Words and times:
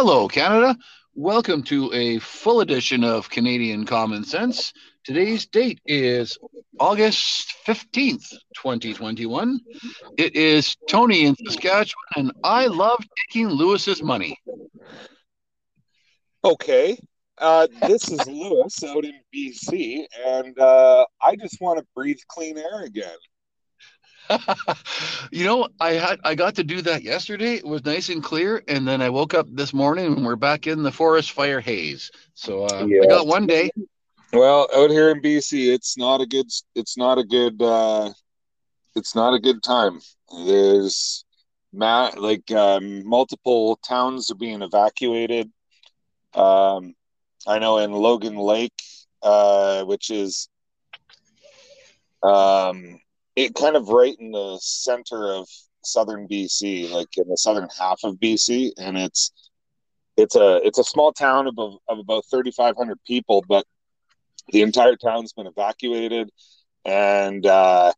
Hello, 0.00 0.28
Canada. 0.28 0.76
Welcome 1.16 1.64
to 1.64 1.92
a 1.92 2.20
full 2.20 2.60
edition 2.60 3.02
of 3.02 3.28
Canadian 3.28 3.84
Common 3.84 4.22
Sense. 4.22 4.72
Today's 5.02 5.44
date 5.46 5.80
is 5.86 6.38
August 6.78 7.52
15th, 7.66 8.30
2021. 8.54 9.58
It 10.16 10.36
is 10.36 10.76
Tony 10.88 11.24
in 11.24 11.34
Saskatchewan, 11.34 12.04
and 12.14 12.32
I 12.44 12.68
love 12.68 13.04
taking 13.26 13.48
Lewis's 13.48 14.00
money. 14.00 14.38
Okay. 16.44 16.96
Uh, 17.36 17.66
this 17.82 18.08
is 18.08 18.24
Lewis 18.28 18.80
out 18.84 19.04
in 19.04 19.18
BC, 19.34 20.04
and 20.24 20.56
uh, 20.60 21.06
I 21.20 21.34
just 21.34 21.60
want 21.60 21.80
to 21.80 21.86
breathe 21.96 22.18
clean 22.28 22.56
air 22.56 22.84
again. 22.84 23.16
you 25.30 25.44
know, 25.44 25.68
I 25.80 25.92
had 25.92 26.20
I 26.24 26.34
got 26.34 26.54
to 26.56 26.64
do 26.64 26.82
that 26.82 27.02
yesterday. 27.02 27.54
It 27.54 27.66
was 27.66 27.84
nice 27.84 28.08
and 28.08 28.22
clear, 28.22 28.62
and 28.68 28.86
then 28.86 29.00
I 29.02 29.10
woke 29.10 29.34
up 29.34 29.46
this 29.50 29.72
morning 29.72 30.06
and 30.06 30.24
we're 30.24 30.36
back 30.36 30.66
in 30.66 30.82
the 30.82 30.92
forest 30.92 31.32
fire 31.32 31.60
haze. 31.60 32.10
So 32.34 32.64
uh, 32.64 32.86
yeah. 32.88 33.02
I 33.02 33.06
got 33.06 33.26
one 33.26 33.46
day. 33.46 33.70
Well, 34.32 34.68
out 34.74 34.90
here 34.90 35.10
in 35.10 35.22
BC, 35.22 35.72
it's 35.72 35.96
not 35.96 36.20
a 36.20 36.26
good. 36.26 36.46
It's 36.74 36.96
not 36.96 37.18
a 37.18 37.24
good. 37.24 37.60
Uh, 37.60 38.12
it's 38.94 39.14
not 39.14 39.34
a 39.34 39.40
good 39.40 39.62
time. 39.62 40.00
There's 40.46 41.24
ma- 41.72 42.12
like 42.16 42.50
um, 42.50 43.06
multiple 43.06 43.76
towns 43.76 44.30
are 44.30 44.36
being 44.36 44.62
evacuated. 44.62 45.50
Um, 46.34 46.94
I 47.46 47.58
know 47.58 47.78
in 47.78 47.92
Logan 47.92 48.36
Lake, 48.36 48.82
uh, 49.22 49.84
which 49.84 50.10
is 50.10 50.48
um, 52.22 53.00
it 53.38 53.54
kind 53.54 53.76
of 53.76 53.88
right 53.88 54.16
in 54.18 54.32
the 54.32 54.58
center 54.60 55.32
of 55.32 55.48
southern 55.84 56.26
BC, 56.26 56.90
like 56.90 57.06
in 57.16 57.28
the 57.28 57.36
southern 57.36 57.68
half 57.78 58.00
of 58.02 58.16
BC, 58.16 58.72
and 58.76 58.98
it's 58.98 59.30
it's 60.16 60.34
a 60.34 60.60
it's 60.64 60.80
a 60.80 60.84
small 60.84 61.12
town 61.12 61.46
of, 61.46 61.56
of 61.56 61.98
about 62.00 62.24
3,500 62.32 62.98
people, 63.06 63.44
but 63.48 63.64
the 64.50 64.62
entire 64.62 64.96
town's 64.96 65.32
been 65.34 65.46
evacuated, 65.46 66.30
and 66.84 67.46
uh, 67.46 67.92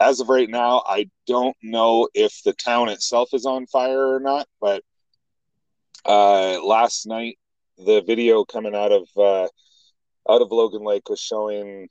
as 0.00 0.20
of 0.20 0.28
right 0.28 0.48
now, 0.48 0.84
I 0.86 1.10
don't 1.26 1.56
know 1.60 2.08
if 2.14 2.40
the 2.44 2.52
town 2.52 2.88
itself 2.88 3.30
is 3.32 3.46
on 3.46 3.66
fire 3.66 4.14
or 4.14 4.20
not. 4.20 4.46
But 4.60 4.84
uh, 6.04 6.64
last 6.64 7.04
night, 7.04 7.36
the 7.78 8.02
video 8.06 8.44
coming 8.44 8.76
out 8.76 8.92
of 8.92 9.08
uh, 9.16 9.48
out 10.32 10.40
of 10.40 10.52
Logan 10.52 10.84
Lake 10.84 11.08
was 11.08 11.20
showing 11.20 11.88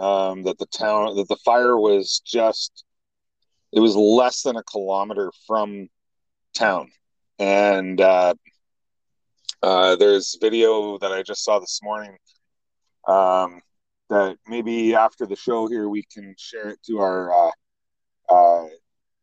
um, 0.00 0.42
that 0.44 0.58
the 0.58 0.66
town 0.66 1.14
that 1.14 1.28
the 1.28 1.36
fire 1.36 1.76
was 1.76 2.22
just 2.24 2.84
it 3.72 3.80
was 3.80 3.94
less 3.94 4.42
than 4.42 4.56
a 4.56 4.62
kilometer 4.64 5.30
from 5.46 5.88
town. 6.54 6.90
And 7.38 8.00
uh, 8.00 8.34
uh, 9.62 9.96
there's 9.96 10.36
video 10.40 10.98
that 10.98 11.12
i 11.12 11.22
just 11.22 11.44
saw 11.44 11.58
this 11.58 11.80
morning 11.82 12.16
um, 13.06 13.60
that 14.08 14.36
maybe 14.46 14.94
after 14.94 15.26
the 15.26 15.36
show 15.36 15.68
here 15.68 15.88
we 15.88 16.02
can 16.12 16.34
share 16.38 16.70
it 16.70 16.82
to 16.86 16.98
our 16.98 17.32
uh, 17.32 17.50
uh 18.30 18.68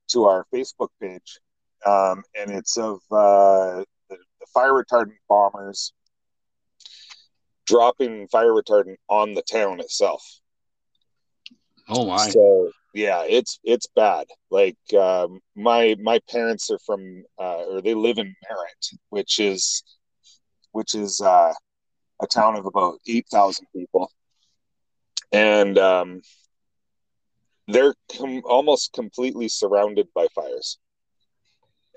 to 0.10 0.26
our 0.26 0.46
facebook 0.54 0.90
page. 1.02 1.40
Um, 1.86 2.24
and 2.40 2.52
it's 2.52 2.78
of 2.78 3.00
uh, 3.12 3.84
the, 4.10 4.18
the 4.40 4.48
fire 4.54 4.72
retardant 4.72 5.18
bombers 5.28 5.94
dropping 7.66 8.28
fire 8.28 8.52
retardant 8.52 8.96
on 9.10 9.34
the 9.34 9.44
town 9.44 9.80
itself 9.80 10.24
Oh 11.90 12.06
my! 12.06 12.30
So 12.30 12.72
yeah, 12.94 13.24
it's 13.28 13.60
it's 13.64 13.88
bad. 13.96 14.28
Like 14.50 14.78
um, 14.98 15.40
my 15.56 15.96
my 16.02 16.20
parents 16.30 16.70
are 16.72 16.80
from 16.86 17.24
uh, 17.40 17.64
or 17.66 17.82
they 17.82 17.94
live 17.94 18.18
in 18.18 18.36
Merritt, 18.50 19.00
which 19.10 19.40
is 19.40 19.84
which 20.72 20.96
is 20.96 21.22
uh, 21.22 21.54
a 22.22 22.28
town 22.28 22.56
of 22.56 22.66
about 22.66 23.00
eight 23.08 23.28
thousand 23.32 23.68
people, 23.76 24.12
and 25.32 25.78
um, 25.78 26.22
they're 27.68 27.96
com- 28.18 28.44
almost 28.46 28.94
completely 28.94 29.48
surrounded 29.48 30.08
by 30.16 30.28
fires. 30.34 30.80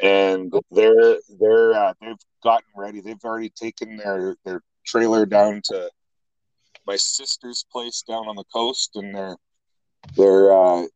And 0.03 0.53
they're 0.71 1.17
they're 1.41 1.75
uh, 1.75 1.93
they've 2.01 2.17
gotten 2.43 2.69
ready. 2.77 3.01
They've 3.01 3.25
already 3.25 3.51
taken 3.51 3.97
their 3.97 4.37
their 4.45 4.63
trailer 4.85 5.27
down 5.27 5.63
to 5.67 5.91
my 6.87 6.97
sister's 6.97 7.65
place 7.71 8.03
down 8.09 8.29
on 8.29 8.37
the 8.37 8.45
coast, 8.53 8.93
and 8.95 9.15
they're 9.15 9.37
they're 10.17 10.53
uh, 10.53 10.87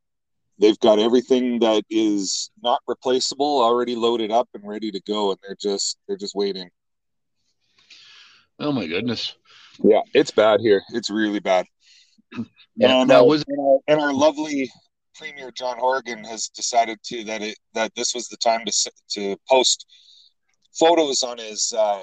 they've 0.58 0.78
got 0.80 0.98
everything 0.98 1.60
that 1.60 1.84
is 1.90 2.50
not 2.62 2.80
replaceable 2.86 3.62
already 3.62 3.96
loaded 3.96 4.30
up 4.30 4.48
and 4.54 4.66
ready 4.66 4.90
to 4.90 5.00
go, 5.06 5.30
and 5.30 5.38
they're 5.42 5.56
just 5.60 5.98
they're 6.06 6.16
just 6.16 6.34
waiting. 6.34 6.70
Oh 8.58 8.72
my 8.72 8.86
goodness! 8.86 9.34
Yeah, 9.82 10.02
it's 10.12 10.30
bad 10.30 10.60
here. 10.60 10.82
It's 10.90 11.10
really 11.10 11.40
bad. 11.40 11.66
Yeah, 12.76 13.02
and, 13.02 13.12
uh, 13.12 13.22
was 13.24 13.44
and 13.86 14.00
our 14.00 14.12
lovely 14.12 14.68
Premier 15.14 15.52
John 15.52 15.78
Horgan 15.78 16.24
has 16.24 16.48
decided 16.48 16.98
to 17.04 17.22
that 17.22 17.40
it 17.40 17.56
that 17.74 17.92
this 17.94 18.14
was 18.14 18.26
the 18.26 18.36
time 18.38 18.64
to 18.66 18.90
to 19.10 19.36
post 19.48 19.86
photos 20.76 21.22
on 21.22 21.38
his 21.38 21.72
uh, 21.76 22.02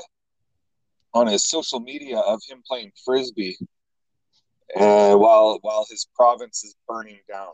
on 1.14 1.28
his 1.28 1.50
social 1.50 1.82
media 1.82 2.20
of 2.20 2.40
him 2.48 2.62
playing 2.66 2.92
frisbee 3.04 3.58
uh, 4.76 5.16
while 5.16 5.60
while 5.62 5.86
his 5.90 6.08
province 6.16 6.64
is 6.64 6.76
burning 6.88 7.20
down. 7.28 7.50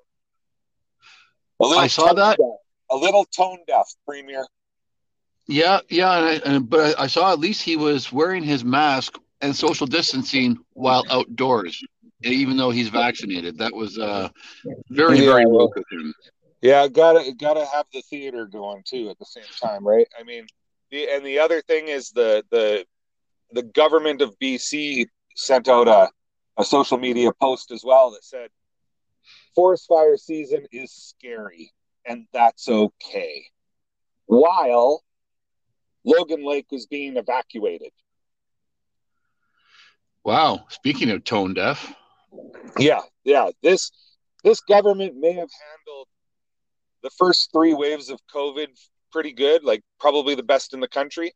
I 1.61 1.87
saw 1.87 2.13
that. 2.13 2.37
Deaf, 2.37 2.47
a 2.91 2.95
little 2.95 3.25
tone 3.25 3.59
deaf, 3.67 3.87
Premier. 4.07 4.45
Yeah, 5.47 5.79
yeah, 5.89 6.17
and 6.17 6.25
I, 6.25 6.33
and, 6.45 6.69
but 6.69 6.99
I 6.99 7.07
saw 7.07 7.31
at 7.31 7.39
least 7.39 7.63
he 7.63 7.77
was 7.77 8.11
wearing 8.11 8.43
his 8.43 8.63
mask 8.63 9.17
and 9.41 9.55
social 9.55 9.87
distancing 9.87 10.57
while 10.73 11.03
outdoors, 11.09 11.81
even 12.23 12.57
though 12.57 12.69
he's 12.69 12.89
vaccinated. 12.89 13.57
That 13.57 13.73
was 13.73 13.97
uh, 13.97 14.29
very, 14.89 15.19
yeah, 15.19 15.25
very 15.25 15.45
woke 15.45 15.77
of 15.77 15.85
him. 15.91 16.13
Yeah, 16.61 16.87
gotta 16.87 17.31
gotta 17.39 17.65
have 17.65 17.85
the 17.93 18.01
theater 18.01 18.45
going 18.45 18.83
too 18.85 19.09
at 19.09 19.17
the 19.19 19.25
same 19.25 19.43
time, 19.61 19.87
right? 19.87 20.07
I 20.19 20.23
mean, 20.23 20.47
the 20.91 21.07
and 21.09 21.25
the 21.25 21.39
other 21.39 21.61
thing 21.61 21.87
is 21.87 22.09
the 22.11 22.43
the 22.51 22.85
the 23.51 23.63
government 23.63 24.21
of 24.21 24.37
BC 24.39 25.07
sent 25.35 25.69
out 25.69 25.87
a 25.87 26.09
a 26.57 26.63
social 26.63 26.97
media 26.97 27.31
post 27.31 27.71
as 27.71 27.83
well 27.83 28.11
that 28.11 28.23
said 28.23 28.49
forest 29.55 29.85
fire 29.87 30.17
season 30.17 30.65
is 30.71 30.91
scary 30.91 31.71
and 32.05 32.25
that's 32.33 32.69
okay. 32.69 33.45
While 34.25 35.03
logan 36.05 36.45
lake 36.45 36.67
was 36.71 36.85
being 36.85 37.17
evacuated. 37.17 37.91
Wow. 40.23 40.65
Speaking 40.69 41.11
of 41.11 41.23
tone 41.23 41.53
deaf. 41.53 41.93
Yeah 42.77 43.01
yeah. 43.23 43.49
This 43.61 43.91
this 44.43 44.61
government 44.61 45.15
may 45.17 45.33
have 45.33 45.49
handled 45.49 46.07
the 47.03 47.09
first 47.11 47.49
three 47.51 47.73
waves 47.73 48.09
of 48.09 48.19
covid 48.33 48.67
pretty 49.11 49.31
good 49.31 49.63
like 49.63 49.81
probably 49.99 50.35
the 50.35 50.43
best 50.43 50.73
in 50.73 50.79
the 50.79 50.87
country. 50.87 51.33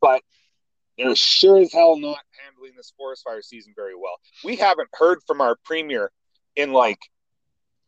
But 0.00 0.22
they're 1.00 1.16
sure 1.16 1.60
as 1.60 1.72
hell 1.72 1.96
not 1.96 2.18
handling 2.44 2.72
this 2.76 2.92
forest 2.96 3.24
fire 3.24 3.42
season 3.42 3.72
very 3.74 3.94
well. 3.94 4.18
We 4.44 4.56
haven't 4.56 4.88
heard 4.92 5.18
from 5.26 5.40
our 5.40 5.56
premier 5.64 6.10
in 6.56 6.72
like, 6.72 7.00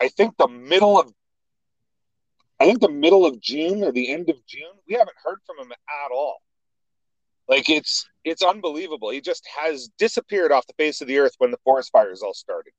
I 0.00 0.08
think 0.08 0.36
the 0.36 0.48
middle 0.48 0.98
of, 0.98 1.12
I 2.58 2.64
think 2.64 2.80
the 2.80 2.88
middle 2.88 3.26
of 3.26 3.40
June 3.40 3.84
or 3.84 3.92
the 3.92 4.12
end 4.12 4.30
of 4.30 4.36
June. 4.46 4.72
We 4.88 4.94
haven't 4.94 5.16
heard 5.24 5.38
from 5.46 5.58
him 5.58 5.72
at 5.72 6.12
all. 6.12 6.38
Like 7.48 7.68
it's 7.68 8.08
it's 8.24 8.42
unbelievable. 8.42 9.10
He 9.10 9.20
just 9.20 9.46
has 9.58 9.88
disappeared 9.98 10.52
off 10.52 10.66
the 10.66 10.74
face 10.74 11.00
of 11.00 11.08
the 11.08 11.18
earth 11.18 11.34
when 11.38 11.50
the 11.50 11.58
forest 11.64 11.90
fires 11.92 12.22
all 12.22 12.34
started. 12.34 12.72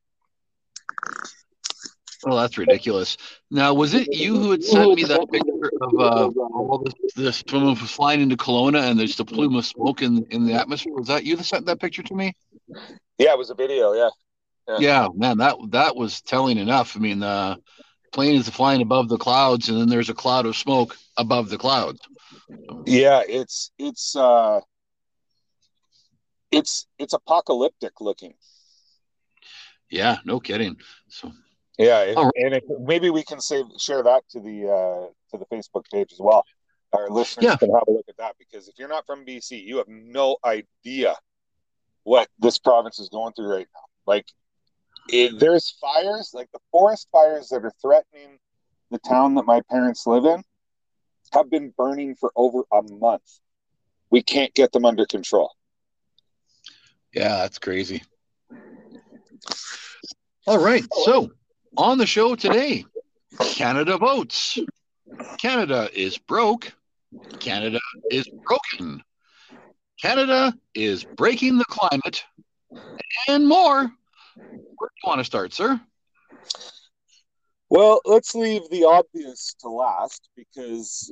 Well, 2.26 2.38
that's 2.38 2.58
ridiculous. 2.58 3.18
Now, 3.52 3.74
was 3.74 3.94
it 3.94 4.14
you 4.14 4.38
who 4.38 4.52
had 4.52 4.64
sent 4.64 4.96
me 4.96 5.04
that 5.04 5.30
picture 5.32 5.72
of 5.82 6.00
uh, 6.00 6.40
all 6.40 6.84
this, 6.84 7.14
this 7.16 7.44
was 7.52 7.92
flying 7.92 8.22
into 8.22 8.38
Kelowna 8.38 8.90
and 8.90 9.00
there's 9.00 9.20
a 9.20 9.26
plume 9.26 9.56
of 9.56 9.66
smoke 9.66 10.02
in, 10.02 10.26
in 10.30 10.46
the 10.46 10.54
atmosphere? 10.54 10.94
Was 10.94 11.08
that 11.08 11.24
you 11.26 11.36
that 11.36 11.44
sent 11.44 11.66
that 11.66 11.80
picture 11.80 12.04
to 12.04 12.16
me? 12.16 12.34
Yeah, 13.18 13.34
it 13.34 13.38
was 13.38 13.50
a 13.50 13.56
video. 13.56 13.94
Yeah. 13.94 14.10
Yeah, 14.68 14.78
yeah 14.80 15.08
man, 15.14 15.38
that 15.38 15.58
that 15.70 15.96
was 15.96 16.22
telling 16.22 16.58
enough. 16.58 16.96
I 16.96 17.00
mean, 17.00 17.20
the 17.20 17.28
uh, 17.28 17.56
plane 18.14 18.36
is 18.36 18.48
flying 18.48 18.82
above 18.82 19.10
the 19.10 19.18
clouds, 19.18 19.70
and 19.70 19.80
then 19.80 19.90
there's 19.90 20.10
a 20.10 20.14
cloud 20.14 20.46
of 20.46 20.56
smoke 20.56 20.96
above 21.18 21.50
the 21.50 21.58
clouds. 21.58 22.00
Yeah, 22.86 23.22
it's 23.28 23.72
it's 23.78 24.16
uh, 24.16 24.62
it's 26.52 26.88
it's 26.98 27.14
apocalyptic 27.14 28.00
looking. 28.00 28.36
Yeah, 29.90 30.18
no 30.26 30.40
kidding. 30.40 30.78
So 31.10 31.32
yeah, 31.78 32.02
and, 32.02 32.32
and 32.36 32.54
it, 32.54 32.64
maybe 32.80 33.10
we 33.10 33.24
can 33.24 33.40
save 33.40 33.66
share 33.78 34.04
that 34.04 34.24
to 34.32 34.40
the 34.40 34.68
uh, 34.70 35.08
to 35.32 35.38
the 35.38 35.46
Facebook 35.46 35.90
page 35.92 36.12
as 36.12 36.20
well. 36.20 36.46
Our 36.94 37.10
listeners 37.10 37.46
yeah. 37.46 37.56
can 37.56 37.72
have 37.72 37.84
a 37.88 37.92
look 37.92 38.06
at 38.08 38.18
that 38.18 38.36
because 38.38 38.68
if 38.68 38.76
you're 38.78 38.88
not 38.88 39.06
from 39.08 39.26
BC, 39.26 39.64
you 39.64 39.78
have 39.78 39.88
no 39.88 40.38
idea 40.46 41.16
what 42.04 42.28
this 42.38 42.60
province 42.60 43.00
is 43.00 43.10
going 43.10 43.34
through 43.34 43.52
right 43.52 43.68
now. 43.74 43.82
Like, 44.06 44.28
it, 45.10 45.40
there's 45.40 45.76
fires, 45.82 46.32
like 46.34 46.52
the 46.54 46.60
forest 46.72 47.08
fires 47.12 47.50
that 47.50 47.66
are 47.66 47.74
threatening 47.82 48.38
the 48.92 49.00
town 49.00 49.34
that 49.36 49.46
my 49.46 49.62
parents 49.72 50.06
live 50.06 50.26
in. 50.26 50.44
have 51.34 51.50
been 51.50 51.74
burning 51.76 52.16
for 52.16 52.32
over 52.36 52.62
a 52.72 52.84
month. 52.84 53.40
We 54.12 54.22
can't 54.22 54.54
get 54.54 54.72
them 54.72 54.86
under 54.86 55.08
control. 55.08 55.52
Yeah, 57.14 57.38
that's 57.38 57.58
crazy. 57.58 58.04
All 60.46 60.64
right. 60.64 60.84
So, 61.06 61.32
on 61.78 61.98
the 61.98 62.06
show 62.06 62.36
today, 62.36 62.86
Canada 63.40 63.98
votes. 63.98 64.60
Canada 65.38 65.90
is 65.94 66.18
broke. 66.18 66.74
Canada 67.40 67.80
is 68.12 68.30
broken. 68.46 69.02
Canada 70.02 70.54
is 70.74 71.04
breaking 71.04 71.58
the 71.58 71.66
climate 71.66 72.24
and 73.28 73.48
more. 73.48 73.80
Where 73.80 74.90
do 74.90 74.96
you 75.04 75.08
want 75.08 75.20
to 75.20 75.24
start, 75.24 75.54
sir? 75.54 75.80
Well, 77.70 78.02
let's 78.06 78.36
leave 78.36 78.70
the 78.70 78.86
obvious 78.86 79.56
to 79.62 79.70
last 79.70 80.30
because 80.36 81.12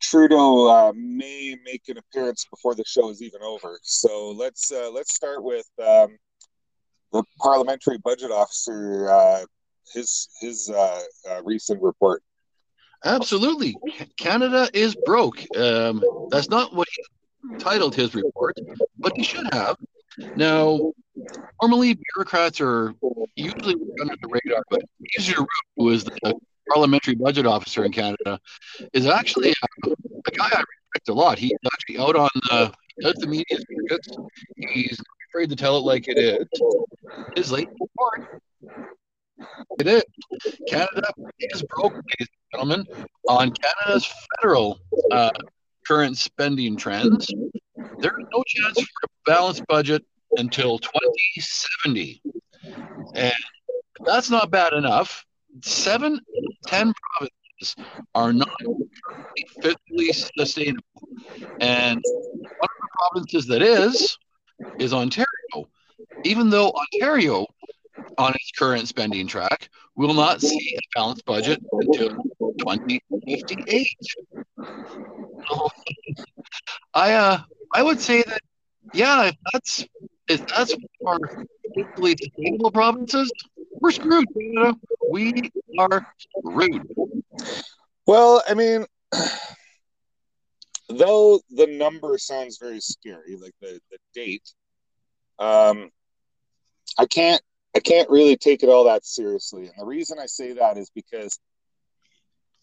Trudeau 0.00 0.66
uh, 0.66 0.92
may 0.96 1.56
make 1.64 1.82
an 1.88 1.98
appearance 1.98 2.46
before 2.50 2.74
the 2.74 2.84
show 2.84 3.10
is 3.10 3.22
even 3.22 3.42
over. 3.42 3.78
So 3.82 4.30
let's 4.30 4.72
uh, 4.72 4.90
let's 4.90 5.14
start 5.14 5.44
with 5.44 5.68
um, 5.78 6.16
the 7.12 7.22
parliamentary 7.40 7.98
budget 7.98 8.30
officer. 8.30 9.10
Uh, 9.10 9.44
his 9.94 10.28
his 10.40 10.70
uh, 10.70 11.00
uh, 11.30 11.42
recent 11.44 11.82
report. 11.82 12.22
Absolutely, 13.04 13.76
Canada 14.16 14.68
is 14.74 14.96
broke. 15.06 15.44
Um, 15.56 16.02
that's 16.30 16.48
not 16.48 16.74
what 16.74 16.88
he 16.94 17.56
titled 17.58 17.94
his 17.94 18.14
report, 18.14 18.56
but 18.98 19.12
he 19.16 19.22
should 19.22 19.46
have. 19.52 19.76
Now, 20.34 20.92
normally 21.62 21.96
bureaucrats 22.14 22.60
are 22.60 22.92
usually 23.36 23.76
under 24.00 24.16
the 24.20 24.28
radar, 24.28 24.64
but 24.68 24.82
Easier 25.18 25.36
who 25.76 25.90
is 25.90 26.04
the 26.04 26.34
parliamentary 26.68 27.14
budget 27.14 27.46
officer 27.46 27.84
in 27.84 27.92
Canada, 27.92 28.40
is 28.92 29.06
actually 29.06 29.50
a, 29.50 29.90
a 29.90 30.30
guy 30.32 30.46
I 30.52 30.64
respect 30.92 31.08
a 31.08 31.14
lot. 31.14 31.38
He's 31.38 31.52
actually 31.72 31.98
out 31.98 32.16
on 32.16 32.28
the 32.50 32.72
does 33.00 33.14
the 33.14 33.28
media 33.28 33.58
circuits. 33.58 34.08
He's 34.56 35.00
afraid 35.28 35.50
to 35.50 35.56
tell 35.56 35.76
it 35.76 35.80
like 35.80 36.08
it 36.08 36.18
is. 36.18 36.46
His 37.36 37.52
late 37.52 37.68
report. 37.80 38.42
It 39.78 39.86
is. 39.86 40.02
Canada 40.68 41.08
is 41.38 41.62
broke, 41.62 41.94
ladies 41.94 42.04
and 42.18 42.28
gentlemen, 42.52 42.86
on 43.28 43.52
Canada's 43.52 44.10
federal 44.36 44.80
uh, 45.12 45.30
current 45.86 46.16
spending 46.16 46.76
trends. 46.76 47.26
There's 47.98 48.24
no 48.32 48.42
chance 48.46 48.80
for 48.80 49.04
a 49.04 49.08
balanced 49.26 49.66
budget 49.68 50.04
until 50.36 50.78
2070. 50.78 52.22
And 53.14 53.32
that's 54.04 54.30
not 54.30 54.50
bad 54.50 54.72
enough. 54.72 55.24
Seven, 55.62 56.20
ten 56.66 56.92
provinces 57.16 57.76
are 58.14 58.32
not 58.32 58.48
fiscally 59.62 60.14
sustainable. 60.36 60.82
And 61.60 62.02
one 62.04 62.62
of 62.62 62.80
the 62.80 62.88
provinces 62.98 63.46
that 63.46 63.62
is, 63.62 64.18
is 64.78 64.92
Ontario. 64.92 65.26
Even 66.24 66.50
though 66.50 66.72
Ontario, 66.72 67.46
on 68.18 68.34
its 68.34 68.50
current 68.52 68.88
spending 68.88 69.26
track, 69.26 69.68
will 69.96 70.14
not 70.14 70.40
see 70.40 70.76
a 70.76 70.98
balanced 70.98 71.24
budget 71.24 71.60
until 71.72 72.10
2058. 72.58 73.86
I 76.94 77.12
uh, 77.12 77.38
I 77.74 77.82
would 77.82 78.00
say 78.00 78.22
that 78.22 78.40
yeah, 78.92 79.26
if 79.26 79.34
that's 79.52 79.84
if 80.28 80.46
that's 80.46 80.74
our 81.06 81.18
fiscally 81.76 82.16
sustainable 82.18 82.70
provinces, 82.70 83.30
we're 83.80 83.90
screwed, 83.90 84.26
Canada. 84.34 84.76
We 85.10 85.50
are 85.78 86.06
screwed. 86.18 86.88
Well, 88.06 88.42
I 88.48 88.54
mean, 88.54 88.86
though 90.88 91.40
the 91.50 91.66
number 91.66 92.16
sounds 92.18 92.58
very 92.58 92.80
scary, 92.80 93.36
like 93.36 93.54
the, 93.60 93.80
the 93.90 93.98
date, 94.14 94.52
um, 95.38 95.90
I 96.98 97.06
can't 97.06 97.42
I 97.76 97.80
can't 97.80 98.10
really 98.10 98.36
take 98.36 98.62
it 98.62 98.68
all 98.68 98.84
that 98.84 99.04
seriously. 99.04 99.66
And 99.66 99.74
the 99.78 99.86
reason 99.86 100.18
I 100.18 100.26
say 100.26 100.54
that 100.54 100.78
is 100.78 100.90
because 100.94 101.38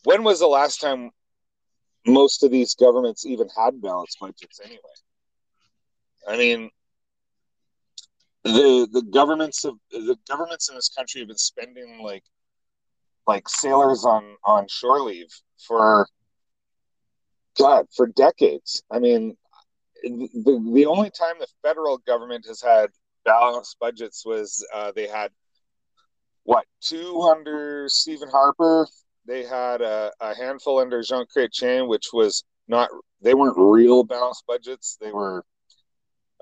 when 0.04 0.24
was 0.24 0.40
the 0.40 0.48
last 0.48 0.82
time 0.82 1.12
most 2.06 2.44
of 2.44 2.52
these 2.52 2.76
governments 2.76 3.26
even 3.26 3.48
had 3.56 3.82
balanced 3.82 4.20
budgets 4.20 4.60
anyway? 4.64 4.80
I 6.28 6.38
mean, 6.38 6.70
the 8.44 8.88
the 8.92 9.04
governments 9.04 9.64
of 9.64 9.76
the 9.92 10.18
governments 10.28 10.70
in 10.70 10.76
this 10.76 10.90
country 10.90 11.22
have 11.22 11.28
been 11.28 11.38
spending 11.38 12.02
like 12.04 12.24
like 13.28 13.48
sailors 13.48 14.06
on 14.06 14.36
on 14.44 14.68
shore 14.68 15.02
leave 15.02 15.30
for 15.68 16.08
God 17.58 17.88
for 17.96 18.08
decades. 18.08 18.84
I 18.92 19.00
mean, 19.00 19.36
the 20.04 20.72
the 20.74 20.86
only 20.86 21.10
time 21.10 21.36
the 21.40 21.48
federal 21.64 21.98
government 22.00 22.46
has 22.48 22.62
had 22.62 22.90
balanced 23.24 23.78
budgets 23.80 24.26
was 24.26 24.66
uh, 24.74 24.92
they 24.96 25.08
had 25.08 25.32
what 26.44 26.66
two 26.82 27.22
under 27.22 27.88
Stephen 27.90 28.30
Harper. 28.30 28.88
They 29.28 29.44
had 29.44 29.82
a, 29.82 30.12
a 30.22 30.36
handful 30.36 30.80
under 30.80 31.02
Jean 31.02 31.26
Chrétien, 31.36 31.88
which 31.88 32.08
was 32.14 32.44
not. 32.68 32.90
They 33.22 33.34
weren't 33.34 33.58
real 33.58 34.04
balanced 34.04 34.44
budgets. 34.48 34.98
They 35.02 35.12
were 35.12 35.44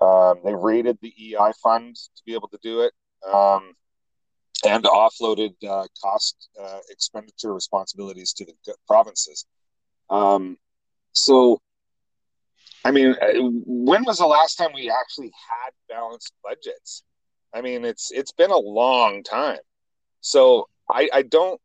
um, 0.01 0.39
they 0.43 0.53
rated 0.53 0.97
the 1.01 1.13
EI 1.17 1.51
fund 1.61 1.95
to 1.95 2.23
be 2.25 2.33
able 2.33 2.49
to 2.49 2.59
do 2.61 2.81
it 2.81 2.93
um, 3.31 3.73
and 4.65 4.83
offloaded 4.83 5.53
uh, 5.67 5.85
cost 6.01 6.49
uh, 6.61 6.79
expenditure 6.89 7.53
responsibilities 7.53 8.33
to 8.33 8.45
the 8.45 8.75
provinces. 8.87 9.45
Um, 10.09 10.57
so, 11.13 11.61
I 12.83 12.91
mean, 12.91 13.15
uh, 13.21 13.33
when 13.65 14.03
was 14.03 14.17
the 14.17 14.25
last 14.25 14.55
time 14.55 14.71
we 14.73 14.91
actually 14.91 15.31
had 15.49 15.71
balanced 15.87 16.33
budgets? 16.43 17.03
I 17.53 17.61
mean, 17.61 17.85
it's 17.85 18.11
it's 18.11 18.31
been 18.31 18.51
a 18.51 18.57
long 18.57 19.23
time. 19.23 19.59
So 20.21 20.67
I, 20.91 21.09
I 21.13 21.21
don't 21.21 21.61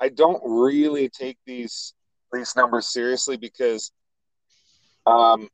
I 0.00 0.08
don't 0.08 0.40
really 0.44 1.08
take 1.08 1.38
these 1.44 1.94
these 2.32 2.54
numbers 2.56 2.86
seriously 2.86 3.36
because 3.36 3.90
um, 5.06 5.48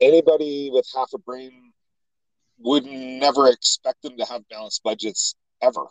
anybody 0.00 0.70
with 0.72 0.86
half 0.94 1.10
a 1.14 1.18
brain 1.18 1.72
would 2.58 2.84
never 2.84 3.48
expect 3.48 4.02
them 4.02 4.16
to 4.18 4.24
have 4.24 4.48
balanced 4.48 4.82
budgets 4.82 5.34
ever. 5.62 5.86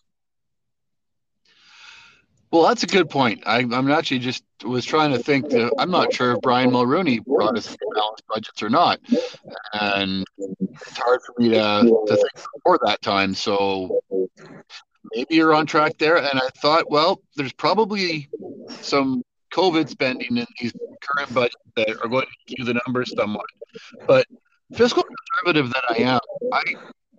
Well, 2.51 2.63
that's 2.63 2.83
a 2.83 2.87
good 2.87 3.09
point. 3.09 3.43
I, 3.45 3.59
am 3.59 3.91
actually 3.91 4.19
just 4.19 4.43
was 4.63 4.83
trying 4.83 5.11
to 5.11 5.19
think. 5.19 5.53
I'm 5.77 5.91
not 5.91 6.11
sure 6.13 6.33
if 6.33 6.41
Brian 6.41 6.71
Mulroney 6.71 7.23
brought 7.23 7.57
us 7.57 7.77
balanced 7.95 8.23
budgets 8.27 8.63
or 8.63 8.69
not, 8.69 8.99
and 9.73 10.25
it's 10.37 10.97
hard 10.97 11.21
for 11.21 11.35
me 11.37 11.49
to, 11.49 11.55
to 12.07 12.15
think 12.15 12.47
before 12.55 12.79
that 12.85 13.01
time. 13.01 13.35
So 13.35 14.01
maybe 15.13 15.35
you're 15.35 15.53
on 15.53 15.65
track 15.65 15.97
there. 15.99 16.17
And 16.17 16.39
I 16.39 16.49
thought, 16.61 16.89
well, 16.89 17.21
there's 17.35 17.53
probably 17.53 18.29
some 18.81 19.23
COVID 19.53 19.89
spending 19.89 20.37
in 20.37 20.47
these 20.59 20.73
current 21.01 21.33
budgets 21.33 21.55
that 21.75 21.89
are 21.89 22.07
going 22.07 22.25
to 22.25 22.53
skew 22.53 22.65
the 22.65 22.81
numbers 22.85 23.13
somewhat. 23.15 23.45
But 24.07 24.25
fiscal 24.73 25.03
conservative 25.03 25.71
that 25.73 25.83
I 25.89 25.97
am, 25.97 26.19
I 26.51 26.63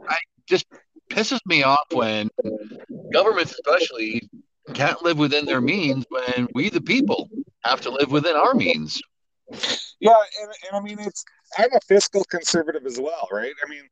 I 0.09 0.17
just 0.47 0.67
pisses 1.11 1.41
me 1.47 1.63
off 1.63 1.87
when 1.93 2.31
governments, 3.13 3.53
especially, 3.53 4.29
can't 4.71 5.03
live 5.03 5.19
within 5.19 5.45
their 5.45 5.61
means 5.61 6.05
when 6.09 6.49
we, 6.55 6.71
the 6.71 6.81
people, 6.81 7.29
have 7.65 7.81
to 7.83 7.91
live 7.91 8.11
within 8.11 8.37
our 8.37 8.55
means. 8.55 9.01
Yeah, 10.01 10.15
and, 10.43 10.53
and 10.69 10.77
I 10.77 10.81
mean, 10.81 10.99
it's 11.01 11.25
I'm 11.59 11.73
a 11.73 11.81
fiscal 11.81 12.25
conservative 12.25 12.87
as 12.87 13.01
well, 13.01 13.29
right? 13.33 13.53
I 13.65 13.69
mean, 13.69 13.83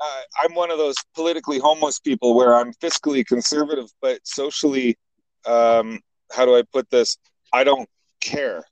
uh, 0.00 0.20
I'm 0.42 0.54
one 0.54 0.70
of 0.70 0.78
those 0.78 0.96
politically 1.14 1.58
homeless 1.58 1.98
people 1.98 2.34
where 2.34 2.54
I'm 2.54 2.72
fiscally 2.74 3.26
conservative, 3.26 3.86
but 4.00 4.20
socially, 4.24 4.96
um, 5.44 6.00
how 6.32 6.44
do 6.44 6.56
I 6.56 6.62
put 6.72 6.88
this? 6.90 7.18
I 7.52 7.64
don't 7.64 7.88
care. 8.20 8.62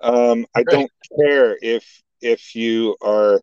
Um, 0.00 0.46
I 0.54 0.62
don't 0.62 0.90
care 1.18 1.56
if 1.60 1.84
if 2.20 2.54
you 2.54 2.96
are 3.02 3.40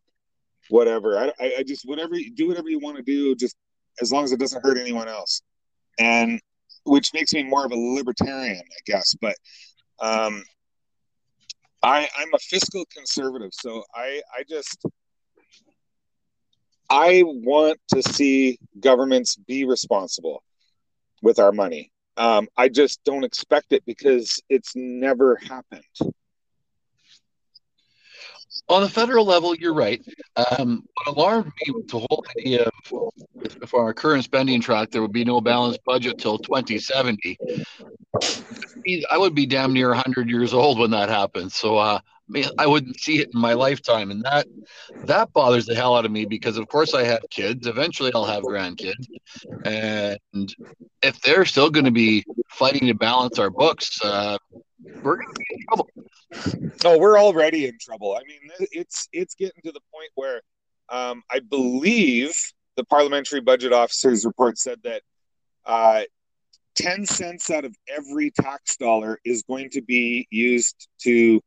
whatever. 0.69 1.17
I, 1.17 1.33
I, 1.39 1.53
I 1.59 1.63
just 1.63 1.87
whatever 1.87 2.15
you 2.15 2.33
do, 2.33 2.47
whatever 2.47 2.69
you 2.69 2.79
want 2.79 2.97
to 2.97 3.03
do, 3.03 3.35
just 3.35 3.55
as 4.01 4.11
long 4.11 4.23
as 4.23 4.31
it 4.31 4.39
doesn't 4.39 4.63
hurt 4.63 4.77
anyone 4.77 5.09
else, 5.09 5.41
and 5.99 6.39
which 6.85 7.13
makes 7.13 7.33
me 7.33 7.43
more 7.43 7.65
of 7.65 7.71
a 7.71 7.75
libertarian, 7.75 8.61
I 8.61 8.79
guess. 8.85 9.15
But 9.19 9.35
um, 9.99 10.43
I 11.83 12.07
I'm 12.17 12.33
a 12.33 12.39
fiscal 12.39 12.85
conservative, 12.95 13.51
so 13.53 13.83
I 13.93 14.21
I 14.37 14.43
just 14.47 14.83
I 16.89 17.23
want 17.25 17.79
to 17.93 18.03
see 18.03 18.59
governments 18.79 19.35
be 19.35 19.65
responsible 19.65 20.43
with 21.21 21.39
our 21.39 21.51
money. 21.51 21.91
Um, 22.17 22.47
I 22.55 22.69
just 22.69 23.03
don't 23.03 23.23
expect 23.23 23.73
it 23.73 23.83
because 23.85 24.39
it's 24.49 24.73
never 24.75 25.35
happened. 25.35 25.83
On 28.67 28.81
the 28.81 28.89
federal 28.89 29.25
level, 29.25 29.55
you're 29.55 29.73
right. 29.73 30.01
Um, 30.35 30.83
what 30.93 31.15
alarmed 31.15 31.51
me 31.65 31.73
was 31.73 31.85
the 31.87 31.99
whole 31.99 32.25
idea 32.39 32.63
of 32.91 33.11
if 33.61 33.73
our 33.73 33.93
current 33.93 34.23
spending 34.23 34.61
track, 34.61 34.91
there 34.91 35.01
would 35.01 35.11
be 35.11 35.25
no 35.25 35.41
balanced 35.41 35.83
budget 35.85 36.17
till 36.17 36.37
2070. 36.39 37.37
I 39.09 39.17
would 39.17 39.35
be 39.35 39.45
damn 39.45 39.73
near 39.73 39.89
100 39.89 40.29
years 40.29 40.53
old 40.53 40.79
when 40.79 40.91
that 40.91 41.09
happened. 41.09 41.51
So 41.51 41.77
uh, 41.77 41.99
I, 42.33 42.49
I 42.57 42.67
wouldn't 42.67 42.99
see 42.99 43.19
it 43.19 43.29
in 43.33 43.39
my 43.39 43.53
lifetime, 43.53 44.09
and 44.11 44.23
that 44.23 44.47
that 45.03 45.31
bothers 45.33 45.65
the 45.65 45.75
hell 45.75 45.95
out 45.95 46.05
of 46.05 46.11
me 46.11 46.25
because, 46.25 46.57
of 46.57 46.67
course, 46.67 46.93
I 46.93 47.03
have 47.03 47.21
kids. 47.29 47.67
Eventually, 47.67 48.11
I'll 48.15 48.25
have 48.25 48.43
grandkids, 48.43 49.07
and 49.63 50.55
if 51.01 51.21
they're 51.21 51.45
still 51.45 51.69
going 51.69 51.85
to 51.85 51.91
be 51.91 52.25
fighting 52.49 52.87
to 52.87 52.95
balance 52.95 53.37
our 53.37 53.49
books, 53.49 53.99
uh, 54.03 54.37
we're 55.03 55.17
going 55.17 55.33
to 55.33 55.39
be 55.39 55.45
in 55.51 55.59
trouble. 55.67 55.89
Oh, 56.83 56.99
we're 56.99 57.19
already 57.19 57.65
in 57.65 57.77
trouble. 57.81 58.13
I 58.15 58.23
mean, 58.27 58.67
it's 58.71 59.07
it's 59.11 59.33
getting 59.33 59.59
to 59.63 59.71
the 59.71 59.79
point 59.91 60.11
where 60.13 60.41
um, 60.89 61.23
I 61.31 61.39
believe 61.39 62.35
the 62.75 62.83
parliamentary 62.83 63.41
budget 63.41 63.73
officer's 63.73 64.23
report 64.23 64.59
said 64.59 64.79
that 64.83 65.01
uh, 65.65 66.03
10 66.75 67.05
cents 67.05 67.49
out 67.49 67.65
of 67.65 67.75
every 67.89 68.31
tax 68.31 68.77
dollar 68.77 69.19
is 69.25 69.43
going 69.43 69.69
to 69.71 69.81
be 69.81 70.27
used 70.29 70.87
to 71.03 71.41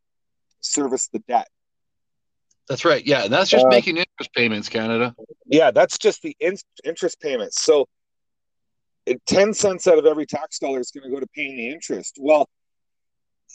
service 0.60 1.08
the 1.12 1.20
debt. 1.20 1.48
That's 2.68 2.84
right. 2.84 3.06
Yeah, 3.06 3.28
that's 3.28 3.50
just 3.50 3.64
uh, 3.64 3.68
making 3.68 3.96
interest 3.96 4.32
payments, 4.34 4.68
Canada. 4.68 5.14
Yeah, 5.46 5.70
that's 5.70 5.96
just 5.98 6.20
the 6.22 6.36
in- 6.40 6.58
interest 6.84 7.18
payments. 7.20 7.62
So, 7.62 7.88
ten 9.26 9.54
cents 9.54 9.86
out 9.86 9.98
of 9.98 10.04
every 10.04 10.26
tax 10.26 10.58
dollar 10.58 10.80
is 10.80 10.90
going 10.90 11.04
to 11.04 11.10
go 11.10 11.20
to 11.20 11.26
paying 11.34 11.56
the 11.56 11.70
interest. 11.70 12.18
Well, 12.20 12.46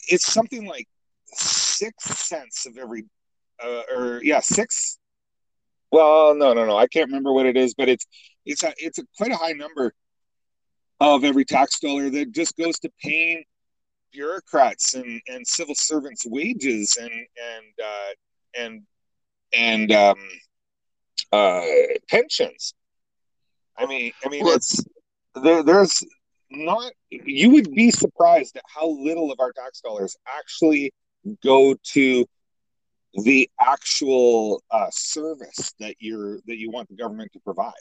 it's 0.07 0.25
something 0.25 0.65
like 0.65 0.87
six 1.35 2.03
cents 2.03 2.65
of 2.65 2.77
every, 2.77 3.05
uh, 3.63 3.81
or 3.95 4.21
yeah, 4.23 4.39
six. 4.39 4.97
Well, 5.91 6.35
no, 6.35 6.53
no, 6.53 6.65
no. 6.65 6.77
I 6.77 6.87
can't 6.87 7.07
remember 7.07 7.33
what 7.33 7.45
it 7.45 7.55
is, 7.55 7.73
but 7.75 7.87
it's 7.89 8.05
it's 8.45 8.63
a 8.63 8.73
it's 8.77 8.99
a 8.99 9.03
quite 9.17 9.31
a 9.31 9.37
high 9.37 9.53
number 9.53 9.93
of 10.99 11.23
every 11.23 11.45
tax 11.45 11.79
dollar 11.79 12.09
that 12.09 12.31
just 12.31 12.57
goes 12.57 12.79
to 12.79 12.89
paying 13.01 13.43
bureaucrats 14.11 14.93
and, 14.93 15.21
and 15.27 15.45
civil 15.45 15.75
servants 15.75 16.25
wages 16.25 16.97
and 16.99 17.11
and 17.11 17.73
uh, 17.83 18.11
and 18.57 18.81
and 19.53 19.91
um, 19.91 20.17
uh, 21.31 21.61
pensions. 22.09 22.73
I 23.77 23.85
mean, 23.85 24.11
I 24.23 24.29
mean, 24.29 24.45
well, 24.45 24.55
it's 24.55 24.83
there, 25.35 25.63
there's 25.63 26.03
not. 26.49 26.93
You 27.09 27.51
would 27.51 27.73
be 27.73 27.91
surprised 27.91 28.55
at 28.55 28.63
how 28.67 28.87
little 28.87 29.31
of 29.31 29.39
our 29.39 29.51
tax 29.51 29.81
dollars 29.81 30.15
actually 30.27 30.93
go 31.43 31.75
to 31.83 32.25
the 33.13 33.49
actual 33.59 34.63
uh, 34.71 34.87
service 34.91 35.73
that 35.79 35.95
you're 35.99 36.39
that 36.47 36.57
you 36.57 36.71
want 36.71 36.89
the 36.89 36.95
government 36.95 37.31
to 37.33 37.39
provide. 37.39 37.73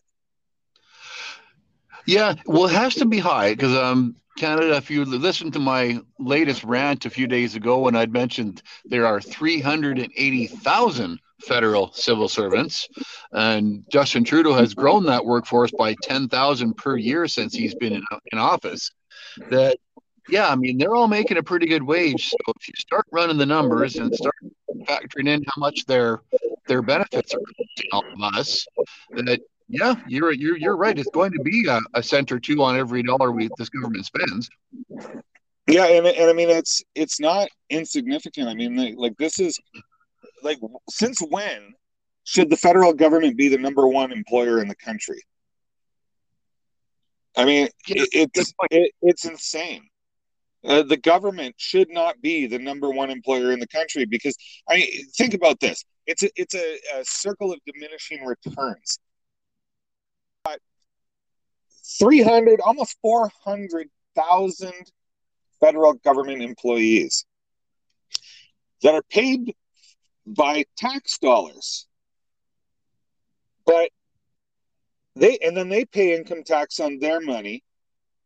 Yeah, 2.06 2.34
well, 2.46 2.66
it 2.66 2.72
has 2.72 2.94
to 2.96 3.06
be 3.06 3.18
high 3.18 3.54
because 3.54 3.74
um, 3.76 4.16
Canada. 4.36 4.76
If 4.76 4.90
you 4.90 5.04
listen 5.04 5.50
to 5.52 5.58
my 5.58 6.00
latest 6.18 6.64
rant 6.64 7.06
a 7.06 7.10
few 7.10 7.26
days 7.26 7.54
ago, 7.54 7.80
when 7.80 7.96
I'd 7.96 8.12
mentioned 8.12 8.62
there 8.84 9.06
are 9.06 9.20
three 9.20 9.60
hundred 9.60 9.98
and 9.98 10.12
eighty 10.16 10.46
thousand 10.46 11.18
federal 11.40 11.92
civil 11.92 12.28
servants, 12.28 12.88
and 13.32 13.84
Justin 13.90 14.24
Trudeau 14.24 14.54
has 14.54 14.74
grown 14.74 15.04
that 15.06 15.24
workforce 15.24 15.70
by 15.78 15.94
ten 16.02 16.28
thousand 16.28 16.76
per 16.76 16.96
year 16.96 17.26
since 17.28 17.54
he's 17.54 17.74
been 17.74 17.92
in, 17.92 18.04
in 18.32 18.38
office. 18.38 18.90
That 19.50 19.78
yeah, 20.28 20.48
I 20.48 20.56
mean 20.56 20.78
they're 20.78 20.94
all 20.94 21.08
making 21.08 21.36
a 21.36 21.42
pretty 21.42 21.66
good 21.66 21.82
wage. 21.82 22.30
So 22.30 22.36
if 22.56 22.68
you 22.68 22.74
start 22.76 23.06
running 23.10 23.38
the 23.38 23.46
numbers 23.46 23.96
and 23.96 24.14
start 24.14 24.34
factoring 24.82 25.28
in 25.28 25.44
how 25.44 25.60
much 25.60 25.84
their 25.86 26.20
their 26.68 26.82
benefits 26.82 27.34
are 27.34 27.98
of 27.98 28.34
us, 28.34 28.66
that 29.10 29.40
yeah, 29.68 29.94
you're 30.06 30.32
you're 30.32 30.56
you're 30.56 30.76
right. 30.76 30.98
It's 30.98 31.10
going 31.10 31.32
to 31.32 31.40
be 31.42 31.66
a, 31.68 31.80
a 31.94 32.02
cent 32.02 32.30
or 32.30 32.38
two 32.38 32.62
on 32.62 32.76
every 32.76 33.02
dollar 33.02 33.32
we 33.32 33.48
this 33.56 33.68
government 33.68 34.04
spends. 34.04 34.48
Yeah, 35.66 35.86
and, 35.86 36.06
and 36.06 36.30
I 36.30 36.32
mean 36.32 36.50
it's 36.50 36.82
it's 36.94 37.20
not 37.20 37.48
insignificant. 37.70 38.48
I 38.48 38.54
mean, 38.54 38.96
like 38.96 39.16
this 39.16 39.38
is 39.38 39.58
like 40.42 40.58
since 40.90 41.20
when 41.20 41.74
should 42.24 42.50
the 42.50 42.56
federal 42.56 42.92
government 42.92 43.36
be 43.36 43.48
the 43.48 43.58
number 43.58 43.86
one 43.88 44.12
employer 44.12 44.60
in 44.60 44.68
the 44.68 44.76
country? 44.76 45.20
I 47.36 47.44
mean, 47.44 47.68
yeah, 47.88 48.04
it, 48.12 48.30
it's 48.34 48.52
it, 48.70 48.92
it's 49.00 49.24
insane. 49.24 49.88
Uh, 50.64 50.82
the 50.82 50.96
government 50.96 51.54
should 51.58 51.90
not 51.90 52.20
be 52.20 52.46
the 52.46 52.58
number 52.58 52.90
one 52.90 53.10
employer 53.10 53.52
in 53.52 53.58
the 53.58 53.66
country 53.66 54.04
because 54.04 54.36
I 54.68 54.86
think 55.16 55.34
about 55.34 55.58
this. 55.60 55.84
It's 56.06 56.22
a 56.22 56.30
it's 56.36 56.54
a, 56.54 56.78
a 56.96 57.04
circle 57.04 57.52
of 57.52 57.58
diminishing 57.66 58.24
returns. 58.24 58.98
300, 61.98 62.60
almost 62.60 62.96
400,000 63.02 64.72
federal 65.60 65.94
government 65.94 66.42
employees 66.42 67.24
that 68.82 68.94
are 68.94 69.02
paid 69.10 69.54
by 70.26 70.64
tax 70.76 71.18
dollars. 71.18 71.86
But 73.66 73.90
they, 75.14 75.38
and 75.38 75.56
then 75.56 75.68
they 75.68 75.84
pay 75.84 76.16
income 76.16 76.42
tax 76.44 76.80
on 76.80 76.98
their 76.98 77.20
money, 77.20 77.62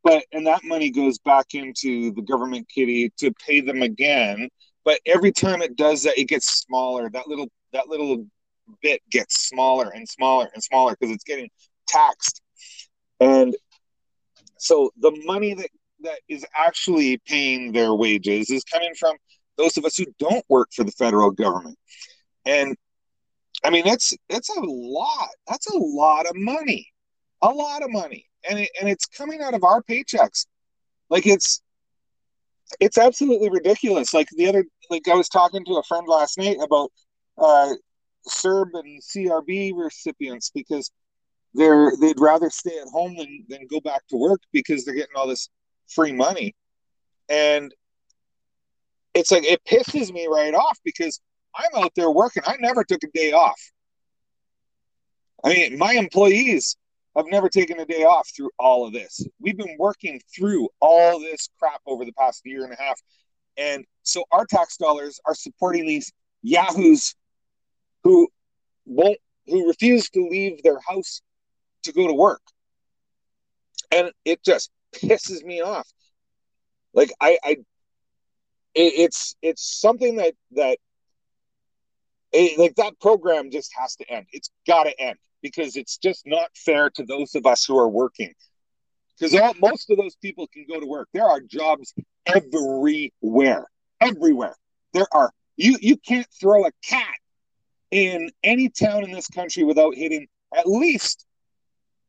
but, 0.07 0.25
and 0.33 0.47
that 0.47 0.65
money 0.65 0.91
goes 0.91 1.19
back 1.19 1.55
into 1.55 2.13
the 2.13 2.23
government 2.23 2.69
kitty 2.73 3.13
to 3.19 3.33
pay 3.33 3.61
them 3.61 3.83
again. 3.83 4.49
But 4.85 5.01
every 5.05 5.33
time 5.33 5.63
it 5.63 5.77
does 5.77 6.05
that, 6.05 6.19
it 6.19 6.25
gets 6.25 6.61
smaller. 6.61 7.11
That 7.11 7.29
little, 7.29 7.49
that 7.73 7.89
little 7.89 8.27
bit 8.83 9.03
gets 9.11 9.49
smaller 9.49 9.91
and 9.95 10.09
smaller 10.09 10.49
and 10.55 10.63
smaller 10.63 10.97
because 10.99 11.15
it's 11.15 11.25
getting 11.25 11.51
taxed 11.89 12.41
and 13.21 13.55
so 14.59 14.91
the 15.01 15.13
money 15.25 15.55
that, 15.55 15.69
that 16.03 16.21
is 16.29 16.45
actually 16.57 17.19
paying 17.27 17.73
their 17.73 17.95
wages 17.95 18.51
is 18.51 18.65
coming 18.65 18.95
from 18.99 19.17
those 19.57 19.77
of 19.77 19.85
us 19.85 19.97
who 19.97 20.07
don't 20.19 20.45
work 20.49 20.69
for 20.75 20.85
the 20.85 20.93
federal 20.93 21.31
government. 21.31 21.79
And 22.45 22.77
I 23.65 23.71
mean, 23.71 23.85
that's 23.85 24.15
that's 24.29 24.55
a 24.55 24.61
lot. 24.61 25.29
That's 25.49 25.69
a 25.69 25.79
lot 25.79 26.27
of 26.27 26.37
money, 26.37 26.89
a 27.43 27.49
lot 27.49 27.83
of 27.83 27.91
money, 27.91 28.27
and 28.49 28.61
it, 28.61 28.71
and 28.81 28.89
it's 28.89 29.07
coming 29.07 29.43
out 29.43 29.55
of 29.55 29.65
our 29.65 29.83
paychecks. 29.83 30.47
Like 31.11 31.27
it's 31.27 31.63
it's 32.81 32.99
absolutely 32.99 33.51
ridiculous. 33.51 34.13
Like 34.13 34.29
the 34.37 34.49
other, 34.49 34.65
like 34.91 35.07
I 35.09 35.15
was 35.15 35.29
talking 35.29 35.65
to 35.65 35.77
a 35.77 35.83
friend 35.85 36.07
last 36.09 36.39
night 36.39 36.57
about 36.61 36.91
uh, 37.39 37.75
CERB 38.29 38.71
and 38.75 39.01
CRB 39.03 39.73
recipients 39.77 40.51
because 40.55 40.91
they're 41.55 41.93
they'd 42.01 42.21
rather 42.21 42.51
stay 42.51 42.79
at 42.79 42.89
home 42.89 43.17
than, 43.17 43.45
than 43.49 43.67
go 43.67 43.81
back 43.81 44.07
to 44.09 44.17
work 44.17 44.41
because 44.53 44.85
they're 44.85 44.95
getting 44.95 45.17
all 45.17 45.27
this 45.27 45.49
free 45.89 46.13
money 46.13 46.55
and 47.29 47.73
it's 49.15 49.31
like 49.31 49.45
it 49.45 49.65
pisses 49.65 50.13
me 50.13 50.27
right 50.27 50.55
off 50.55 50.79
because 50.85 51.21
i'm 51.55 51.83
out 51.83 51.93
there 51.97 52.11
working 52.11 52.43
i 52.47 52.57
never 52.61 52.85
took 52.85 53.03
a 53.03 53.09
day 53.15 53.33
off 53.33 53.61
i 55.45 55.49
mean 55.49 55.79
my 55.79 55.95
employees 55.95 56.77
have 57.17 57.27
never 57.31 57.49
taken 57.49 57.81
a 57.81 57.87
day 57.87 58.05
off 58.05 58.29
through 58.35 58.51
all 58.59 58.87
of 58.87 58.93
this 58.93 59.27
we've 59.41 59.57
been 59.57 59.77
working 59.79 60.21
through 60.35 60.69
all 60.81 61.19
this 61.19 61.49
crap 61.59 61.81
over 61.87 62.05
the 62.05 62.13
past 62.13 62.43
year 62.45 62.65
and 62.65 62.73
a 62.73 62.77
half 62.77 63.01
and 63.57 63.85
so 64.03 64.25
our 64.33 64.45
tax 64.45 64.77
dollars 64.77 65.19
are 65.27 65.35
supporting 65.35 65.87
these 65.87 66.13
yahoos 66.43 67.15
who 68.05 68.29
won't 68.85 69.19
who 69.47 69.67
refuse 69.67 70.11
to 70.11 70.27
leave 70.29 70.63
their 70.63 70.79
house 70.87 71.23
to 71.85 71.93
go 71.93 72.07
to 72.07 72.15
work. 72.15 72.43
And 73.91 74.11
it 74.25 74.43
just 74.45 74.71
pisses 74.95 75.43
me 75.45 75.61
off. 75.61 75.89
Like 76.93 77.13
I, 77.21 77.39
I 77.45 77.51
it, 78.75 78.93
it's 78.95 79.37
it's 79.43 79.81
something 79.81 80.17
that 80.17 80.35
that 80.53 80.79
it, 82.33 82.59
like 82.59 82.75
that 82.77 82.99
program 83.01 83.51
just 83.51 83.73
has 83.79 83.97
to 83.97 84.11
end. 84.11 84.27
It's 84.33 84.51
got 84.67 84.85
to 84.85 85.01
end 85.01 85.19
because 85.43 85.77
it's 85.77 85.99
just 85.99 86.27
not 86.27 86.49
fair 86.57 86.91
to 86.91 87.05
those 87.05 87.35
of 87.35 87.47
us 87.47 87.65
who 87.65 87.79
are 87.79 87.89
working. 87.89 88.33
Because 89.19 89.35
most 89.61 89.91
of 89.91 89.97
those 89.97 90.15
people 90.17 90.47
can 90.47 90.67
go 90.69 90.79
to 90.79 90.87
work. 90.87 91.09
There 91.15 91.25
are 91.25 91.41
jobs 91.41 91.95
everywhere, 92.27 93.67
everywhere. 94.01 94.57
There 94.93 95.07
are 95.13 95.33
you 95.57 95.79
you 95.81 95.97
can't 95.97 96.27
throw 96.39 96.67
a 96.67 96.71
cat 96.87 97.15
in 97.91 98.31
any 98.43 98.69
town 98.69 99.05
in 99.05 99.13
this 99.13 99.29
country 99.29 99.65
without 99.65 99.95
hitting 99.95 100.27
at 100.55 100.67
least 100.67 101.25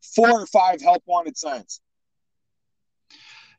four 0.01 0.41
or 0.41 0.45
five 0.45 0.81
help 0.81 1.03
wanted 1.05 1.37
signs. 1.37 1.79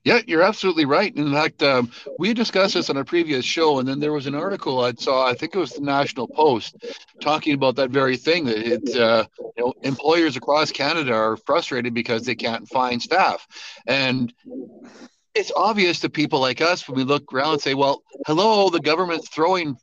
Yeah, 0.09 0.21
you're 0.27 0.43
absolutely 0.43 0.87
right. 0.87 1.15
In 1.15 1.31
fact, 1.35 1.63
um, 1.63 1.91
we 2.19 2.33
discussed 2.33 2.73
this 2.73 2.89
on 2.89 2.97
a 2.97 3.05
previous 3.05 3.45
show, 3.45 3.79
and 3.79 3.87
then 3.87 4.01
there 4.01 4.13
was 4.15 4.27
an 4.27 4.35
article 4.35 4.83
I 4.83 4.93
saw. 4.93 5.27
I 5.27 5.35
think 5.35 5.55
it 5.55 5.59
was 5.59 5.73
the 5.73 5.83
National 5.83 6.27
Post, 6.27 6.77
talking 7.21 7.53
about 7.53 7.77
that 7.77 7.91
very 7.91 8.17
thing. 8.17 8.47
That 8.47 8.57
it, 8.57 8.97
uh, 8.97 9.27
you 9.59 9.65
know, 9.65 9.75
employers 9.83 10.35
across 10.35 10.73
Canada 10.73 11.13
are 11.13 11.37
frustrated 11.37 11.93
because 11.93 12.23
they 12.23 12.35
can't 12.35 12.67
find 12.67 13.03
staff, 13.03 13.47
and 13.87 14.33
it's 15.35 15.53
obvious 15.55 16.01
to 16.01 16.09
people 16.09 16.41
like 16.41 16.63
us 16.63 16.89
when 16.89 16.97
we 16.97 17.05
look 17.05 17.31
around 17.31 17.53
and 17.53 17.61
say, 17.61 17.75
"Well, 17.75 18.03
hello, 18.27 18.71
the 18.71 18.81
government's 18.81 19.29
throwing 19.29 19.77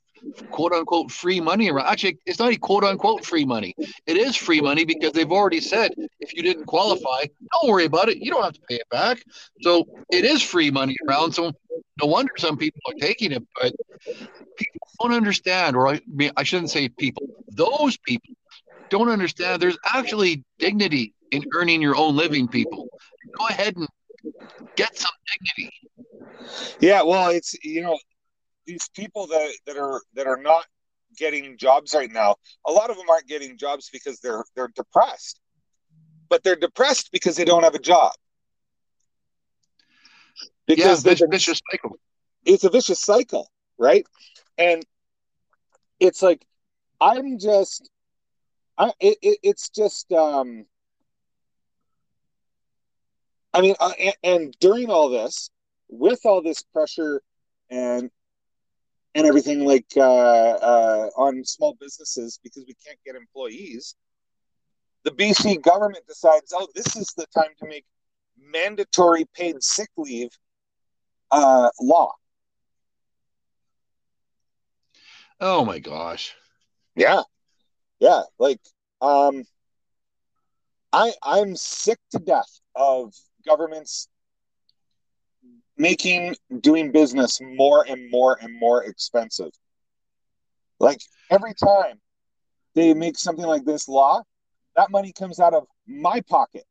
quote 0.51 0.73
unquote 0.73 1.11
free 1.11 1.39
money 1.39 1.69
around. 1.69 1.87
Actually, 1.87 2.17
it's 2.25 2.39
not 2.39 2.51
a 2.51 2.57
quote 2.57 2.83
unquote 2.83 3.25
free 3.25 3.45
money. 3.45 3.75
It 4.05 4.17
is 4.17 4.35
free 4.35 4.61
money 4.61 4.85
because 4.85 5.13
they've 5.13 5.31
already 5.31 5.61
said 5.61 5.93
if 6.19 6.33
you 6.33 6.41
didn't 6.43 6.65
qualify, 6.65 7.25
don't 7.53 7.71
worry 7.71 7.85
about 7.85 8.09
it. 8.09 8.17
You 8.17 8.31
don't 8.31 8.43
have 8.43 8.53
to 8.53 8.61
pay 8.69 8.75
it 8.75 8.89
back. 8.89 9.23
So 9.61 9.85
it 10.11 10.25
is 10.25 10.41
free 10.41 10.71
money 10.71 10.95
around. 11.07 11.33
So 11.33 11.51
no 12.01 12.07
wonder 12.07 12.31
some 12.37 12.57
people 12.57 12.81
are 12.87 12.99
taking 12.99 13.31
it, 13.31 13.43
but 13.61 13.73
people 14.57 14.87
don't 15.01 15.13
understand, 15.13 15.75
or 15.75 15.87
I 15.87 16.01
mean, 16.07 16.31
I 16.37 16.43
shouldn't 16.43 16.71
say 16.71 16.89
people, 16.89 17.27
those 17.49 17.97
people 17.97 18.33
don't 18.89 19.09
understand 19.09 19.61
there's 19.61 19.77
actually 19.85 20.43
dignity 20.59 21.13
in 21.31 21.43
earning 21.53 21.81
your 21.81 21.95
own 21.95 22.15
living, 22.15 22.47
people. 22.47 22.87
Go 23.37 23.47
ahead 23.47 23.75
and 23.75 23.87
get 24.75 24.97
some 24.97 25.11
dignity. 25.55 25.73
Yeah, 26.79 27.01
well, 27.01 27.29
it's 27.29 27.55
you 27.63 27.81
know, 27.81 27.97
these 28.65 28.89
people 28.95 29.27
that, 29.27 29.53
that 29.65 29.77
are 29.77 30.01
that 30.13 30.27
are 30.27 30.41
not 30.41 30.65
getting 31.17 31.57
jobs 31.57 31.93
right 31.93 32.11
now, 32.11 32.35
a 32.67 32.71
lot 32.71 32.89
of 32.89 32.97
them 32.97 33.09
aren't 33.09 33.27
getting 33.27 33.57
jobs 33.57 33.89
because 33.91 34.19
they're 34.19 34.43
they're 34.55 34.71
depressed. 34.75 35.39
But 36.29 36.43
they're 36.43 36.55
depressed 36.55 37.11
because 37.11 37.35
they 37.35 37.45
don't 37.45 37.63
have 37.63 37.75
a 37.75 37.79
job. 37.79 38.13
Because 40.65 41.05
yeah, 41.05 41.11
it's 41.11 41.21
a 41.21 41.27
vicious 41.27 41.61
cycle. 41.71 41.99
It's 42.45 42.63
a 42.63 42.69
vicious 42.69 42.99
cycle, 42.99 43.49
right? 43.77 44.05
And 44.57 44.83
it's 45.99 46.21
like 46.21 46.45
I'm 46.99 47.37
just 47.37 47.89
I 48.77 48.91
it, 48.99 49.17
it 49.21 49.39
it's 49.43 49.69
just 49.69 50.11
um 50.11 50.65
I 53.53 53.61
mean, 53.61 53.75
uh, 53.79 53.93
and, 53.97 54.15
and 54.21 54.55
during 54.59 54.89
all 54.89 55.09
this, 55.09 55.49
with 55.87 56.25
all 56.25 56.41
this 56.41 56.61
pressure 56.61 57.21
and 57.69 58.11
and 59.15 59.25
everything 59.25 59.65
like 59.65 59.87
uh, 59.95 60.01
uh, 60.01 61.09
on 61.15 61.43
small 61.45 61.75
businesses 61.79 62.37
because 62.43 62.65
we 62.67 62.75
can't 62.85 62.99
get 63.05 63.15
employees, 63.15 63.95
the 65.03 65.11
BC 65.11 65.61
government 65.61 66.05
decides, 66.07 66.53
oh, 66.53 66.67
this 66.75 66.95
is 66.97 67.13
the 67.15 67.25
time 67.33 67.51
to 67.59 67.67
make 67.67 67.85
mandatory 68.37 69.25
paid 69.33 69.63
sick 69.63 69.89
leave 69.97 70.29
uh, 71.31 71.69
law. 71.81 72.11
Oh 75.39 75.65
my 75.65 75.79
gosh! 75.79 76.33
Yeah, 76.95 77.21
yeah. 77.99 78.21
Like, 78.39 78.61
um, 79.01 79.43
I 80.93 81.13
I'm 81.21 81.55
sick 81.55 81.99
to 82.11 82.19
death 82.19 82.61
of 82.75 83.13
governments 83.45 84.07
making 85.77 86.35
doing 86.61 86.91
business 86.91 87.39
more 87.41 87.85
and 87.87 88.09
more 88.09 88.37
and 88.41 88.57
more 88.59 88.83
expensive. 88.83 89.51
Like 90.79 90.99
every 91.29 91.53
time 91.53 91.99
they 92.75 92.93
make 92.93 93.17
something 93.17 93.45
like 93.45 93.65
this 93.65 93.87
law, 93.87 94.21
that 94.75 94.91
money 94.91 95.13
comes 95.13 95.39
out 95.39 95.53
of 95.53 95.65
my 95.87 96.21
pocket. 96.21 96.63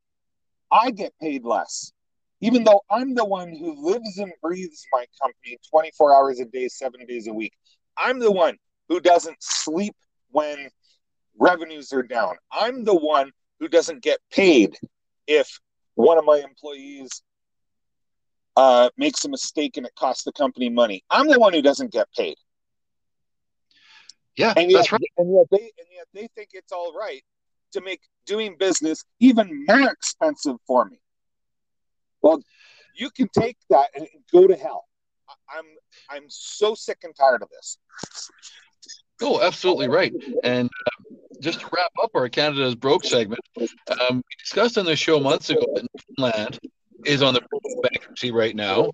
I 0.71 0.91
get 0.91 1.13
paid 1.21 1.45
less, 1.45 1.93
even 2.41 2.65
though 2.65 2.81
I'm 2.91 3.15
the 3.15 3.25
one 3.25 3.49
who 3.55 3.91
lives 3.91 4.19
and 4.19 4.33
breathes 4.43 4.87
my 4.93 5.07
company 5.21 5.59
24 5.71 6.15
hours 6.15 6.41
a 6.41 6.45
day, 6.47 6.69
seven 6.69 7.05
days 7.07 7.27
a 7.27 7.33
week. 7.33 7.53
I'm 7.97 8.19
the 8.19 8.33
one 8.33 8.57
who 8.89 9.01
doesn't 9.01 9.37
sleep 9.41 9.95
when 10.31 10.69
revenues 11.39 11.93
are 11.93 12.03
down. 12.03 12.37
I'm 12.51 12.85
the 12.85 12.95
one 12.95 13.31
who 13.61 13.69
doesn't 13.69 14.03
get 14.03 14.19
paid 14.31 14.77
if 15.27 15.49
one 15.95 16.19
of 16.19 16.25
my 16.25 16.39
employees 16.39 17.23
uh, 18.57 18.91
makes 18.97 19.25
a 19.25 19.29
mistake 19.29 19.77
and 19.77 19.87
it 19.87 19.95
costs 19.97 20.25
the 20.25 20.33
company 20.33 20.69
money. 20.69 21.03
I'm 21.11 21.29
the 21.29 21.39
one 21.39 21.53
who 21.53 21.63
doesn't 21.63 21.93
get 21.93 22.09
paid. 22.17 22.37
Yeah, 24.37 24.55
and 24.57 24.71
yet, 24.71 24.79
that's 24.79 24.93
right. 24.93 25.01
And 25.17 25.33
yet, 25.33 25.47
they, 25.51 25.71
and 25.79 25.87
yet 25.95 26.07
they 26.13 26.29
think 26.35 26.51
it's 26.53 26.73
all 26.73 26.93
right 26.93 27.23
to 27.73 27.81
make 27.81 28.01
doing 28.27 28.57
business 28.59 29.05
even 29.21 29.65
more 29.69 29.91
expensive 29.91 30.57
for 30.67 30.85
me. 30.87 30.99
Well, 32.23 32.43
you 32.97 33.11
can 33.11 33.29
take 33.37 33.57
that 33.71 33.91
and 33.95 34.07
go 34.33 34.47
to 34.47 34.57
hell. 34.57 34.85
I'm 35.49 35.65
I'm 36.11 36.25
so 36.29 36.75
sick 36.75 36.99
and 37.05 37.15
tired 37.15 37.43
of 37.43 37.49
this. 37.51 37.79
Oh, 39.23 39.41
absolutely 39.41 39.89
right. 39.89 40.13
And 40.43 40.69
uh, 40.69 41.15
just 41.41 41.61
to 41.61 41.67
wrap 41.73 41.93
up 42.03 42.11
our 42.15 42.29
Canada's 42.29 42.75
broke 42.75 43.05
segment, 43.05 43.41
um, 43.59 44.17
we 44.17 44.23
discussed 44.39 44.77
on 44.79 44.85
the 44.85 44.97
show 44.97 45.21
months 45.21 45.51
ago 45.51 45.65
that 45.75 45.87
Newfoundland 45.95 46.59
is 47.05 47.23
on 47.23 47.35
the 47.35 47.43
bankruptcy 47.83 48.31
right 48.31 48.55
now, 48.55 48.91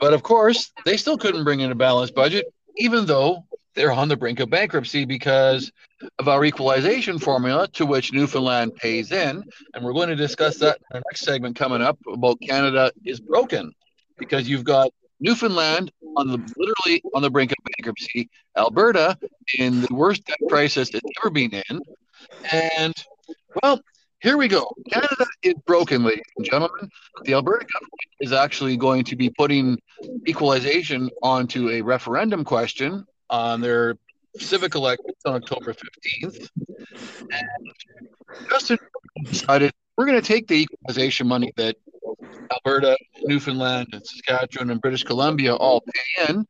but 0.00 0.12
of 0.12 0.22
course 0.22 0.72
they 0.84 0.96
still 0.96 1.18
couldn't 1.18 1.44
bring 1.44 1.60
in 1.60 1.70
a 1.70 1.74
balanced 1.74 2.14
budget, 2.14 2.46
even 2.76 3.06
though 3.06 3.44
they're 3.74 3.92
on 3.92 4.08
the 4.08 4.16
brink 4.16 4.40
of 4.40 4.50
bankruptcy 4.50 5.04
because 5.04 5.72
of 6.18 6.28
our 6.28 6.44
equalization 6.44 7.18
formula 7.18 7.66
to 7.68 7.86
which 7.86 8.12
Newfoundland 8.12 8.74
pays 8.76 9.10
in. 9.12 9.42
And 9.74 9.84
we're 9.84 9.92
going 9.92 10.08
to 10.08 10.16
discuss 10.16 10.58
that 10.58 10.78
in 10.90 10.96
our 10.96 11.02
next 11.10 11.22
segment 11.22 11.56
coming 11.56 11.82
up 11.82 11.98
about 12.06 12.40
Canada 12.40 12.92
is 13.04 13.20
broken 13.20 13.72
because 14.16 14.48
you've 14.48 14.64
got 14.64 14.90
Newfoundland 15.20 15.90
on 16.16 16.28
the 16.28 16.38
literally 16.56 17.02
on 17.14 17.22
the 17.22 17.30
brink 17.30 17.50
of 17.52 17.56
bankruptcy, 17.76 18.28
Alberta 18.56 19.18
in 19.58 19.80
the 19.80 19.94
worst 19.94 20.24
debt 20.24 20.38
crisis 20.48 20.90
it's 20.90 21.10
ever 21.20 21.30
been 21.30 21.50
in. 21.68 21.80
And 22.52 22.94
well, 23.62 23.80
here 24.24 24.38
we 24.38 24.48
go. 24.48 24.74
Canada 24.90 25.26
is 25.42 25.52
broken, 25.66 26.02
ladies 26.02 26.24
and 26.38 26.46
gentlemen. 26.46 26.88
The 27.24 27.34
Alberta 27.34 27.66
government 27.66 28.00
is 28.20 28.32
actually 28.32 28.78
going 28.78 29.04
to 29.04 29.16
be 29.16 29.28
putting 29.28 29.78
equalization 30.26 31.10
onto 31.22 31.68
a 31.68 31.82
referendum 31.82 32.42
question 32.42 33.04
on 33.28 33.60
their 33.60 33.98
civic 34.38 34.76
elections 34.76 35.18
on 35.26 35.34
October 35.34 35.74
15th. 35.74 36.48
And 37.30 38.48
Justin 38.48 38.78
decided 39.24 39.72
we're 39.98 40.06
going 40.06 40.20
to 40.20 40.26
take 40.26 40.48
the 40.48 40.54
equalization 40.54 41.28
money 41.28 41.52
that 41.58 41.76
Alberta, 42.50 42.96
Newfoundland, 43.24 43.88
and 43.92 44.06
Saskatchewan 44.06 44.70
and 44.70 44.80
British 44.80 45.04
Columbia 45.04 45.54
all 45.54 45.82
pay 45.82 46.30
in, 46.30 46.46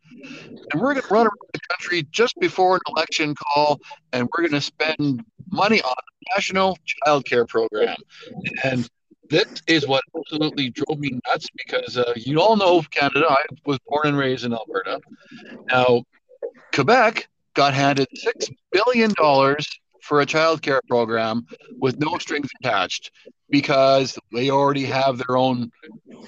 and 0.73 0.81
we're 0.81 0.93
going 0.93 1.03
to 1.03 1.13
run 1.13 1.27
around 1.27 1.51
the 1.53 1.61
country 1.71 2.07
just 2.13 2.39
before 2.39 2.77
an 2.77 2.81
election 2.89 3.35
call, 3.35 3.81
and 4.13 4.29
we're 4.33 4.49
going 4.49 4.61
to 4.61 4.61
spend 4.61 5.25
money 5.51 5.81
on 5.83 5.95
national 6.35 6.79
child 6.85 7.25
care 7.25 7.47
program. 7.47 7.97
And 8.63 8.89
this 9.31 9.47
is 9.67 9.87
what 9.87 10.03
absolutely 10.17 10.71
drove 10.71 10.99
me 10.99 11.19
nuts 11.27 11.49
because 11.57 11.97
uh, 11.97 12.13
you 12.17 12.41
all 12.41 12.57
know 12.57 12.83
Canada. 12.91 13.27
I 13.29 13.45
was 13.65 13.79
born 13.87 14.09
and 14.09 14.19
raised 14.19 14.45
in 14.45 14.53
Alberta. 14.53 15.01
Now, 15.71 16.03
Quebec 16.73 17.29
got 17.55 17.73
handed 17.73 18.09
$6 18.17 18.51
billion 18.73 19.13
for 20.03 20.21
a 20.21 20.27
child 20.27 20.61
care 20.61 20.83
program 20.89 21.47
with 21.79 21.99
no 21.99 22.19
strings 22.19 22.49
attached 22.61 23.11
because 23.49 24.19
they 24.33 24.51
already 24.51 24.85
have 24.85 25.19
their 25.19 25.37
own 25.37 25.71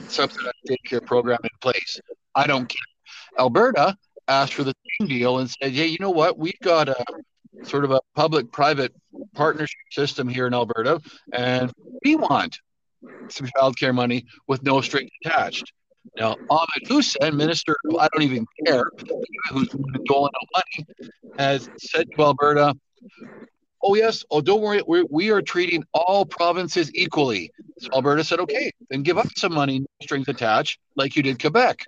subsidized 0.09 0.55
daycare 0.69 1.05
program 1.05 1.39
in 1.43 1.51
place. 1.61 2.01
I 2.35 2.47
don't 2.47 2.69
care. 2.69 2.77
Alberta 3.39 3.97
asked 4.29 4.55
for 4.55 4.65
the 4.65 4.75
same 4.99 5.09
deal 5.09 5.39
and 5.39 5.51
said, 5.51 5.73
"Hey, 5.73 5.87
you 5.87 5.99
know 6.01 6.11
what? 6.11 6.39
We've 6.39 6.59
got 6.63 6.89
a 6.89 7.05
sort 7.65 7.85
of 7.85 7.91
a 7.91 8.01
public-private 8.15 8.95
partnership 9.35 9.79
system 9.91 10.29
here 10.29 10.47
in 10.47 10.55
Alberta, 10.55 11.01
and 11.33 11.73
we 12.05 12.17
want 12.17 12.59
some 13.29 13.49
child 13.57 13.79
care 13.79 13.93
money 13.93 14.27
with 14.47 14.63
no 14.63 14.81
strings 14.81 15.11
attached." 15.25 15.73
Now, 16.17 16.37
Ahmed 16.51 16.89
Hussen, 16.89 17.37
Minister, 17.37 17.77
I 17.99 18.09
don't 18.13 18.23
even 18.23 18.47
care, 18.65 18.91
who's 19.51 19.69
doling 20.05 20.31
out 20.41 20.49
money, 20.55 21.11
has 21.39 21.69
said 21.79 22.07
to 22.15 22.23
Alberta, 22.23 22.75
oh 23.83 23.95
yes, 23.95 24.25
oh 24.31 24.41
don't 24.41 24.61
worry, 24.61 24.83
we're, 24.87 25.05
we 25.11 25.31
are 25.31 25.43
treating 25.43 25.85
all 25.93 26.25
provinces 26.25 26.95
equally. 26.95 27.51
So 27.79 27.89
Alberta 27.93 28.25
said, 28.25 28.41
okay, 28.41 28.71
then 28.89 29.03
give 29.03 29.19
us 29.19 29.29
some 29.37 29.53
money, 29.53 29.81
no 29.81 29.87
strings 30.03 30.29
attached, 30.29 30.79
like 30.97 31.17
you 31.17 31.23
did 31.23 31.41
Quebec. 31.41 31.85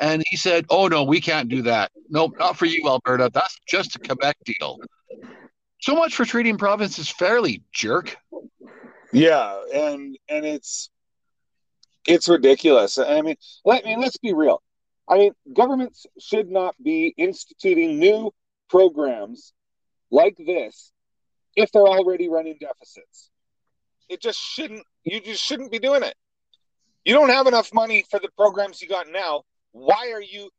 And 0.00 0.22
he 0.28 0.36
said, 0.36 0.66
oh 0.70 0.88
no, 0.88 1.02
we 1.04 1.20
can't 1.20 1.48
do 1.48 1.62
that. 1.62 1.90
Nope, 2.08 2.36
not 2.38 2.56
for 2.56 2.66
you, 2.66 2.82
Alberta. 2.86 3.30
That's 3.32 3.58
just 3.66 3.96
a 3.96 3.98
Quebec 3.98 4.36
deal. 4.44 4.78
So 5.80 5.94
much 5.94 6.14
for 6.14 6.24
treating 6.24 6.56
provinces 6.56 7.08
fairly, 7.08 7.62
jerk. 7.72 8.16
Yeah, 9.12 9.60
and 9.74 10.18
and 10.28 10.44
it's 10.44 10.90
it's 12.06 12.28
ridiculous. 12.28 12.98
I 12.98 13.22
mean, 13.22 13.36
let 13.64 13.84
I 13.84 13.90
mean, 13.90 14.00
let's 14.00 14.18
be 14.18 14.32
real. 14.32 14.62
I 15.08 15.16
mean, 15.18 15.32
governments 15.54 16.06
should 16.18 16.50
not 16.50 16.74
be 16.82 17.14
instituting 17.16 17.98
new 17.98 18.32
programs 18.68 19.54
like 20.10 20.36
this 20.36 20.92
if 21.56 21.72
they're 21.72 21.82
already 21.82 22.28
running 22.28 22.58
deficits. 22.60 23.30
It 24.08 24.20
just 24.20 24.38
shouldn't, 24.38 24.84
you 25.04 25.20
just 25.20 25.42
shouldn't 25.42 25.72
be 25.72 25.78
doing 25.78 26.02
it. 26.02 26.14
You 27.04 27.14
don't 27.14 27.30
have 27.30 27.46
enough 27.46 27.72
money 27.72 28.04
for 28.10 28.20
the 28.20 28.28
programs 28.36 28.82
you 28.82 28.88
got 28.88 29.06
now. 29.08 29.42
Why 29.78 30.12
are 30.12 30.22
you 30.22 30.50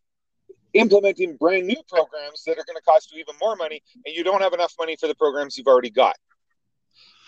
implementing 0.74 1.36
brand 1.38 1.66
new 1.66 1.82
programs 1.88 2.44
that 2.46 2.54
are 2.54 2.66
going 2.66 2.78
to 2.78 2.84
cost 2.88 3.12
you 3.12 3.20
even 3.20 3.36
more 3.42 3.56
money 3.56 3.82
and 4.06 4.16
you 4.16 4.24
don't 4.24 4.42
have 4.42 4.54
enough 4.54 4.74
money 4.80 4.96
for 5.00 5.08
the 5.08 5.16
programs 5.16 5.58
you've 5.58 5.68
already 5.68 5.90
got? 5.90 6.16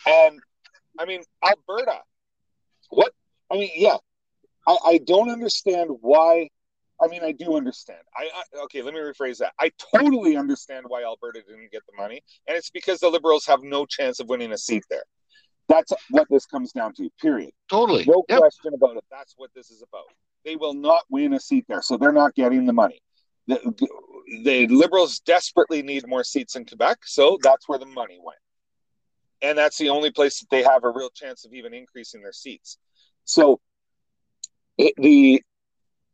And 0.05 0.39
I 0.99 1.05
mean, 1.05 1.23
Alberta, 1.43 1.99
what? 2.89 3.13
I 3.51 3.55
mean, 3.55 3.71
yeah, 3.75 3.97
I, 4.67 4.77
I 4.85 4.99
don't 5.05 5.29
understand 5.29 5.89
why 6.01 6.49
I 7.01 7.07
mean, 7.07 7.23
I 7.23 7.31
do 7.31 7.57
understand. 7.57 7.99
I, 8.15 8.29
I, 8.33 8.63
okay. 8.65 8.83
Let 8.83 8.93
me 8.93 8.99
rephrase 8.99 9.39
that. 9.39 9.53
I 9.59 9.71
totally 9.95 10.37
understand 10.37 10.85
why 10.87 11.03
Alberta 11.03 11.41
didn't 11.41 11.71
get 11.71 11.81
the 11.87 11.97
money, 11.97 12.21
and 12.47 12.55
it's 12.55 12.69
because 12.69 12.99
the 12.99 13.09
Liberals 13.09 13.45
have 13.47 13.63
no 13.63 13.85
chance 13.85 14.19
of 14.19 14.29
winning 14.29 14.51
a 14.51 14.57
seat 14.57 14.83
there. 14.89 15.03
That's 15.67 15.91
what 16.11 16.27
this 16.29 16.45
comes 16.45 16.71
down 16.73 16.93
to. 16.95 17.09
Period. 17.19 17.51
Totally. 17.69 18.05
No 18.05 18.23
yep. 18.29 18.39
question 18.39 18.73
about 18.73 18.97
it. 18.97 19.03
That's 19.09 19.33
what 19.37 19.49
this 19.55 19.71
is 19.71 19.81
about. 19.81 20.05
They 20.45 20.55
will 20.55 20.73
not 20.73 21.03
win 21.09 21.33
a 21.33 21.39
seat 21.39 21.65
there. 21.67 21.81
So 21.81 21.97
they're 21.97 22.11
not 22.11 22.35
getting 22.35 22.65
the 22.65 22.73
money. 22.73 23.01
The, 23.47 23.59
the 24.43 24.67
Liberals 24.67 25.19
desperately 25.19 25.81
need 25.81 26.07
more 26.07 26.23
seats 26.23 26.55
in 26.55 26.65
Quebec. 26.65 26.99
So 27.05 27.37
that's 27.41 27.67
where 27.67 27.79
the 27.79 27.85
money 27.85 28.19
went. 28.23 28.39
And 29.41 29.57
that's 29.57 29.77
the 29.77 29.89
only 29.89 30.11
place 30.11 30.39
that 30.39 30.49
they 30.49 30.63
have 30.63 30.83
a 30.83 30.89
real 30.89 31.09
chance 31.09 31.45
of 31.45 31.53
even 31.53 31.73
increasing 31.73 32.21
their 32.21 32.33
seats. 32.33 32.77
So 33.25 33.59
it, 34.77 34.93
the 34.97 35.41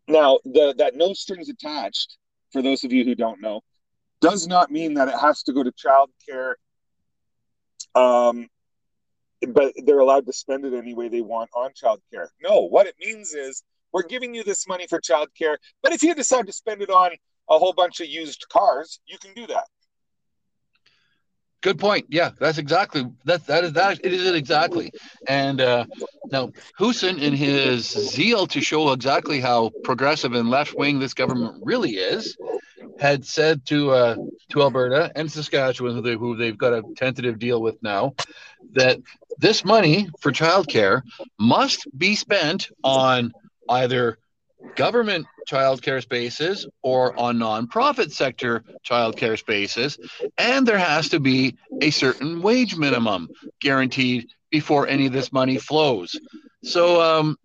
now 0.08 0.40
the 0.46 0.74
that 0.78 0.96
no 0.96 1.14
strings 1.14 1.50
attached, 1.50 2.18
for 2.52 2.62
those 2.62 2.84
of 2.84 2.94
you 2.94 3.04
who 3.04 3.16
don't 3.16 3.42
know, 3.42 3.62
does 4.22 4.48
not 4.48 4.72
mean 4.72 4.94
that 4.96 5.10
it 5.10 5.16
has 5.20 5.44
to 5.44 5.54
go 5.54 5.64
to 5.64 5.72
childcare. 5.72 6.54
Um, 7.96 8.48
but 9.50 9.74
they're 9.86 10.00
allowed 10.00 10.26
to 10.26 10.34
spend 10.34 10.66
it 10.66 10.74
any 10.74 10.94
way 10.94 11.10
they 11.10 11.22
want 11.22 11.50
on 11.54 11.72
childcare. 11.72 12.28
No, 12.42 12.62
what 12.62 12.88
it 12.88 12.96
means 13.00 13.34
is 13.34 13.64
we're 13.98 14.04
giving 14.08 14.36
you 14.36 14.44
this 14.44 14.68
money 14.68 14.86
for 14.86 15.02
childcare, 15.02 15.58
but 15.82 15.92
if 15.92 16.04
you 16.04 16.14
decide 16.14 16.46
to 16.46 16.54
spend 16.54 16.84
it 16.84 16.92
on 16.92 17.10
a 17.50 17.58
whole 17.58 17.74
bunch 17.74 18.00
of 18.00 18.08
used 18.08 18.46
cars, 18.50 19.00
you 19.08 19.18
can 19.18 19.34
do 19.34 19.48
that. 19.48 19.66
Good 21.62 21.80
point. 21.80 22.06
Yeah, 22.10 22.30
that's 22.40 22.60
exactly 22.60 23.06
that. 23.26 23.48
That 23.48 23.64
is 23.64 23.74
that. 23.74 24.00
It 24.04 24.14
is 24.14 24.24
it 24.28 24.36
exactly. 24.36 24.92
And 25.28 25.60
uh, 25.60 25.86
now 26.32 26.52
Hussen, 26.78 27.18
in 27.18 27.34
his 27.34 27.90
zeal 27.90 28.46
to 28.46 28.62
show 28.62 28.92
exactly 28.92 29.40
how 29.40 29.72
progressive 29.84 30.34
and 30.34 30.52
left 30.52 30.76
wing 30.78 31.00
this 31.00 31.16
government 31.16 31.56
really 31.66 31.94
is, 31.96 32.38
had 33.00 33.26
said 33.26 33.66
to 33.66 33.90
uh, 33.90 34.16
to 34.50 34.62
Alberta 34.62 35.12
and 35.16 35.32
Saskatchewan, 35.32 36.04
who 36.04 36.38
they've 36.38 36.58
got 36.58 36.74
a 36.74 36.84
tentative 36.96 37.40
deal 37.40 37.60
with 37.64 37.82
now, 37.82 38.14
that 38.74 39.00
this 39.40 39.66
money 39.66 40.08
for 40.20 40.32
childcare 40.32 41.02
must 41.40 41.88
be 41.98 42.16
spent 42.16 42.70
on 42.84 43.34
either 43.70 44.18
government 44.76 45.26
childcare 45.50 46.02
spaces 46.02 46.68
or 46.84 47.18
on 47.18 47.38
nonprofit 47.38 48.12
sector 48.12 48.64
childcare 48.88 49.38
spaces, 49.38 49.98
and 50.38 50.68
there 50.68 50.78
has 50.78 51.10
to 51.10 51.20
be 51.20 51.56
a 51.82 51.90
certain 51.90 52.42
wage 52.42 52.76
minimum 52.76 53.30
guaranteed 53.62 54.28
before 54.52 54.88
any 54.88 55.08
of 55.08 55.14
this 55.14 55.32
money 55.32 55.58
flows. 55.58 56.20
So, 56.64 57.02
um, 57.02 57.38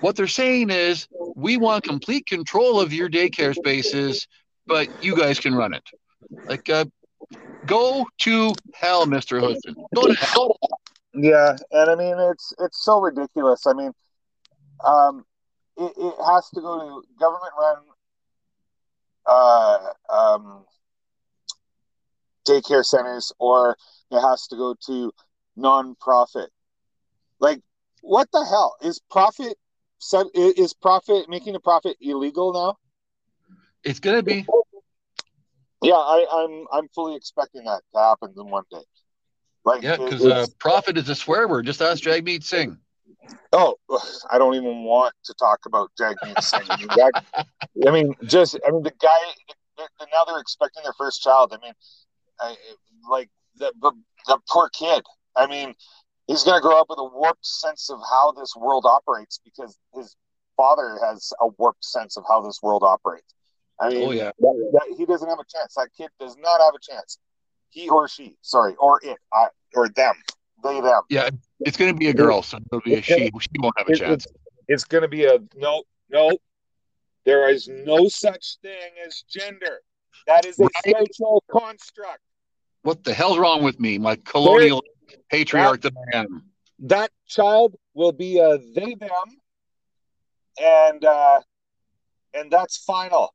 what 0.00 0.16
they're 0.16 0.26
saying 0.26 0.70
is, 0.70 1.08
we 1.36 1.56
want 1.56 1.84
complete 1.84 2.26
control 2.26 2.80
of 2.80 2.92
your 2.92 3.08
daycare 3.08 3.54
spaces, 3.54 4.26
but 4.66 4.88
you 5.00 5.16
guys 5.16 5.38
can 5.38 5.54
run 5.54 5.74
it. 5.74 5.84
Like, 6.48 6.68
uh, 6.68 6.86
go 7.66 8.06
to 8.18 8.52
hell, 8.74 9.06
Mister 9.06 9.40
Hudson. 9.40 9.74
Go 9.94 10.06
to 10.06 10.14
hell. 10.14 10.56
Yeah, 11.14 11.56
and 11.70 11.90
I 11.90 11.94
mean 11.94 12.16
it's 12.18 12.52
it's 12.58 12.82
so 12.84 13.00
ridiculous. 13.00 13.66
I 13.66 13.74
mean, 13.74 13.92
um, 14.84 15.24
it, 15.76 15.92
it 15.96 16.14
has 16.24 16.48
to 16.50 16.60
go 16.60 16.78
to 16.78 17.06
government 17.18 17.52
run 17.58 17.76
uh, 19.26 19.78
um, 20.12 20.64
daycare 22.46 22.84
centers 22.84 23.32
or 23.38 23.76
it 24.10 24.20
has 24.20 24.46
to 24.48 24.56
go 24.56 24.74
to 24.86 25.12
nonprofit. 25.58 26.48
Like, 27.40 27.60
what 28.02 28.28
the 28.32 28.44
hell 28.44 28.76
is 28.82 29.00
profit? 29.10 29.56
Is 30.34 30.74
profit 30.74 31.28
making 31.28 31.54
a 31.54 31.60
profit 31.60 31.96
illegal 32.00 32.52
now? 32.52 32.76
It's 33.84 34.00
gonna 34.00 34.22
be. 34.22 34.44
Yeah, 35.80 35.94
I, 35.94 36.26
I'm 36.32 36.66
I'm 36.72 36.88
fully 36.88 37.14
expecting 37.14 37.64
that 37.64 37.82
to 37.94 38.00
happen 38.00 38.34
in 38.36 38.50
one 38.50 38.64
day. 38.70 38.82
Like, 39.64 39.84
yeah, 39.84 39.96
because 39.96 40.24
uh, 40.24 40.46
profit 40.58 40.98
is 40.98 41.08
a 41.08 41.14
swear 41.14 41.46
word. 41.46 41.66
Just 41.66 41.80
ask 41.80 42.02
Jagmeet 42.02 42.42
Singh. 42.42 42.78
Oh, 43.52 43.76
I 44.30 44.38
don't 44.38 44.54
even 44.54 44.84
want 44.84 45.14
to 45.24 45.34
talk 45.34 45.60
about 45.66 45.90
Jagmeet 46.00 46.42
Singh. 46.42 46.62
I 46.68 46.76
mean, 46.76 46.88
that, 46.88 47.24
I 47.86 47.90
mean, 47.90 48.14
just 48.24 48.58
I 48.66 48.70
mean, 48.70 48.82
the 48.82 48.92
guy. 49.00 49.08
Now 49.78 50.24
they're 50.26 50.40
expecting 50.40 50.82
their 50.82 50.92
first 50.98 51.22
child. 51.22 51.52
I 51.52 51.64
mean, 51.64 51.72
I, 52.40 52.56
like 53.10 53.30
the, 53.56 53.72
the 53.80 53.92
the 54.26 54.38
poor 54.48 54.68
kid. 54.68 55.02
I 55.36 55.46
mean, 55.46 55.74
he's 56.26 56.44
going 56.44 56.56
to 56.56 56.62
grow 56.62 56.80
up 56.80 56.86
with 56.88 56.98
a 56.98 57.04
warped 57.04 57.44
sense 57.44 57.90
of 57.90 57.98
how 58.08 58.32
this 58.32 58.54
world 58.56 58.84
operates 58.86 59.40
because 59.44 59.78
his 59.94 60.14
father 60.56 60.98
has 61.02 61.32
a 61.40 61.48
warped 61.58 61.84
sense 61.84 62.16
of 62.16 62.24
how 62.28 62.40
this 62.42 62.60
world 62.62 62.82
operates. 62.84 63.34
I 63.80 63.88
mean, 63.88 64.08
oh, 64.08 64.10
yeah. 64.12 64.30
That, 64.38 64.70
that, 64.72 64.94
he 64.96 65.06
doesn't 65.06 65.28
have 65.28 65.38
a 65.38 65.44
chance. 65.50 65.74
That 65.74 65.88
kid 65.96 66.10
does 66.20 66.36
not 66.36 66.60
have 66.60 66.74
a 66.74 66.78
chance. 66.80 67.18
He 67.70 67.88
or 67.88 68.06
she, 68.06 68.36
sorry, 68.42 68.76
or 68.78 69.00
it, 69.02 69.16
I, 69.32 69.46
or 69.74 69.88
them, 69.88 70.14
they, 70.62 70.80
them. 70.80 71.00
Yeah, 71.08 71.30
it's 71.66 71.76
going 71.76 71.92
to 71.92 71.98
be 71.98 72.08
a 72.08 72.14
girl, 72.14 72.42
so 72.42 72.58
it'll 72.58 72.80
be 72.80 72.94
a 72.94 73.02
she. 73.02 73.30
She 73.40 73.48
won't 73.58 73.74
have 73.78 73.88
a 73.88 73.94
chance. 73.94 74.26
It's, 74.26 74.34
it's 74.68 74.84
going 74.84 75.02
to 75.02 75.08
be 75.08 75.24
a 75.26 75.38
no, 75.56 75.82
no. 76.10 76.36
There 77.24 77.48
is 77.48 77.68
no 77.68 78.08
such 78.08 78.56
thing 78.62 78.92
as 79.06 79.22
gender. 79.28 79.80
That 80.26 80.44
is 80.44 80.58
a 80.58 80.64
right? 80.64 81.08
social 81.14 81.42
construct. 81.50 82.20
What 82.82 83.04
the 83.04 83.14
hell's 83.14 83.38
wrong 83.38 83.62
with 83.62 83.78
me, 83.78 83.98
my 83.98 84.16
colonial 84.16 84.82
there, 85.08 85.18
patriarch 85.30 85.82
that, 85.82 85.94
that 85.94 86.16
I 86.16 86.18
am? 86.18 86.44
That 86.80 87.10
child 87.28 87.76
will 87.94 88.12
be 88.12 88.38
a 88.38 88.58
they 88.74 88.94
them, 88.94 89.10
and 90.60 91.04
uh, 91.04 91.40
and 92.34 92.50
that's 92.50 92.78
final. 92.78 93.34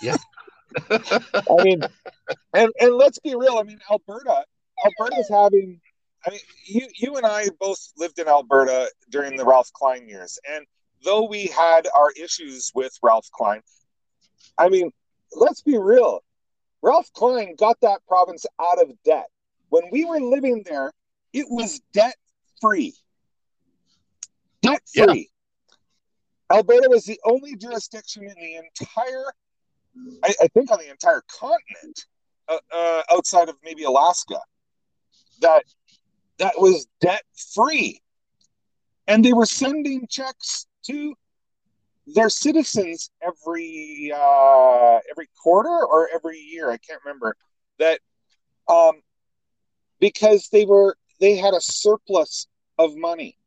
Yeah. 0.00 0.16
I 0.90 1.64
mean, 1.64 1.82
and 2.54 2.70
and 2.80 2.94
let's 2.94 3.18
be 3.18 3.34
real. 3.34 3.58
I 3.58 3.64
mean, 3.64 3.80
Alberta, 3.90 4.44
Alberta's 4.84 5.28
having 5.28 5.80
I 6.26 6.30
mean, 6.30 6.40
you 6.64 6.88
you 6.96 7.16
and 7.16 7.26
I 7.26 7.48
both 7.58 7.92
lived 7.96 8.18
in 8.18 8.28
Alberta 8.28 8.90
during 9.10 9.36
the 9.36 9.44
Ralph 9.44 9.72
Klein 9.72 10.08
years, 10.08 10.38
and 10.48 10.66
though 11.04 11.26
we 11.26 11.46
had 11.46 11.88
our 11.96 12.10
issues 12.12 12.70
with 12.74 12.92
Ralph 13.02 13.28
Klein, 13.32 13.60
I 14.58 14.68
mean, 14.68 14.92
let's 15.32 15.62
be 15.62 15.76
real. 15.78 16.22
Ralph 16.82 17.12
Klein 17.12 17.54
got 17.56 17.80
that 17.80 18.00
province 18.06 18.46
out 18.60 18.80
of 18.80 18.90
debt. 19.04 19.26
When 19.68 19.84
we 19.90 20.04
were 20.04 20.20
living 20.20 20.62
there, 20.64 20.92
it 21.32 21.46
was 21.48 21.80
debt 21.92 22.16
free. 22.60 22.94
Debt 24.60 24.82
free. 24.94 25.30
Yeah. 26.50 26.56
Alberta 26.56 26.88
was 26.90 27.04
the 27.04 27.18
only 27.24 27.56
jurisdiction 27.56 28.24
in 28.24 28.34
the 28.34 28.56
entire, 28.56 29.24
I, 30.22 30.34
I 30.42 30.48
think, 30.48 30.70
on 30.70 30.78
the 30.78 30.90
entire 30.90 31.22
continent, 31.28 32.06
uh, 32.48 32.58
uh, 32.70 33.02
outside 33.10 33.48
of 33.48 33.56
maybe 33.64 33.84
Alaska, 33.84 34.38
that 35.40 35.64
that 36.42 36.54
was 36.58 36.86
debt 37.00 37.22
free. 37.54 38.02
And 39.06 39.24
they 39.24 39.32
were 39.32 39.46
sending 39.46 40.06
checks 40.08 40.66
to 40.86 41.14
their 42.06 42.28
citizens 42.28 43.10
every 43.22 44.12
uh, 44.14 44.98
every 45.10 45.28
quarter 45.40 45.68
or 45.86 46.08
every 46.12 46.38
year. 46.38 46.70
I 46.70 46.78
can't 46.78 47.00
remember 47.04 47.36
that 47.78 48.00
um, 48.68 49.02
because 50.00 50.48
they 50.50 50.64
were 50.64 50.96
they 51.20 51.36
had 51.36 51.54
a 51.54 51.60
surplus 51.60 52.48
of 52.78 52.96
money, 52.96 53.38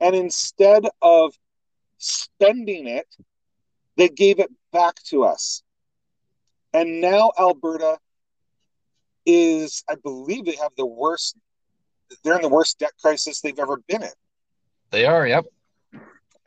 and 0.00 0.16
instead 0.16 0.84
of 1.00 1.34
spending 1.98 2.88
it, 2.88 3.06
they 3.96 4.08
gave 4.08 4.40
it 4.40 4.50
back 4.72 4.96
to 5.10 5.22
us. 5.24 5.62
And 6.74 7.00
now 7.00 7.32
Alberta 7.38 7.98
is, 9.26 9.84
I 9.88 9.94
believe, 9.94 10.44
they 10.44 10.56
have 10.56 10.72
the 10.76 10.86
worst 10.86 11.36
they're 12.22 12.36
in 12.36 12.42
the 12.42 12.48
worst 12.48 12.78
debt 12.78 12.92
crisis 13.00 13.40
they've 13.40 13.58
ever 13.58 13.78
been 13.88 14.02
in. 14.02 14.10
They 14.90 15.06
are, 15.06 15.26
yep. 15.26 15.44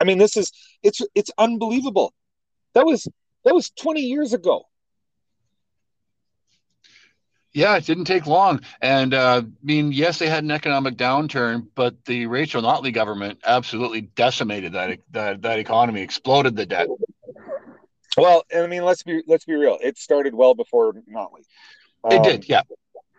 I 0.00 0.04
mean, 0.04 0.18
this 0.18 0.36
is 0.36 0.52
it's 0.82 1.00
it's 1.14 1.30
unbelievable. 1.38 2.12
That 2.74 2.86
was 2.86 3.08
that 3.44 3.54
was 3.54 3.70
20 3.70 4.00
years 4.00 4.32
ago. 4.32 4.66
Yeah, 7.52 7.76
it 7.76 7.86
didn't 7.86 8.04
take 8.04 8.26
long. 8.26 8.60
And 8.82 9.14
uh, 9.14 9.42
I 9.44 9.50
mean, 9.62 9.90
yes, 9.90 10.18
they 10.18 10.28
had 10.28 10.44
an 10.44 10.50
economic 10.50 10.96
downturn, 10.96 11.68
but 11.74 12.04
the 12.04 12.26
Rachel 12.26 12.60
Notley 12.60 12.92
government 12.92 13.38
absolutely 13.46 14.02
decimated 14.02 14.74
that 14.74 14.98
that, 15.12 15.42
that 15.42 15.58
economy, 15.58 16.02
exploded 16.02 16.54
the 16.54 16.66
debt. 16.66 16.88
Well, 18.18 18.44
I 18.54 18.66
mean, 18.66 18.84
let's 18.84 19.02
be 19.02 19.22
let's 19.26 19.46
be 19.46 19.54
real. 19.54 19.78
It 19.82 19.96
started 19.96 20.34
well 20.34 20.54
before 20.54 20.92
Notley. 21.10 21.44
Um, 22.04 22.12
it 22.12 22.22
did, 22.22 22.48
yeah 22.48 22.62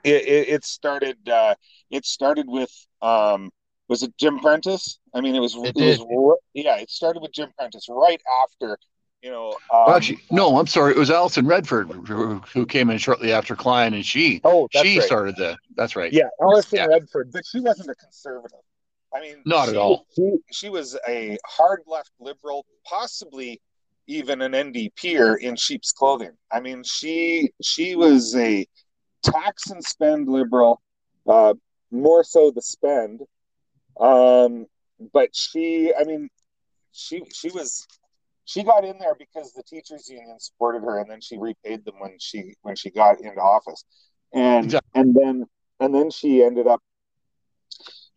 it, 0.08 0.28
it, 0.28 0.50
it 0.50 0.66
started 0.66 1.18
uh, 1.30 1.56
it 1.92 2.06
started 2.06 2.48
with 2.48 2.72
um, 3.02 3.52
was 3.88 4.04
it 4.04 4.18
Jim 4.18 4.40
Prentice? 4.40 5.00
I 5.14 5.22
mean, 5.22 5.36
it 5.36 5.40
was 5.40 5.56
it, 5.56 5.78
it 5.78 6.00
was 6.00 6.40
yeah, 6.54 6.78
it 6.78 6.90
started 6.90 7.22
with 7.22 7.32
Jim 7.32 7.50
Prentice 7.58 7.88
right 7.90 8.22
after 8.44 8.78
you 9.22 9.32
know. 9.32 9.50
Um, 9.74 9.86
well, 9.88 9.96
actually, 9.96 10.20
no, 10.32 10.58
I'm 10.58 10.68
sorry, 10.68 10.92
it 10.94 10.98
was 10.98 11.12
Alison 11.12 11.46
Redford 11.46 11.92
who, 12.08 12.42
who 12.54 12.66
came 12.66 12.90
in 12.90 12.98
shortly 12.98 13.34
after 13.34 13.56
Klein, 13.56 13.94
and 13.94 14.06
she 14.06 14.42
oh 14.44 14.68
she 14.72 15.00
right. 15.00 15.06
started 15.06 15.36
the 15.36 15.58
that's 15.76 15.96
right. 15.96 16.12
Yeah, 16.12 16.30
Alison 16.42 16.78
yeah. 16.78 16.86
Redford, 16.88 17.32
but 17.32 17.46
she 17.46 17.60
wasn't 17.60 17.90
a 17.90 17.96
conservative. 17.96 18.60
I 19.14 19.22
mean, 19.22 19.38
not 19.46 19.66
she, 19.66 19.72
at 19.72 19.78
all. 19.78 20.06
She, 20.16 20.38
she 20.52 20.70
was 20.70 20.98
a 21.08 21.38
hard 21.46 21.82
left 21.88 22.12
liberal, 22.20 22.66
possibly 22.86 23.62
even 24.08 24.42
an 24.42 24.54
NDPer 24.54 25.40
in 25.40 25.56
sheep's 25.56 25.92
clothing. 25.92 26.32
I 26.52 26.60
mean, 26.60 26.84
she 26.84 27.52
she 27.62 27.96
was 27.96 28.36
a 28.36 28.66
tax 29.24 29.70
and 29.70 29.84
spend 29.84 30.28
liberal, 30.28 30.82
uh, 31.28 31.54
more 31.92 32.24
so 32.24 32.52
the 32.52 32.62
spend. 32.62 33.22
Um, 34.00 34.68
but 35.14 35.36
she, 35.36 35.94
I 36.00 36.04
mean, 36.04 36.30
she 36.92 37.24
she 37.34 37.50
was 37.52 37.88
she 38.46 38.64
got 38.64 38.86
in 38.86 38.98
there 39.00 39.16
because 39.18 39.54
the 39.54 39.64
teachers 39.64 40.10
union 40.10 40.40
supported 40.40 40.82
her, 40.84 41.00
and 41.00 41.10
then 41.10 41.22
she 41.22 41.38
repaid 41.38 41.86
them 41.86 41.96
when 42.00 42.18
she 42.20 42.54
when 42.62 42.76
she 42.76 42.90
got 42.90 43.20
into 43.20 43.42
office, 43.42 43.84
and 44.34 44.66
exactly. 44.66 45.02
and 45.02 45.16
then 45.16 45.46
and 45.80 45.94
then 45.94 46.10
she 46.10 46.44
ended 46.44 46.68
up 46.68 46.82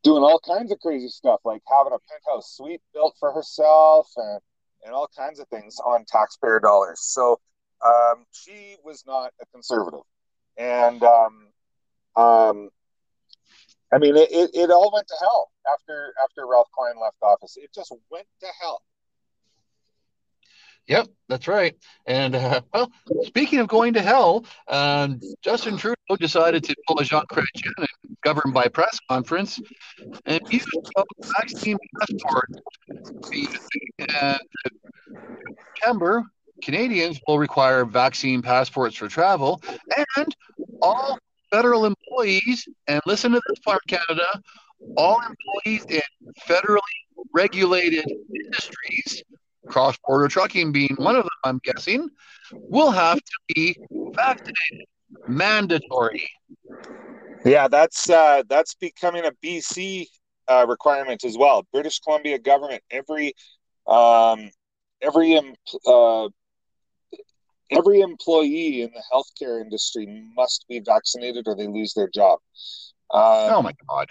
doing 0.02 0.22
all 0.22 0.40
kinds 0.40 0.72
of 0.72 0.78
crazy 0.80 1.08
stuff, 1.08 1.40
like 1.44 1.62
having 1.68 1.92
a 1.92 1.98
penthouse 2.10 2.56
suite 2.56 2.80
built 2.94 3.14
for 3.18 3.32
herself 3.32 4.08
and 4.16 4.40
and 4.84 4.94
all 4.94 5.08
kinds 5.16 5.40
of 5.40 5.48
things 5.48 5.76
on 5.84 6.04
taxpayer 6.06 6.60
dollars. 6.60 7.00
So 7.00 7.38
um, 7.84 8.24
she 8.32 8.76
was 8.84 9.04
not 9.06 9.32
a 9.40 9.46
conservative, 9.52 10.00
and 10.60 11.02
um, 11.02 11.46
um, 12.16 12.70
I 13.92 13.98
mean, 13.98 14.16
it, 14.16 14.30
it, 14.30 14.50
it 14.54 14.70
all 14.70 14.92
went 14.92 15.08
to 15.08 15.14
hell 15.20 15.50
after 15.72 16.12
after 16.22 16.46
Ralph 16.46 16.68
Klein 16.72 16.94
left 17.00 17.16
office. 17.22 17.56
It 17.56 17.70
just 17.74 17.92
went 18.10 18.26
to 18.40 18.46
hell. 18.60 18.82
Yep, 20.86 21.08
that's 21.28 21.48
right. 21.48 21.76
And 22.06 22.34
uh, 22.34 22.60
well, 22.74 22.92
speaking 23.22 23.60
of 23.60 23.68
going 23.68 23.94
to 23.94 24.02
hell, 24.02 24.44
um, 24.68 25.20
Justin 25.42 25.76
Trudeau 25.76 25.96
decided 26.18 26.64
to 26.64 26.76
pull 26.86 26.98
a 26.98 27.04
Jean 27.04 27.24
Chrétien 27.30 27.86
governed 28.22 28.52
by 28.52 28.68
press 28.68 28.98
conference 29.08 29.60
and 30.26 30.40
a 30.52 31.04
vaccine 31.38 31.78
passport. 31.98 32.50
And 33.98 34.40
September, 35.74 36.24
Canadians 36.62 37.20
will 37.26 37.38
require 37.38 37.84
vaccine 37.84 38.42
passports 38.42 38.96
for 38.96 39.08
travel, 39.08 39.62
and 40.16 40.34
all 40.82 41.18
federal 41.50 41.84
employees, 41.84 42.66
and 42.86 43.00
listen 43.06 43.32
to 43.32 43.40
this 43.48 43.58
part, 43.60 43.80
Canada, 43.86 44.26
all 44.96 45.20
employees 45.20 45.84
in 45.88 46.00
federally 46.48 46.78
regulated 47.32 48.06
industries, 48.34 49.22
cross 49.68 49.96
border 50.06 50.28
trucking 50.28 50.72
being 50.72 50.94
one 50.98 51.16
of 51.16 51.22
them, 51.22 51.30
I'm 51.44 51.60
guessing, 51.64 52.08
will 52.52 52.90
have 52.90 53.18
to 53.18 53.54
be 53.54 53.76
vaccinated. 54.14 54.86
Mandatory. 55.26 56.28
Yeah, 57.44 57.68
that's 57.68 58.08
uh, 58.10 58.42
that's 58.48 58.74
becoming 58.74 59.24
a 59.24 59.32
BC 59.44 60.06
uh, 60.48 60.66
requirement 60.68 61.24
as 61.24 61.36
well. 61.38 61.66
British 61.72 62.00
Columbia 62.00 62.38
government, 62.38 62.82
every 62.90 63.32
um, 63.86 64.50
every 65.00 65.36
uh, 65.86 66.28
every 67.70 68.00
employee 68.00 68.82
in 68.82 68.90
the 68.92 69.02
healthcare 69.12 69.60
industry 69.60 70.24
must 70.36 70.66
be 70.68 70.80
vaccinated 70.80 71.44
or 71.46 71.54
they 71.54 71.66
lose 71.66 71.94
their 71.94 72.08
job. 72.08 72.38
Um, 73.12 73.54
oh 73.54 73.62
my 73.62 73.72
god! 73.88 74.08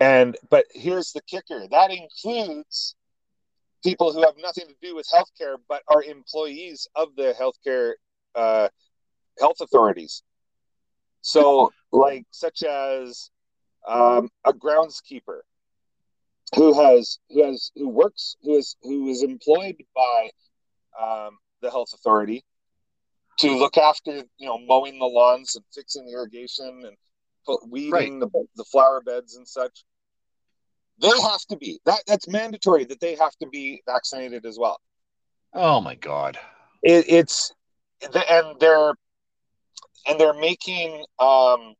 And 0.00 0.36
but 0.50 0.66
here's 0.72 1.12
the 1.12 1.22
kicker: 1.22 1.66
that 1.70 1.90
includes 1.90 2.94
people 3.82 4.12
who 4.12 4.22
have 4.22 4.34
nothing 4.38 4.66
to 4.66 4.74
do 4.82 4.94
with 4.94 5.06
healthcare 5.12 5.56
but 5.68 5.82
are 5.88 6.02
employees 6.02 6.88
of 6.94 7.08
the 7.16 7.34
healthcare 7.38 7.92
uh, 8.34 8.68
health 9.38 9.60
authorities. 9.60 10.22
So, 11.22 11.70
like, 11.92 12.24
such 12.30 12.62
as 12.62 13.30
um, 13.86 14.30
a 14.44 14.52
groundskeeper 14.52 15.40
who 16.56 16.72
has 16.74 17.18
who 17.30 17.44
has 17.44 17.70
who 17.76 17.88
works 17.88 18.36
who 18.42 18.56
is 18.56 18.76
who 18.82 19.08
is 19.08 19.22
employed 19.22 19.76
by 19.94 20.30
um, 21.00 21.38
the 21.62 21.70
health 21.70 21.90
authority 21.94 22.44
to 23.40 23.56
look 23.56 23.76
after 23.76 24.22
you 24.38 24.46
know 24.46 24.58
mowing 24.58 24.98
the 24.98 25.06
lawns 25.06 25.54
and 25.56 25.64
fixing 25.74 26.06
the 26.06 26.12
irrigation 26.12 26.82
and 26.84 26.96
weeding 27.68 28.20
right. 28.20 28.30
the, 28.32 28.44
the 28.56 28.64
flower 28.64 29.00
beds 29.00 29.36
and 29.36 29.46
such. 29.46 29.84
They 31.00 31.08
have 31.08 31.40
to 31.48 31.56
be. 31.56 31.80
That 31.86 32.02
that's 32.06 32.28
mandatory 32.28 32.84
that 32.84 33.00
they 33.00 33.16
have 33.16 33.34
to 33.36 33.48
be 33.48 33.82
vaccinated 33.86 34.44
as 34.44 34.58
well. 34.58 34.78
Oh 35.54 35.80
my 35.80 35.94
god. 35.94 36.38
It, 36.82 37.06
it's 37.08 37.52
and 38.02 38.60
they're 38.60 38.94
and 40.06 40.20
they're 40.20 40.38
making 40.38 41.04
um 41.18 41.74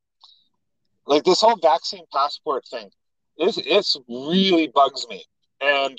like 1.07 1.25
this 1.25 1.40
whole 1.40 1.59
vaccine 1.62 2.05
passport 2.12 2.64
thing 2.70 2.90
it's 3.40 3.59
it's 3.59 3.96
really 4.09 4.70
bugs 4.75 5.07
me. 5.09 5.25
And 5.61 5.99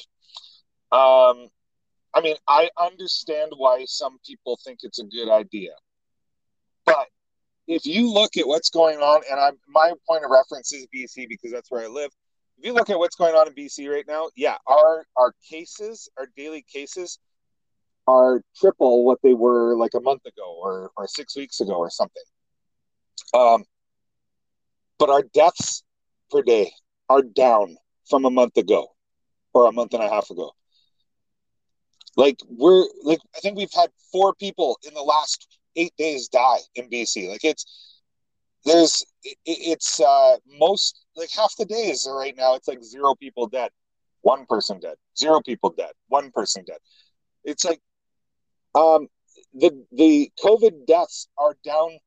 um 0.92 1.48
I 2.14 2.22
mean, 2.22 2.36
I 2.48 2.70
understand 2.80 3.52
why 3.56 3.86
some 3.88 4.18
people 4.26 4.60
think 4.64 4.80
it's 4.84 5.00
a 5.00 5.06
good 5.06 5.30
idea, 5.30 5.72
but 6.86 7.08
if 7.68 7.86
you 7.86 8.12
look 8.12 8.38
at 8.38 8.48
what's 8.48 8.70
going 8.70 8.98
on, 9.00 9.22
and 9.30 9.40
I'm 9.40 9.58
my 9.68 9.94
point 10.08 10.26
of 10.26 10.32
reference 10.32 10.74
is 10.74 10.88
BC 10.94 11.28
because 11.30 11.52
that's 11.52 11.72
where 11.72 11.84
I 11.84 11.88
live. 11.88 12.12
If 12.58 12.66
you 12.66 12.74
look 12.74 12.90
at 12.90 13.00
what's 13.00 13.16
going 13.16 13.34
on 13.34 13.48
in 13.48 13.54
BC 13.54 13.90
right 13.90 14.06
now, 14.08 14.30
yeah, 14.36 14.58
our 14.68 15.06
our 15.16 15.34
cases, 15.50 16.10
our 16.18 16.28
daily 16.36 16.66
cases, 16.72 17.18
are 18.08 18.42
triple 18.60 19.06
what 19.06 19.20
they 19.24 19.34
were 19.34 19.76
like 19.76 19.94
a 19.96 20.02
month 20.02 20.26
ago 20.26 20.60
or 20.62 20.92
or 20.98 21.08
six 21.08 21.36
weeks 21.36 21.62
ago 21.62 21.74
or 21.74 21.90
something. 21.90 22.24
Um, 23.34 23.64
but 25.00 25.10
our 25.10 25.24
deaths 25.34 25.84
per 26.30 26.42
day 26.42 26.72
are 27.10 27.22
down 27.22 27.78
from 28.10 28.26
a 28.26 28.30
month 28.30 28.58
ago 28.58 28.88
or 29.54 29.68
a 29.68 29.72
month 29.72 29.94
and 29.94 30.04
a 30.04 30.10
half 30.10 30.30
ago. 30.30 30.52
Like 32.18 32.38
we're 32.50 32.86
like 33.04 33.20
I 33.36 33.40
think 33.40 33.58
we've 33.58 33.74
had 33.74 33.90
four 34.12 34.34
people 34.36 34.78
in 34.88 34.94
the 34.94 35.02
last 35.02 35.60
eight 35.76 35.94
days 35.98 36.28
die 36.28 36.60
in 36.76 36.90
BC. 36.90 37.30
Like 37.30 37.44
it's 37.44 37.66
there's 38.66 39.06
it, 39.24 39.38
it's 39.46 40.00
uh 40.00 40.38
most 40.60 41.06
like 41.16 41.30
half 41.32 41.56
the 41.58 41.66
days 41.66 42.08
right 42.10 42.36
now 42.38 42.56
it's 42.56 42.68
like 42.68 42.84
zero 42.84 43.16
people 43.16 43.48
dead, 43.48 43.72
one 44.22 44.46
person 44.48 44.80
dead, 44.80 44.96
zero 45.18 45.42
people 45.42 45.74
dead, 45.78 45.92
one 46.08 46.32
person 46.32 46.64
dead. 46.66 46.80
It's 47.44 47.64
like 47.64 47.80
um 48.76 49.08
the 49.54 49.86
the 49.92 50.32
COVID 50.44 50.86
deaths 50.86 51.28
are 51.38 51.56
down 51.64 51.98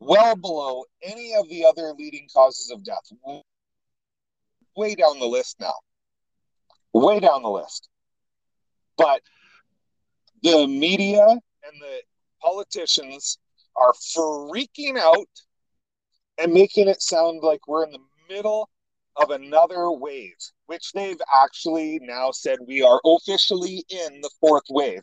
well 0.00 0.36
below 0.36 0.84
any 1.02 1.34
of 1.34 1.48
the 1.48 1.64
other 1.64 1.92
leading 1.96 2.26
causes 2.32 2.70
of 2.70 2.84
death. 2.84 3.12
Way 4.76 4.94
down 4.94 5.18
the 5.18 5.26
list 5.26 5.56
now. 5.60 5.74
Way 6.92 7.20
down 7.20 7.42
the 7.42 7.50
list. 7.50 7.88
But 8.96 9.22
the 10.42 10.66
media 10.66 11.26
and 11.28 11.80
the 11.80 12.00
politicians 12.40 13.38
are 13.76 13.92
freaking 13.92 14.98
out 14.98 15.28
and 16.38 16.52
making 16.52 16.88
it 16.88 17.00
sound 17.00 17.42
like 17.42 17.66
we're 17.68 17.84
in 17.84 17.92
the 17.92 17.98
middle 18.28 18.68
of 19.16 19.30
another 19.30 19.90
wave, 19.90 20.34
which 20.66 20.92
they've 20.92 21.20
actually 21.42 22.00
now 22.02 22.30
said 22.30 22.58
we 22.66 22.82
are 22.82 23.00
officially 23.04 23.84
in 23.88 24.20
the 24.20 24.30
fourth 24.40 24.64
wave. 24.70 25.02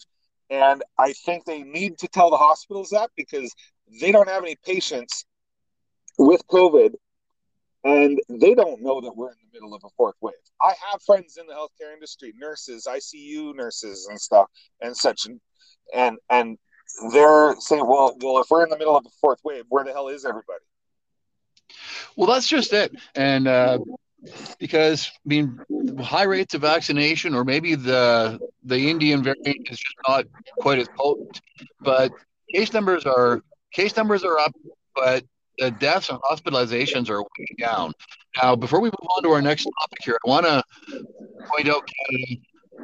And 0.50 0.84
I 0.98 1.14
think 1.26 1.46
they 1.46 1.62
need 1.62 2.00
to 2.00 2.08
tell 2.08 2.32
the 2.32 2.38
hospitals 2.38 2.90
that 2.90 3.12
because 3.16 3.54
they 4.02 4.12
don't 4.12 4.28
have 4.28 4.44
any 4.44 4.58
patients 4.66 5.26
with 6.18 6.46
COVID 6.48 6.94
and 7.84 8.20
they 8.30 8.54
don't 8.54 8.82
know 8.82 9.02
that 9.02 9.16
we're 9.16 9.30
in 9.30 9.38
the 9.42 9.60
middle 9.60 9.74
of 9.74 9.82
a 9.86 9.90
fourth 9.96 10.16
wave. 10.22 10.34
I 10.62 10.74
have 10.92 11.02
friends 11.04 11.38
in 11.38 11.48
the 11.48 11.54
healthcare 11.54 11.94
industry, 11.94 12.34
nurses, 12.38 12.88
ICU 12.90 13.56
nurses, 13.56 14.08
and 14.10 14.20
stuff, 14.20 14.48
and 14.82 14.96
such, 14.96 15.28
and 15.94 16.18
and 16.30 16.58
they're 17.14 17.56
saying, 17.60 17.86
well, 17.88 18.18
well, 18.22 18.40
if 18.40 18.48
we're 18.50 18.64
in 18.64 18.70
the 18.70 18.78
middle 18.78 18.98
of 18.98 19.06
a 19.06 19.10
fourth 19.22 19.40
wave, 19.44 19.64
where 19.70 19.84
the 19.84 19.94
hell 19.94 20.10
is 20.10 20.26
everybody? 20.26 20.64
Well, 22.16 22.28
that's 22.28 22.48
just 22.48 22.74
it, 22.74 22.94
and 23.16 23.48
uh, 23.48 23.80
because 24.60 25.08
I 25.08 25.30
mean, 25.30 25.60
high 26.00 26.24
rates 26.24 26.54
of 26.56 26.62
vaccination, 26.62 27.34
or 27.34 27.46
maybe 27.46 27.76
the 27.76 28.40
the 28.64 28.90
Indian 28.90 29.24
variant 29.24 29.70
is 29.70 29.78
just 29.78 29.96
not 30.08 30.26
quite 30.58 30.80
as 30.80 30.88
potent, 30.98 31.42
but 31.80 32.12
case 32.54 32.74
numbers 32.74 33.06
are 33.06 33.42
case 33.72 33.96
numbers 33.96 34.24
are 34.24 34.38
up, 34.40 34.54
but 34.96 35.24
the 35.60 35.72
deaths 35.72 36.10
and 36.10 36.20
hospitalizations 36.22 37.10
are 37.10 37.22
way 37.22 37.46
down. 37.60 37.94
Now, 38.42 38.56
before 38.56 38.80
we 38.80 38.88
move 38.90 39.10
on 39.18 39.24
to 39.24 39.30
our 39.30 39.42
next 39.42 39.64
topic 39.64 40.00
here, 40.04 40.18
I 40.26 40.30
want 40.30 40.46
to 40.46 40.64
point 41.48 41.70
out 41.70 41.90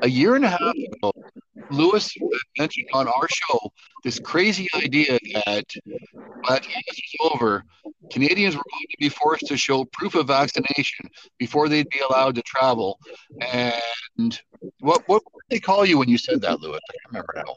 a 0.02 0.10
year 0.10 0.36
and 0.36 0.46
a 0.46 0.50
half 0.50 0.76
ago, 0.76 1.12
Lewis 1.72 2.14
mentioned 2.58 2.88
on 2.94 3.08
our 3.08 3.28
show 3.30 3.72
this 4.04 4.20
crazy 4.20 4.68
idea 4.76 5.18
that 5.46 5.66
time 6.46 6.62
this 6.62 7.02
was 7.20 7.32
over, 7.34 7.64
Canadians 8.12 8.56
were 8.56 8.64
going 8.72 8.88
to 8.92 8.98
be 9.00 9.10
forced 9.10 9.48
to 9.48 9.58
show 9.58 9.86
proof 9.86 10.16
of 10.16 10.28
vaccination 10.28 11.10
before 11.40 11.70
they'd 11.70 11.90
be 11.90 12.02
allowed 12.10 12.36
to 12.36 12.42
travel. 12.44 13.00
And 13.42 14.40
what 14.80 15.04
what 15.08 15.24
did 15.50 15.56
they 15.56 15.60
call 15.60 15.86
you 15.86 15.98
when 15.98 16.10
you 16.10 16.18
said 16.18 16.42
that, 16.42 16.60
Lewis? 16.62 16.82
I 16.90 16.94
can't 16.94 17.26
remember 17.26 17.44
now. 17.46 17.56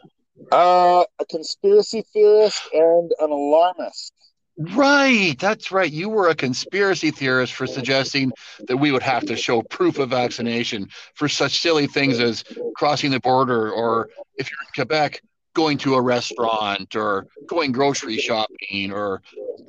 Uh, 0.53 1.05
a 1.19 1.25
conspiracy 1.27 2.03
theorist 2.13 2.63
and 2.73 3.11
an 3.19 3.31
alarmist. 3.31 4.13
Right, 4.59 5.37
that's 5.39 5.71
right. 5.71 5.91
You 5.91 6.09
were 6.09 6.29
a 6.29 6.35
conspiracy 6.35 7.13
theorist 7.13 7.53
for 7.53 7.67
suggesting 7.67 8.33
that 8.67 8.77
we 8.77 8.91
would 8.91 9.05
have 9.05 9.25
to 9.27 9.37
show 9.37 9.63
proof 9.63 10.01
of 10.01 10.11
vaccination 10.11 10.89
for 11.15 11.29
such 11.29 11.61
silly 11.61 11.87
things 11.87 12.19
as 12.19 12.43
crossing 12.75 13.13
the 13.13 13.21
border, 13.21 13.71
or 13.71 14.09
if 14.37 14.51
you're 14.51 14.61
in 14.61 14.69
Quebec, 14.75 15.23
going 15.55 15.79
to 15.79 15.95
a 15.95 16.03
restaurant, 16.03 16.97
or 16.97 17.27
going 17.47 17.71
grocery 17.71 18.17
shopping, 18.17 18.91
or 18.93 19.23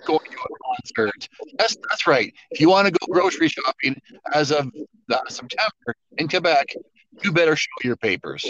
going 0.06 0.25
to 0.32 0.38
a 0.38 0.75
concert. 0.75 1.30
That's 1.60 1.78
that's 1.89 2.08
right. 2.08 2.34
If 2.49 2.60
you 2.60 2.69
want 2.69 2.88
to 2.88 2.91
go 2.91 3.13
grocery 3.13 3.49
shopping 3.49 4.02
as 4.34 4.52
of 4.52 4.71
September 5.28 5.95
in 6.17 6.28
Quebec, 6.28 6.73
you 7.23 7.32
better 7.32 7.56
show 7.56 7.69
your 7.84 7.95
papers. 7.95 8.43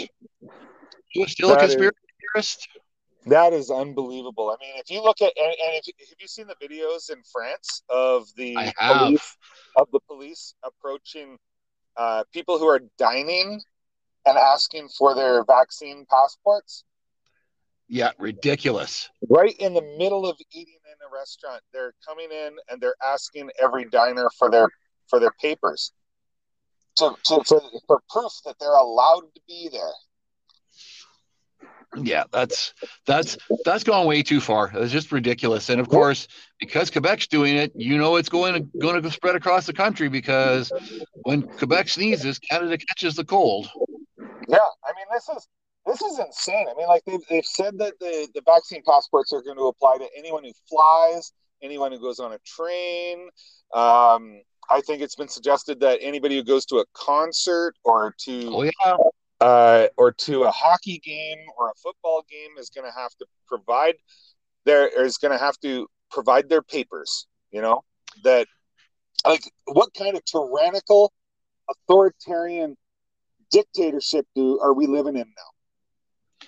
You 1.14 1.26
still 1.26 1.52
a 1.52 1.58
conspiracy 1.58 1.96
theorist? 2.32 2.68
That 3.26 3.52
is 3.52 3.70
unbelievable. 3.70 4.50
I 4.50 4.56
mean, 4.64 4.74
if 4.76 4.90
you 4.90 5.02
look 5.02 5.20
at 5.20 5.32
and, 5.36 5.46
and 5.46 5.74
if, 5.74 5.86
have 6.08 6.18
you 6.18 6.26
seen 6.26 6.46
the 6.46 6.54
videos 6.54 7.10
in 7.10 7.22
France 7.30 7.82
of 7.90 8.26
the 8.36 8.54
police 8.78 9.36
of 9.76 9.88
the 9.92 10.00
police 10.00 10.54
approaching 10.64 11.38
uh, 11.96 12.24
people 12.32 12.58
who 12.58 12.66
are 12.66 12.80
dining 12.98 13.60
and 14.26 14.38
asking 14.38 14.88
for 14.88 15.14
their 15.14 15.44
vaccine 15.44 16.06
passports? 16.10 16.84
Yeah, 17.88 18.12
ridiculous. 18.18 19.10
Right 19.28 19.56
in 19.58 19.74
the 19.74 19.82
middle 19.98 20.26
of 20.26 20.36
eating 20.52 20.78
in 20.86 21.06
a 21.06 21.12
restaurant, 21.12 21.62
they're 21.72 21.92
coming 22.06 22.30
in 22.30 22.56
and 22.70 22.80
they're 22.80 22.94
asking 23.04 23.50
every 23.60 23.84
diner 23.86 24.30
for 24.38 24.50
their 24.50 24.68
for 25.08 25.20
their 25.20 25.32
papers 25.42 25.92
to, 26.96 27.14
to 27.24 27.42
for, 27.46 27.60
for 27.86 28.00
proof 28.08 28.32
that 28.46 28.56
they're 28.60 28.76
allowed 28.76 29.24
to 29.34 29.40
be 29.46 29.68
there 29.70 29.92
yeah, 31.96 32.24
that's 32.30 32.72
that's 33.06 33.36
that's 33.64 33.82
gone 33.82 34.06
way 34.06 34.22
too 34.22 34.40
far. 34.40 34.70
It's 34.74 34.92
just 34.92 35.10
ridiculous. 35.10 35.68
And 35.68 35.80
of 35.80 35.88
course, 35.88 36.28
because 36.58 36.90
Quebec's 36.90 37.26
doing 37.26 37.56
it, 37.56 37.72
you 37.74 37.98
know 37.98 38.16
it's 38.16 38.28
going 38.28 38.54
to 38.54 38.78
going 38.78 39.02
to 39.02 39.10
spread 39.10 39.34
across 39.34 39.66
the 39.66 39.72
country 39.72 40.08
because 40.08 40.72
when 41.22 41.42
Quebec 41.42 41.88
sneezes, 41.88 42.38
Canada 42.38 42.78
catches 42.78 43.16
the 43.16 43.24
cold. 43.24 43.70
Yeah, 44.48 44.58
I 44.58 44.92
mean 44.94 45.06
this 45.12 45.28
is 45.28 45.48
this 45.86 46.00
is 46.00 46.18
insane. 46.18 46.66
I 46.70 46.74
mean, 46.76 46.86
like 46.86 47.02
they've, 47.06 47.26
they've 47.28 47.44
said 47.44 47.78
that 47.78 47.98
the, 47.98 48.28
the 48.34 48.42
vaccine 48.46 48.82
passports 48.86 49.32
are 49.32 49.42
going 49.42 49.56
to 49.56 49.64
apply 49.64 49.98
to 49.98 50.06
anyone 50.16 50.44
who 50.44 50.52
flies, 50.68 51.32
anyone 51.62 51.90
who 51.90 51.98
goes 51.98 52.20
on 52.20 52.32
a 52.32 52.38
train. 52.46 53.28
Um, 53.72 54.42
I 54.68 54.80
think 54.86 55.02
it's 55.02 55.16
been 55.16 55.28
suggested 55.28 55.80
that 55.80 55.98
anybody 56.00 56.36
who 56.36 56.44
goes 56.44 56.64
to 56.66 56.76
a 56.76 56.84
concert 56.94 57.74
or 57.82 58.14
to 58.26 58.50
oh, 58.52 58.62
yeah 58.62 58.96
uh, 59.40 59.86
or 59.96 60.12
to 60.12 60.44
a 60.44 60.50
hockey 60.50 60.98
game 60.98 61.38
or 61.56 61.70
a 61.70 61.74
football 61.82 62.24
game 62.30 62.58
is 62.58 62.70
going 62.70 62.86
to 62.90 62.96
have 62.96 63.10
to 63.16 63.26
provide 63.46 63.94
their 64.64 64.86
is 64.86 65.16
going 65.16 65.32
to 65.32 65.38
have 65.38 65.58
to 65.60 65.88
provide 66.10 66.48
their 66.48 66.62
papers 66.62 67.26
you 67.50 67.60
know? 67.60 67.82
That 68.24 68.46
like 69.24 69.42
what 69.66 69.92
kind 69.94 70.16
of 70.16 70.24
tyrannical 70.24 71.12
authoritarian 71.68 72.76
dictatorship 73.50 74.26
do 74.34 74.58
are 74.60 74.74
we 74.74 74.86
living 74.86 75.16
in 75.16 75.26
now? 75.26 76.46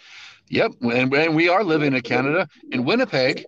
Yep 0.48 0.72
and, 0.82 1.14
and 1.14 1.36
we 1.36 1.48
are 1.48 1.64
living 1.64 1.94
in 1.94 2.02
canada 2.02 2.48
in 2.72 2.84
winnipeg 2.84 3.46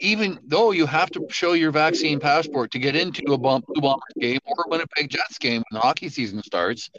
even 0.00 0.38
though 0.44 0.70
you 0.70 0.86
have 0.86 1.10
to 1.10 1.26
show 1.30 1.52
your 1.52 1.70
vaccine 1.70 2.20
passport 2.20 2.70
to 2.70 2.78
get 2.78 2.94
into 2.94 3.32
a 3.32 3.38
Blue 3.38 3.62
Bombers 3.80 4.14
game 4.20 4.38
or 4.44 4.64
a 4.66 4.68
Winnipeg 4.68 5.08
Jets 5.08 5.38
game 5.38 5.62
when 5.68 5.80
the 5.80 5.80
hockey 5.80 6.08
season 6.10 6.42
starts, 6.42 6.90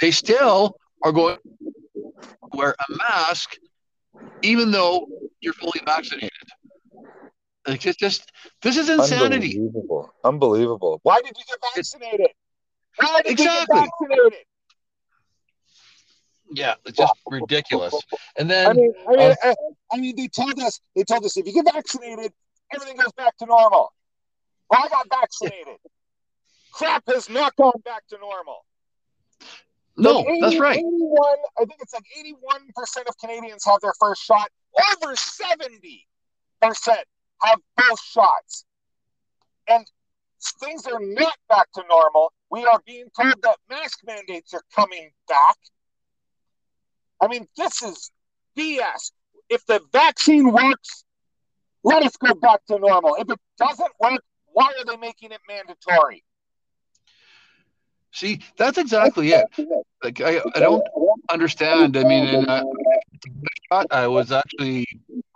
they 0.00 0.10
still 0.10 0.74
are 1.02 1.12
going 1.12 1.36
to 1.36 2.12
wear 2.52 2.74
a 2.88 2.96
mask 2.96 3.56
even 4.42 4.70
though 4.70 5.06
you're 5.40 5.54
fully 5.54 5.80
vaccinated. 5.84 6.30
Like 7.66 7.84
it's 7.86 7.98
just 7.98 8.30
this 8.62 8.76
is 8.76 8.88
insanity. 8.88 9.58
Unbelievable. 9.58 10.14
Unbelievable. 10.24 11.00
Why 11.02 11.20
did 11.20 11.32
you 11.36 11.44
get 11.46 11.58
vaccinated? 11.74 12.30
Why 12.96 13.20
did 13.22 13.32
exactly. 13.32 13.78
you 13.78 13.82
get 13.82 13.90
vaccinated? 14.08 14.46
Yeah, 16.52 16.74
it's 16.84 16.96
just 16.96 17.12
ridiculous. 17.26 17.94
And 18.36 18.50
then 18.50 18.70
I 18.70 18.72
mean, 18.72 18.92
I 19.08 19.16
mean, 19.16 19.34
uh, 19.44 19.54
I 19.92 19.98
mean, 19.98 20.16
they 20.16 20.28
told 20.28 20.58
us 20.58 20.80
they 20.96 21.04
told 21.04 21.24
us 21.24 21.36
if 21.36 21.46
you 21.46 21.52
get 21.52 21.72
vaccinated, 21.72 22.32
everything 22.74 22.96
goes 22.96 23.12
back 23.12 23.36
to 23.38 23.46
normal. 23.46 23.92
Well, 24.68 24.80
I 24.82 24.88
got 24.88 25.06
vaccinated. 25.08 25.76
Crap 26.72 27.02
has 27.08 27.28
not 27.28 27.54
gone 27.56 27.80
back 27.84 28.06
to 28.08 28.18
normal. 28.18 28.64
No, 30.00 30.20
80, 30.26 30.40
that's 30.40 30.58
right. 30.58 30.78
81, 30.78 31.18
I 31.58 31.64
think 31.64 31.80
it's 31.80 31.92
like 31.92 32.04
81% 32.24 33.08
of 33.08 33.18
Canadians 33.18 33.64
have 33.66 33.80
their 33.80 33.92
first 34.00 34.22
shot. 34.22 34.48
Over 35.02 35.14
70% 35.14 36.04
have 37.42 37.58
both 37.76 38.00
shots. 38.02 38.64
And 39.68 39.86
things 40.62 40.86
are 40.86 41.00
not 41.00 41.34
back 41.48 41.70
to 41.74 41.82
normal. 41.88 42.32
We 42.50 42.64
are 42.64 42.80
being 42.86 43.06
told 43.16 43.34
that 43.42 43.56
mask 43.68 44.00
mandates 44.04 44.54
are 44.54 44.62
coming 44.74 45.10
back. 45.28 45.56
I 47.20 47.28
mean, 47.28 47.46
this 47.56 47.82
is 47.82 48.10
BS. 48.56 49.12
If 49.48 49.66
the 49.66 49.80
vaccine 49.92 50.50
works, 50.50 51.04
let 51.84 52.02
us 52.02 52.16
go 52.16 52.34
back 52.34 52.64
to 52.66 52.78
normal. 52.78 53.16
If 53.16 53.30
it 53.30 53.38
doesn't 53.58 53.92
work, 54.00 54.22
why 54.52 54.72
are 54.78 54.84
they 54.84 54.96
making 54.96 55.32
it 55.32 55.40
mandatory? 55.48 56.24
See, 58.12 58.40
that's 58.56 58.78
exactly 58.78 59.30
it. 59.32 59.46
Like 60.02 60.20
I, 60.20 60.40
I 60.54 60.60
don't 60.60 60.86
understand. 61.30 61.96
I 61.96 62.04
mean, 62.04 62.46
I 63.90 64.06
was 64.06 64.32
actually 64.32 64.86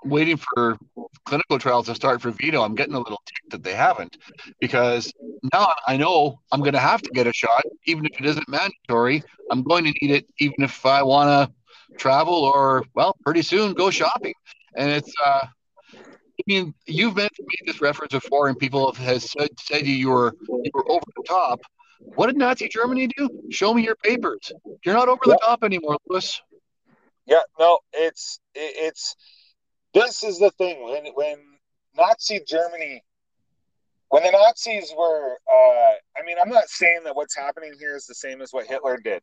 waiting 0.04 0.36
for 0.36 0.76
clinical 1.24 1.58
trials 1.58 1.86
to 1.86 1.94
start 1.94 2.20
for 2.20 2.30
Vito. 2.30 2.62
I'm 2.62 2.74
getting 2.74 2.94
a 2.94 2.98
little 2.98 3.22
ticked 3.24 3.50
that 3.52 3.62
they 3.62 3.74
haven't, 3.74 4.18
because 4.60 5.12
now 5.52 5.72
I 5.86 5.96
know 5.96 6.40
I'm 6.52 6.60
going 6.60 6.74
to 6.74 6.78
have 6.80 7.00
to 7.02 7.10
get 7.10 7.26
a 7.26 7.32
shot, 7.32 7.62
even 7.86 8.04
if 8.06 8.20
it 8.20 8.26
isn't 8.26 8.48
mandatory. 8.48 9.22
I'm 9.50 9.62
going 9.62 9.84
to 9.84 9.92
need 10.02 10.10
it, 10.10 10.26
even 10.38 10.62
if 10.64 10.84
I 10.84 11.02
want 11.02 11.28
to 11.28 11.96
travel 11.96 12.34
or, 12.34 12.84
well, 12.94 13.16
pretty 13.24 13.42
soon 13.42 13.72
go 13.72 13.90
shopping. 13.90 14.34
And 14.76 14.90
it's, 14.90 15.12
uh, 15.24 15.46
I 15.96 16.42
mean, 16.46 16.74
you've 16.86 17.14
made 17.16 17.30
this 17.64 17.80
reference 17.80 18.12
before, 18.12 18.48
and 18.48 18.58
people 18.58 18.92
have 18.92 19.22
said, 19.22 19.48
said 19.60 19.86
you 19.86 20.10
were 20.10 20.34
you 20.48 20.70
were 20.74 20.90
over 20.90 21.04
the 21.16 21.22
top. 21.26 21.60
What 22.14 22.26
did 22.26 22.36
Nazi 22.36 22.68
Germany 22.68 23.08
do? 23.08 23.28
Show 23.50 23.74
me 23.74 23.82
your 23.82 23.96
papers. 23.96 24.52
You're 24.84 24.94
not 24.94 25.08
over 25.08 25.20
the 25.24 25.38
top 25.42 25.64
anymore, 25.64 25.96
Lewis. 26.08 26.40
Yeah, 27.26 27.40
no, 27.58 27.78
it's 27.92 28.38
it's 28.54 29.16
this 29.94 30.22
is 30.22 30.38
the 30.38 30.50
thing 30.52 30.84
when 30.84 31.06
when 31.14 31.38
Nazi 31.96 32.40
Germany 32.46 33.02
when 34.10 34.22
the 34.22 34.30
Nazis 34.30 34.92
were 34.96 35.38
uh, 35.52 35.92
I 36.16 36.24
mean 36.24 36.36
I'm 36.40 36.50
not 36.50 36.68
saying 36.68 37.00
that 37.04 37.16
what's 37.16 37.34
happening 37.34 37.72
here 37.78 37.96
is 37.96 38.06
the 38.06 38.14
same 38.14 38.42
as 38.42 38.52
what 38.52 38.66
Hitler 38.66 38.98
did, 39.02 39.22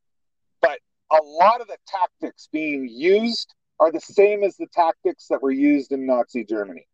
but 0.61 0.79
a 1.11 1.21
lot 1.23 1.61
of 1.61 1.67
the 1.67 1.77
tactics 1.87 2.49
being 2.51 2.87
used 2.89 3.53
are 3.79 3.91
the 3.91 3.99
same 3.99 4.43
as 4.43 4.57
the 4.57 4.67
tactics 4.73 5.27
that 5.29 5.41
were 5.41 5.51
used 5.51 5.91
in 5.91 6.05
Nazi 6.05 6.43
Germany. 6.43 6.87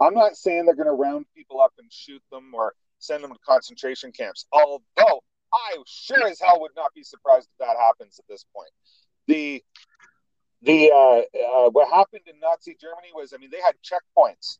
I'm 0.00 0.14
not 0.14 0.36
saying 0.36 0.66
they're 0.66 0.74
going 0.74 0.86
to 0.86 0.92
round 0.92 1.26
people 1.36 1.60
up 1.60 1.72
and 1.78 1.90
shoot 1.92 2.22
them 2.30 2.52
or 2.54 2.74
send 3.02 3.24
them 3.24 3.32
to 3.32 3.38
concentration 3.46 4.12
camps. 4.12 4.46
Although 4.52 5.22
I 5.52 5.76
sure 5.86 6.26
as 6.26 6.40
hell 6.40 6.60
would 6.60 6.72
not 6.76 6.94
be 6.94 7.02
surprised 7.02 7.48
if 7.52 7.66
that 7.66 7.76
happens 7.78 8.18
at 8.18 8.24
this 8.28 8.44
point. 8.54 8.70
The 9.26 9.62
the 10.62 10.90
uh, 10.92 11.66
uh, 11.66 11.70
what 11.70 11.92
happened 11.92 12.22
in 12.26 12.38
Nazi 12.40 12.76
Germany 12.80 13.08
was, 13.14 13.32
I 13.32 13.38
mean, 13.38 13.50
they 13.50 13.60
had 13.60 13.74
checkpoints. 13.82 14.58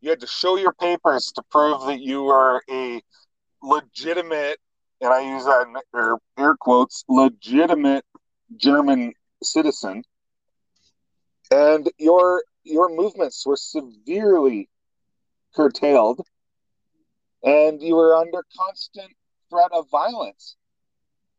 You 0.00 0.10
had 0.10 0.20
to 0.20 0.26
show 0.26 0.56
your 0.56 0.72
papers 0.72 1.32
to 1.32 1.42
prove 1.50 1.82
that 1.82 2.00
you 2.00 2.22
were 2.22 2.62
a 2.70 3.02
legitimate, 3.62 4.58
and 5.00 5.12
I 5.12 5.34
use 5.34 5.44
that 5.44 5.66
in 5.66 6.18
air 6.38 6.56
quotes, 6.58 7.04
legitimate 7.08 8.04
German 8.56 9.12
citizen. 9.42 10.02
And 11.50 11.90
your 11.98 12.42
your 12.64 12.88
movements 12.88 13.44
were 13.46 13.56
severely 13.56 14.68
curtailed 15.54 16.20
and 17.42 17.82
you 17.82 17.94
were 17.94 18.14
under 18.14 18.44
constant 18.56 19.12
threat 19.50 19.70
of 19.72 19.88
violence 19.90 20.56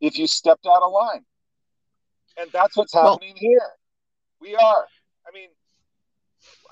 if 0.00 0.18
you 0.18 0.26
stepped 0.26 0.66
out 0.66 0.82
of 0.82 0.92
line. 0.92 1.24
And 2.38 2.50
that's 2.52 2.76
what's 2.76 2.94
happening 2.94 3.34
well, 3.34 3.50
here. 3.50 3.70
We 4.40 4.54
are. 4.54 4.86
I 5.26 5.34
mean, 5.34 5.50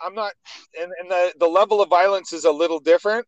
I'm 0.04 0.14
not, 0.14 0.32
and, 0.80 0.90
and 1.00 1.10
the, 1.10 1.34
the 1.38 1.46
level 1.46 1.82
of 1.82 1.90
violence 1.90 2.32
is 2.32 2.44
a 2.44 2.50
little 2.50 2.80
different 2.80 3.26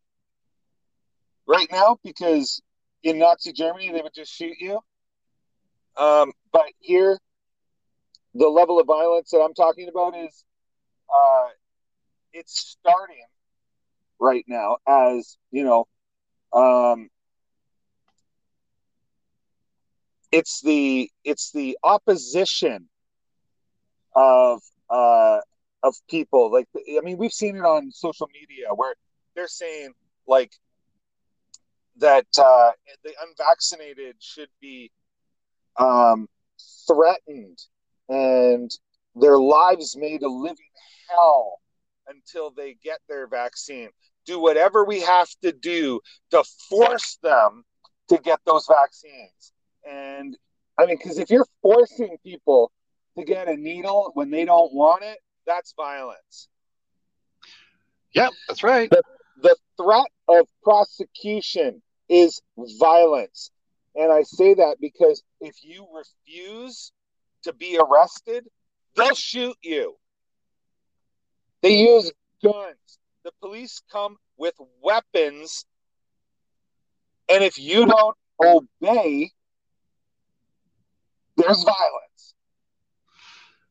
right 1.47 1.67
now 1.71 1.97
because 2.03 2.61
in 3.03 3.19
Nazi 3.19 3.51
Germany, 3.53 3.91
they 3.91 4.01
would 4.01 4.13
just 4.13 4.31
shoot 4.31 4.55
you. 4.59 4.79
Um, 5.97 6.31
but 6.51 6.65
here, 6.79 7.19
the 8.33 8.47
level 8.47 8.79
of 8.79 8.87
violence 8.87 9.31
that 9.31 9.39
I'm 9.39 9.53
talking 9.53 9.89
about 9.89 10.15
is 10.15 10.43
uh, 11.13 11.47
it's 12.33 12.77
starting 12.79 13.25
right 14.21 14.45
now 14.47 14.77
as 14.87 15.37
you 15.51 15.65
know 15.65 15.87
um, 16.53 17.09
it's 20.31 20.61
the 20.61 21.09
it's 21.25 21.51
the 21.51 21.77
opposition 21.83 22.89
of 24.15 24.61
uh, 24.89 25.39
of 25.83 25.95
people 26.09 26.51
like 26.51 26.67
i 26.75 27.01
mean 27.01 27.17
we've 27.17 27.33
seen 27.33 27.55
it 27.57 27.65
on 27.65 27.91
social 27.91 28.29
media 28.33 28.67
where 28.75 28.95
they're 29.35 29.47
saying 29.47 29.91
like 30.27 30.51
that 31.97 32.27
uh, 32.37 32.71
the 33.03 33.13
unvaccinated 33.27 34.15
should 34.19 34.49
be 34.61 34.91
um, 35.79 36.27
threatened 36.87 37.59
and 38.09 38.71
their 39.15 39.37
lives 39.37 39.95
made 39.97 40.23
a 40.23 40.29
living 40.29 40.71
hell 41.09 41.59
until 42.07 42.51
they 42.51 42.75
get 42.83 42.99
their 43.07 43.27
vaccine. 43.27 43.89
Do 44.25 44.39
whatever 44.39 44.85
we 44.85 45.01
have 45.01 45.29
to 45.41 45.51
do 45.51 46.01
to 46.31 46.43
force 46.69 47.17
them 47.23 47.63
to 48.09 48.17
get 48.17 48.39
those 48.45 48.67
vaccines. 48.67 49.53
And 49.89 50.37
I 50.77 50.85
mean, 50.85 50.97
because 50.97 51.17
if 51.17 51.29
you're 51.29 51.47
forcing 51.61 52.17
people 52.23 52.71
to 53.17 53.23
get 53.23 53.47
a 53.47 53.55
needle 53.55 54.11
when 54.13 54.31
they 54.31 54.45
don't 54.45 54.73
want 54.73 55.03
it, 55.03 55.17
that's 55.45 55.73
violence. 55.75 56.47
Yep, 58.13 58.31
that's 58.47 58.63
right. 58.63 58.89
The, 58.89 59.03
the 59.41 59.55
threat 59.77 60.07
of 60.27 60.47
prosecution 60.63 61.81
is 62.09 62.41
violence. 62.79 63.51
And 63.95 64.11
I 64.11 64.23
say 64.23 64.53
that 64.53 64.77
because 64.79 65.23
if 65.39 65.63
you 65.63 65.87
refuse 65.93 66.91
to 67.43 67.53
be 67.53 67.77
arrested, 67.77 68.45
they'll 68.95 69.15
shoot 69.15 69.55
you. 69.61 69.95
They 71.61 71.81
use 71.81 72.11
guns. 72.43 72.99
The 73.23 73.31
police 73.41 73.81
come 73.91 74.17
with 74.37 74.55
weapons. 74.81 75.65
And 77.29 77.43
if 77.43 77.57
you 77.57 77.85
don't 77.85 78.17
obey, 78.43 79.31
there's 81.37 81.63
violence. 81.63 82.33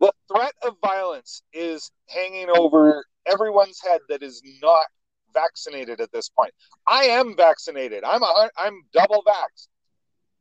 The 0.01 0.12
threat 0.32 0.55
of 0.62 0.76
violence 0.82 1.42
is 1.53 1.90
hanging 2.09 2.48
over 2.48 3.05
everyone's 3.26 3.80
head 3.82 4.01
that 4.09 4.22
is 4.22 4.42
not 4.62 4.86
vaccinated 5.34 6.01
at 6.01 6.11
this 6.12 6.28
point. 6.28 6.53
I 6.88 7.05
am 7.05 7.36
vaccinated. 7.36 8.03
I'm 8.05 8.22
a 8.22 8.51
I'm 8.57 8.82
double 8.92 9.22
vaxxed. 9.26 9.68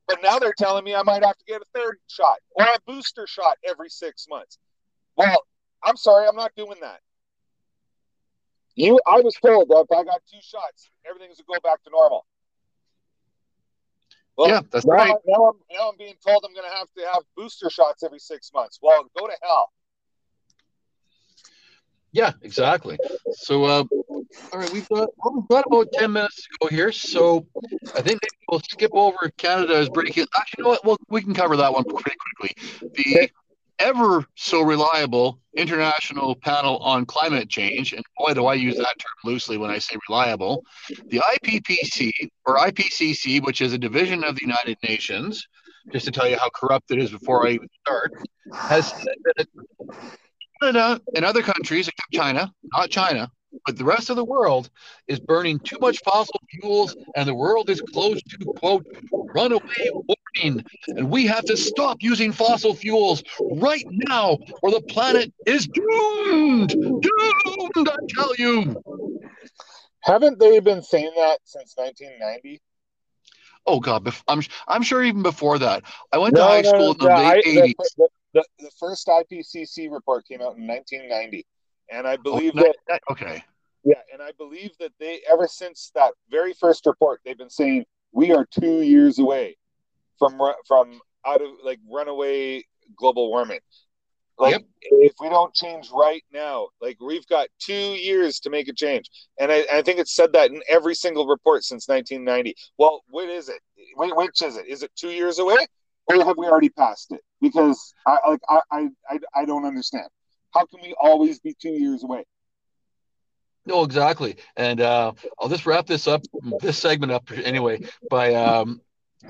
But 0.07 0.23
now 0.23 0.39
they're 0.39 0.55
telling 0.57 0.83
me 0.83 0.95
I 0.95 1.03
might 1.03 1.23
have 1.23 1.37
to 1.37 1.45
get 1.45 1.61
a 1.61 1.65
third 1.79 1.97
shot 2.07 2.37
or 2.51 2.65
a 2.65 2.79
booster 2.87 3.27
shot 3.27 3.57
every 3.67 3.89
six 3.89 4.25
months. 4.29 4.57
Well, 5.15 5.43
I'm 5.83 5.97
sorry, 5.97 6.27
I'm 6.27 6.35
not 6.35 6.51
doing 6.55 6.77
that. 6.81 6.99
You, 8.79 8.97
I 9.05 9.19
was 9.19 9.35
told 9.35 9.67
that 9.67 9.87
if 9.89 9.91
I 9.91 10.05
got 10.05 10.21
two 10.31 10.39
shots, 10.41 10.89
everything's 11.05 11.41
going 11.45 11.57
to 11.57 11.61
go 11.61 11.69
back 11.69 11.83
to 11.83 11.89
normal. 11.89 12.25
Well, 14.37 14.47
yeah, 14.47 14.61
that's 14.71 14.85
now, 14.85 14.93
right. 14.93 15.15
Now 15.27 15.47
I'm, 15.47 15.55
now 15.69 15.89
I'm 15.89 15.97
being 15.97 16.15
told 16.25 16.45
I'm 16.47 16.53
going 16.53 16.65
to 16.65 16.77
have 16.77 16.87
to 16.97 17.01
have 17.13 17.23
booster 17.35 17.69
shots 17.69 18.03
every 18.03 18.19
six 18.19 18.51
months. 18.53 18.79
Well, 18.81 19.03
go 19.17 19.27
to 19.27 19.33
hell. 19.43 19.73
Yeah, 22.13 22.31
exactly. 22.41 22.97
So, 23.33 23.65
uh, 23.65 23.83
all 23.91 24.59
right, 24.59 24.71
we've 24.71 24.87
got 24.87 25.09
well, 25.17 25.35
we've 25.35 25.47
got 25.49 25.65
about 25.67 25.91
ten 25.91 26.13
minutes 26.13 26.37
to 26.37 26.49
go 26.61 26.67
here. 26.69 26.93
So, 26.93 27.45
I 27.95 28.01
think 28.01 28.21
we'll 28.49 28.61
skip 28.61 28.91
over 28.93 29.29
Canada 29.37 29.73
is 29.73 29.89
breaking. 29.89 30.25
Actually, 30.35 30.55
you 30.59 30.63
know 30.63 30.69
what? 30.69 30.85
Well, 30.85 30.97
we 31.09 31.21
can 31.21 31.33
cover 31.33 31.57
that 31.57 31.73
one 31.73 31.83
pretty 31.83 32.17
quickly. 32.37 32.55
The 32.95 33.29
ever 33.79 34.25
so 34.35 34.61
reliable 34.61 35.39
international 35.55 36.35
panel 36.35 36.77
on 36.77 37.05
climate 37.05 37.49
change, 37.49 37.93
and 37.93 38.03
boy, 38.17 38.33
do 38.33 38.45
I 38.45 38.53
use 38.53 38.77
that 38.77 38.83
term 38.99 39.11
loosely 39.23 39.57
when 39.57 39.71
I 39.71 39.79
say 39.79 39.95
reliable. 40.07 40.63
The 41.07 41.19
IPPC 41.19 42.11
or 42.45 42.57
IPCC, 42.57 43.43
which 43.43 43.61
is 43.61 43.73
a 43.73 43.77
division 43.77 44.23
of 44.23 44.35
the 44.35 44.41
United 44.41 44.77
Nations, 44.83 45.47
just 45.91 46.05
to 46.05 46.11
tell 46.11 46.27
you 46.27 46.37
how 46.37 46.49
corrupt 46.49 46.91
it 46.91 46.99
is 46.99 47.11
before 47.11 47.47
I 47.47 47.51
even 47.51 47.67
start, 47.81 48.13
has 48.53 48.87
said 48.87 49.15
that 49.35 49.47
Canada 50.61 51.01
and 51.15 51.25
other 51.25 51.41
countries, 51.41 51.87
except 51.87 52.11
China, 52.11 52.51
not 52.73 52.89
China, 52.89 53.31
but 53.65 53.77
the 53.77 53.83
rest 53.83 54.09
of 54.09 54.15
the 54.15 54.25
world 54.25 54.69
is 55.07 55.19
burning 55.19 55.59
too 55.59 55.77
much 55.79 55.99
fossil 56.03 56.39
fuels, 56.49 56.95
and 57.15 57.27
the 57.27 57.33
world 57.33 57.69
is 57.69 57.81
close 57.81 58.21
to 58.23 58.37
quote 58.57 58.85
runaway 59.11 59.89
warming. 59.93 60.63
And 60.87 61.09
we 61.09 61.27
have 61.27 61.45
to 61.45 61.57
stop 61.57 61.97
using 62.01 62.31
fossil 62.31 62.73
fuels 62.73 63.23
right 63.39 63.85
now, 63.89 64.37
or 64.61 64.71
the 64.71 64.81
planet 64.81 65.33
is 65.45 65.67
doomed. 65.67 66.69
Doomed, 66.69 67.89
I 67.89 67.95
tell 68.09 68.35
you. 68.37 68.81
Haven't 70.01 70.39
they 70.39 70.59
been 70.59 70.81
saying 70.81 71.11
that 71.15 71.39
since 71.43 71.73
1990? 71.75 72.61
Oh 73.65 73.79
God, 73.79 74.11
I'm 74.27 74.41
I'm 74.67 74.81
sure 74.81 75.03
even 75.03 75.21
before 75.21 75.59
that. 75.59 75.83
I 76.11 76.17
went 76.17 76.33
no, 76.33 76.41
to 76.41 76.47
high 76.47 76.61
no, 76.61 76.69
school 76.69 76.91
in 76.93 76.97
the 76.97 77.05
late 77.05 77.45
I, 77.45 77.49
80s. 77.49 77.73
The, 77.97 78.09
the, 78.33 78.45
the 78.59 78.71
first 78.79 79.07
IPCC 79.07 79.91
report 79.91 80.25
came 80.27 80.41
out 80.41 80.57
in 80.57 80.65
1990, 80.65 81.45
and 81.91 82.07
I 82.07 82.15
oh, 82.15 82.17
believe 82.17 82.53
oh, 82.55 82.61
that, 82.61 82.75
that 82.87 83.01
okay. 83.11 83.43
Yeah, 83.83 84.01
and 84.11 84.21
I 84.21 84.31
believe 84.37 84.71
that 84.79 84.91
they 84.99 85.21
ever 85.31 85.47
since 85.47 85.91
that 85.95 86.13
very 86.29 86.53
first 86.53 86.85
report, 86.85 87.21
they've 87.23 87.37
been 87.37 87.49
saying 87.49 87.85
we 88.11 88.33
are 88.33 88.45
two 88.45 88.81
years 88.81 89.19
away 89.19 89.57
from 90.17 90.39
from 90.67 90.99
out 91.25 91.41
of 91.41 91.49
like 91.63 91.79
runaway 91.89 92.63
global 92.95 93.29
warming. 93.29 93.59
Like 94.37 94.53
yep. 94.53 94.61
if 94.81 95.13
we 95.19 95.27
don't 95.27 95.53
change 95.53 95.89
right 95.93 96.23
now, 96.31 96.69
like 96.81 96.97
we've 97.01 97.27
got 97.27 97.47
two 97.59 97.73
years 97.73 98.39
to 98.41 98.49
make 98.49 98.69
a 98.69 98.73
change, 98.73 99.09
and 99.39 99.51
I, 99.51 99.65
I 99.71 99.81
think 99.81 99.99
it's 99.99 100.15
said 100.15 100.31
that 100.33 100.51
in 100.51 100.61
every 100.69 100.95
single 100.95 101.27
report 101.27 101.63
since 101.63 101.87
1990. 101.89 102.55
Well, 102.77 103.03
what 103.09 103.27
is 103.27 103.49
it? 103.49 103.59
Which 103.95 104.41
is 104.41 104.55
it? 104.55 104.67
Is 104.67 104.83
it 104.83 104.91
two 104.95 105.09
years 105.09 105.39
away? 105.39 105.67
or 106.09 106.25
have 106.25 106.37
we 106.37 106.47
already 106.47 106.69
passed 106.69 107.11
it? 107.11 107.21
Because 107.41 107.93
I 108.05 108.17
like 108.27 108.39
I, 108.49 108.89
I 109.09 109.19
I 109.35 109.45
don't 109.45 109.65
understand. 109.65 110.07
How 110.53 110.65
can 110.65 110.79
we 110.81 110.93
always 110.99 111.39
be 111.39 111.55
two 111.59 111.71
years 111.71 112.03
away? 112.03 112.25
No, 113.65 113.83
exactly. 113.83 114.37
And 114.55 114.81
uh, 114.81 115.13
I'll 115.39 115.49
just 115.49 115.65
wrap 115.65 115.85
this 115.85 116.07
up, 116.07 116.23
this 116.61 116.77
segment 116.77 117.11
up 117.11 117.29
anyway, 117.31 117.81
by 118.09 118.33
um, 118.33 118.81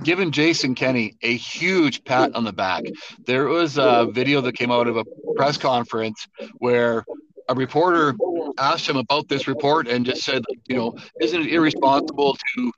giving 0.03 0.32
Jason 0.32 0.76
Kenney 0.76 1.17
a 1.22 1.36
huge 1.36 2.03
pat 2.05 2.36
on 2.36 2.43
the 2.45 2.53
back. 2.53 2.84
There 3.26 3.45
was 3.47 3.78
a 3.78 4.07
video 4.09 4.41
that 4.41 4.53
came 4.53 4.72
out 4.72 4.88
of 4.88 4.97
a 4.97 5.05
press 5.36 5.57
conference 5.57 6.28
where 6.59 7.03
a 7.49 7.55
reporter 7.55 8.15
asked 8.57 8.88
him 8.88 8.97
about 8.97 9.28
this 9.28 9.47
report 9.47 9.88
and 9.88 10.05
just 10.05 10.24
said, 10.24 10.43
you 10.67 10.76
know, 10.76 10.95
isn't 11.20 11.41
it 11.41 11.51
irresponsible 11.51 12.38
to 12.55 12.72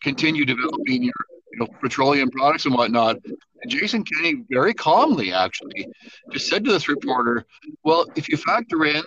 continue 0.00 0.44
developing 0.44 1.02
your 1.02 1.14
you 1.52 1.58
know, 1.58 1.66
petroleum 1.80 2.30
products 2.30 2.64
and 2.64 2.74
whatnot. 2.74 3.16
Jason 3.68 4.04
Kenney 4.04 4.42
very 4.50 4.74
calmly 4.74 5.32
actually 5.32 5.86
just 6.32 6.48
said 6.48 6.64
to 6.64 6.72
this 6.72 6.88
reporter, 6.88 7.46
Well, 7.84 8.06
if 8.16 8.28
you 8.28 8.36
factor 8.36 8.84
in 8.84 9.02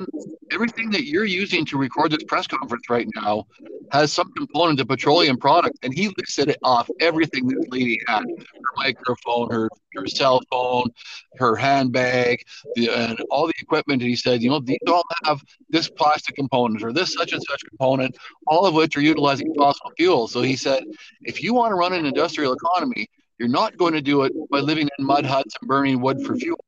everything 0.51 0.89
that 0.91 1.05
you're 1.05 1.25
using 1.25 1.65
to 1.65 1.77
record 1.77 2.11
this 2.11 2.23
press 2.23 2.47
conference 2.47 2.89
right 2.89 3.07
now 3.15 3.45
has 3.91 4.11
some 4.11 4.31
component 4.33 4.79
of 4.79 4.87
petroleum 4.87 5.37
product. 5.37 5.77
And 5.83 5.93
he 5.93 6.13
listed 6.17 6.49
it 6.49 6.57
off 6.63 6.89
everything 6.99 7.47
this 7.47 7.65
lady 7.69 7.99
had 8.07 8.23
her 8.23 8.73
microphone, 8.75 9.49
her, 9.51 9.69
her 9.95 10.07
cell 10.07 10.41
phone, 10.49 10.89
her 11.37 11.55
handbag, 11.55 12.43
the, 12.75 12.89
and 12.89 13.19
all 13.29 13.47
the 13.47 13.53
equipment. 13.59 14.01
And 14.01 14.09
he 14.09 14.15
said, 14.15 14.41
You 14.41 14.49
know, 14.49 14.59
these 14.59 14.77
all 14.87 15.03
have 15.25 15.41
this 15.69 15.89
plastic 15.89 16.35
component 16.35 16.83
or 16.83 16.93
this 16.93 17.13
such 17.13 17.33
and 17.33 17.41
such 17.49 17.61
component, 17.69 18.17
all 18.47 18.65
of 18.65 18.73
which 18.73 18.97
are 18.97 19.01
utilizing 19.01 19.53
fossil 19.55 19.91
fuels. 19.97 20.31
So 20.31 20.41
he 20.41 20.55
said, 20.55 20.83
If 21.21 21.43
you 21.43 21.53
want 21.53 21.71
to 21.71 21.75
run 21.75 21.93
an 21.93 22.05
industrial 22.05 22.53
economy, 22.53 23.07
you're 23.37 23.49
not 23.49 23.77
going 23.77 23.93
to 23.93 24.01
do 24.01 24.23
it 24.23 24.33
by 24.49 24.59
living 24.59 24.89
in 24.97 25.05
mud 25.05 25.25
huts 25.25 25.55
and 25.59 25.67
burning 25.67 26.01
wood 26.01 26.25
for 26.25 26.35
fuel. 26.35 26.63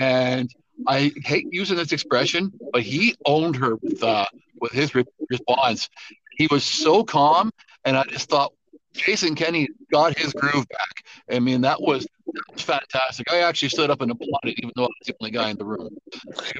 And 0.00 0.50
I 0.86 1.12
hate 1.24 1.46
using 1.50 1.76
this 1.76 1.92
expression, 1.92 2.52
but 2.72 2.82
he 2.82 3.16
owned 3.26 3.56
her 3.56 3.76
with 3.76 4.02
uh, 4.02 4.26
with 4.60 4.72
his 4.72 4.94
re- 4.94 5.04
response. 5.28 5.88
He 6.36 6.46
was 6.50 6.64
so 6.64 7.02
calm, 7.02 7.50
and 7.84 7.96
I 7.96 8.04
just 8.04 8.28
thought 8.28 8.52
Jason 8.92 9.34
Kenney 9.34 9.68
got 9.90 10.16
his 10.16 10.32
groove 10.32 10.66
back. 10.68 11.04
I 11.30 11.40
mean, 11.40 11.62
that 11.62 11.80
was, 11.80 12.04
that 12.26 12.42
was 12.52 12.62
fantastic. 12.62 13.30
I 13.32 13.40
actually 13.40 13.70
stood 13.70 13.90
up 13.90 14.00
and 14.00 14.10
applauded, 14.10 14.54
even 14.58 14.72
though 14.76 14.84
I 14.84 14.86
was 14.86 15.06
the 15.06 15.14
only 15.20 15.30
guy 15.32 15.50
in 15.50 15.56
the 15.56 15.64
room. 15.64 15.96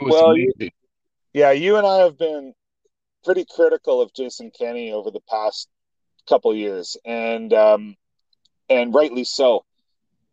well, 0.03 0.37
you, 0.37 0.53
yeah, 1.33 1.53
you 1.53 1.77
and 1.77 1.87
I 1.87 1.99
have 1.99 2.19
been 2.19 2.55
pretty 3.25 3.45
critical 3.49 4.01
of 4.01 4.13
Jason 4.15 4.51
Kenney 4.51 4.93
over 4.93 5.11
the 5.11 5.21
past 5.29 5.69
couple 6.29 6.55
years, 6.55 6.97
and 7.05 7.53
um, 7.53 7.97
and 8.69 8.95
rightly 8.95 9.25
so. 9.25 9.65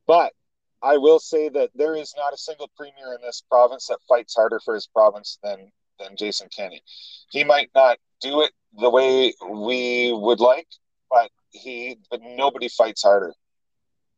But 0.07 0.33
I 0.81 0.97
will 0.97 1.19
say 1.19 1.49
that 1.49 1.71
there 1.75 1.95
is 1.95 2.13
not 2.17 2.33
a 2.33 2.37
single 2.37 2.69
premier 2.77 3.13
in 3.15 3.21
this 3.21 3.41
province 3.49 3.87
that 3.87 3.99
fights 4.07 4.35
harder 4.35 4.59
for 4.63 4.73
his 4.75 4.87
province 4.87 5.39
than 5.43 5.71
than 5.99 6.15
Jason 6.17 6.49
Kenney. 6.55 6.83
He 7.29 7.43
might 7.43 7.69
not 7.73 7.97
do 8.21 8.41
it 8.41 8.51
the 8.77 8.89
way 8.89 9.33
we 9.49 10.13
would 10.13 10.39
like, 10.39 10.67
but 11.09 11.31
he 11.51 11.97
but 12.09 12.21
nobody 12.21 12.67
fights 12.69 13.03
harder. 13.03 13.33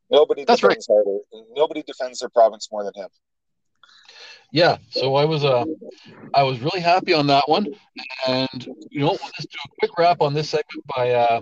Nobody 0.09 0.45
That's 0.45 0.61
defends 0.61 0.87
right. 0.87 0.95
harder. 0.95 1.19
Nobody 1.55 1.83
defends 1.83 2.19
their 2.19 2.29
province 2.29 2.69
more 2.71 2.83
than 2.83 2.93
him. 2.95 3.09
Yeah, 4.51 4.77
so 4.89 5.15
I 5.15 5.25
was 5.25 5.43
uh 5.43 5.65
I 6.33 6.43
was 6.43 6.59
really 6.61 6.81
happy 6.81 7.13
on 7.13 7.27
that 7.27 7.43
one. 7.47 7.67
And 8.27 8.67
you 8.89 9.01
know, 9.01 9.17
we'll 9.21 9.31
just 9.35 9.51
do 9.51 9.57
a 9.65 9.69
quick 9.79 9.97
wrap 9.97 10.21
on 10.21 10.33
this 10.33 10.49
segment 10.49 10.83
by 10.95 11.11
uh 11.11 11.41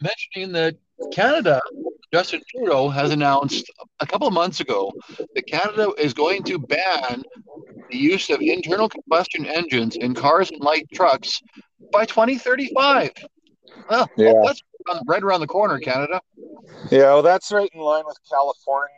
mentioning 0.00 0.52
that 0.52 0.76
Canada, 1.12 1.60
Justin 2.12 2.42
Trudeau 2.48 2.88
has 2.88 3.10
announced 3.10 3.70
a 4.00 4.06
couple 4.06 4.26
of 4.26 4.34
months 4.34 4.60
ago 4.60 4.92
that 5.34 5.46
Canada 5.46 5.92
is 5.98 6.12
going 6.12 6.42
to 6.44 6.58
ban 6.58 7.22
the 7.90 7.96
use 7.96 8.30
of 8.30 8.40
internal 8.40 8.88
combustion 8.88 9.46
engines 9.46 9.96
in 9.96 10.14
cars 10.14 10.50
and 10.50 10.60
light 10.60 10.86
trucks 10.92 11.40
by 11.92 12.04
2035. 12.04 13.10
Well, 13.88 14.08
yeah. 14.16 14.32
that's 14.44 14.62
right 15.06 15.22
around 15.22 15.40
the 15.40 15.46
corner, 15.46 15.78
Canada. 15.78 16.20
Yeah, 16.90 17.14
well, 17.14 17.22
that's 17.22 17.52
right 17.52 17.68
in 17.72 17.80
line 17.80 18.04
with 18.06 18.16
California 18.30 18.90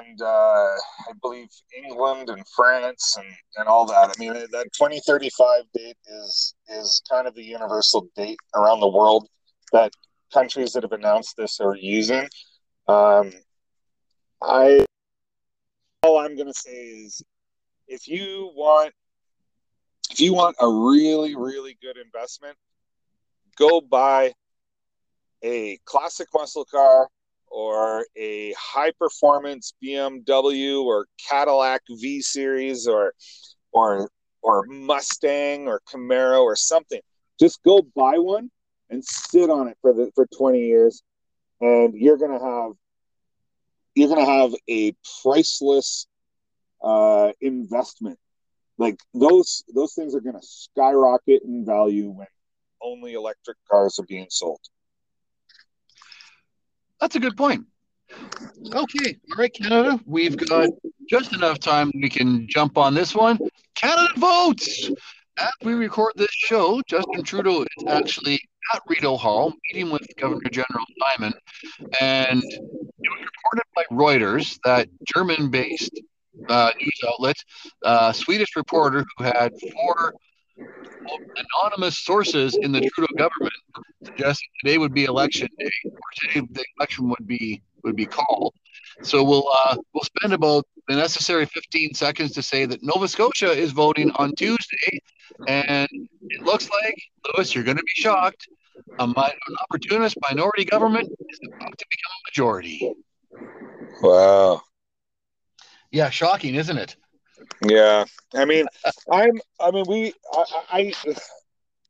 and 0.00 0.22
uh, 0.22 0.24
I 0.26 1.12
believe 1.20 1.48
England 1.76 2.28
and 2.28 2.42
France 2.54 3.16
and, 3.18 3.26
and 3.56 3.68
all 3.68 3.86
that. 3.86 4.10
I 4.10 4.12
mean, 4.18 4.32
that 4.32 4.68
2035 4.74 5.64
date 5.74 5.96
is 6.06 6.54
is 6.68 7.02
kind 7.10 7.26
of 7.26 7.34
the 7.34 7.42
universal 7.42 8.08
date 8.16 8.38
around 8.54 8.80
the 8.80 8.88
world 8.88 9.28
that 9.72 9.92
countries 10.32 10.72
that 10.72 10.82
have 10.82 10.92
announced 10.92 11.36
this 11.36 11.60
are 11.60 11.76
using. 11.76 12.28
Um, 12.88 13.32
I 14.42 14.84
all 16.02 16.18
I'm 16.18 16.34
going 16.34 16.52
to 16.52 16.58
say 16.58 16.72
is 16.72 17.22
if 17.86 18.08
you 18.08 18.50
want 18.56 18.92
if 20.10 20.20
you 20.20 20.34
want 20.34 20.56
a 20.60 20.68
really 20.68 21.36
really 21.36 21.76
good 21.80 21.96
investment, 21.96 22.56
go 23.56 23.80
buy 23.80 24.32
a 25.42 25.78
classic 25.84 26.28
muscle 26.34 26.64
car 26.64 27.08
or 27.46 28.06
a 28.16 28.52
high 28.58 28.92
performance 28.98 29.74
BMW 29.82 30.82
or 30.82 31.06
Cadillac 31.28 31.82
V 31.88 32.20
series 32.22 32.88
or 32.88 33.12
or 33.72 34.08
or 34.42 34.64
Mustang 34.66 35.68
or 35.68 35.80
Camaro 35.88 36.42
or 36.42 36.56
something. 36.56 37.00
Just 37.38 37.62
go 37.62 37.82
buy 37.94 38.18
one 38.18 38.50
and 38.92 39.04
sit 39.04 39.50
on 39.50 39.68
it 39.68 39.76
for 39.80 39.92
the 39.92 40.12
for 40.14 40.26
20 40.36 40.60
years 40.60 41.02
and 41.60 41.94
you're 41.94 42.18
going 42.18 42.38
to 42.38 42.44
have 42.44 42.72
you're 43.94 44.08
going 44.08 44.24
to 44.24 44.30
have 44.30 44.52
a 44.68 44.94
priceless 45.22 46.06
uh, 46.82 47.32
investment. 47.40 48.18
Like 48.78 48.98
those 49.14 49.64
those 49.74 49.94
things 49.94 50.14
are 50.14 50.20
going 50.20 50.38
to 50.38 50.46
skyrocket 50.46 51.42
in 51.42 51.64
value 51.64 52.10
when 52.10 52.26
only 52.82 53.14
electric 53.14 53.56
cars 53.70 53.98
are 53.98 54.06
being 54.06 54.26
sold. 54.30 54.60
That's 57.00 57.16
a 57.16 57.20
good 57.20 57.36
point. 57.36 57.66
Okay, 58.74 59.16
all 59.30 59.38
right, 59.38 59.52
Canada. 59.52 60.00
We've 60.04 60.36
got 60.36 60.70
just 61.08 61.32
enough 61.32 61.58
time 61.58 61.90
we 61.94 62.08
can 62.08 62.46
jump 62.48 62.76
on 62.76 62.94
this 62.94 63.14
one. 63.14 63.38
Canada 63.74 64.12
votes. 64.16 64.90
As 65.38 65.50
we 65.62 65.72
record 65.72 66.12
this 66.16 66.30
show, 66.30 66.82
Justin 66.86 67.22
Trudeau 67.22 67.62
is 67.62 67.84
actually 67.88 68.40
at 68.74 68.82
Rideau 68.88 69.16
Hall 69.16 69.52
meeting 69.68 69.90
with 69.90 70.06
Governor 70.16 70.50
General 70.50 70.84
Simon, 71.10 71.32
and 72.00 72.42
it 72.42 73.10
was 73.10 73.20
reported 73.20 73.64
by 73.74 73.84
Reuters 73.90 74.58
that 74.64 74.88
German-based 75.14 76.00
uh, 76.48 76.70
news 76.78 77.00
outlet, 77.08 77.36
uh, 77.84 78.12
Swedish 78.12 78.56
reporter 78.56 79.04
who 79.16 79.24
had 79.24 79.52
four 79.72 80.14
anonymous 81.54 81.98
sources 81.98 82.56
in 82.60 82.72
the 82.72 82.80
Trudeau 82.80 83.12
government 83.16 83.52
suggesting 84.04 84.48
today 84.62 84.78
would 84.78 84.94
be 84.94 85.04
election 85.04 85.48
day, 85.58 85.70
or 85.84 86.00
today 86.20 86.46
the 86.50 86.64
election 86.78 87.08
would 87.08 87.26
be 87.26 87.62
would 87.84 87.96
be 87.96 88.06
called. 88.06 88.54
So 89.02 89.22
we'll 89.22 89.48
uh, 89.52 89.76
we'll 89.92 90.04
spend 90.04 90.32
about 90.32 90.66
the 90.88 90.96
necessary 90.96 91.46
15 91.46 91.94
seconds 91.94 92.32
to 92.32 92.42
say 92.42 92.66
that 92.66 92.82
Nova 92.82 93.08
Scotia 93.08 93.50
is 93.50 93.72
voting 93.72 94.10
on 94.16 94.34
Tuesday, 94.34 95.00
and 95.46 95.88
it 96.28 96.42
looks 96.42 96.68
like 96.70 96.96
Lewis, 97.36 97.54
you're 97.54 97.64
going 97.64 97.76
to 97.76 97.82
be 97.82 98.02
shocked. 98.02 98.48
A 98.98 99.04
an 99.04 99.14
opportunist 99.62 100.16
minority 100.28 100.64
government 100.64 101.08
is 101.08 101.40
about 101.46 101.76
to 101.78 101.86
become 101.90 102.12
a 102.12 102.30
majority. 102.30 102.94
Wow. 104.02 104.62
Yeah, 105.90 106.10
shocking, 106.10 106.54
isn't 106.54 106.76
it? 106.76 106.96
Yeah, 107.64 108.04
I 108.34 108.44
mean, 108.44 108.66
I'm. 109.10 109.40
I 109.60 109.70
mean, 109.70 109.84
we. 109.88 110.14
I, 110.32 110.44
I. 110.70 110.92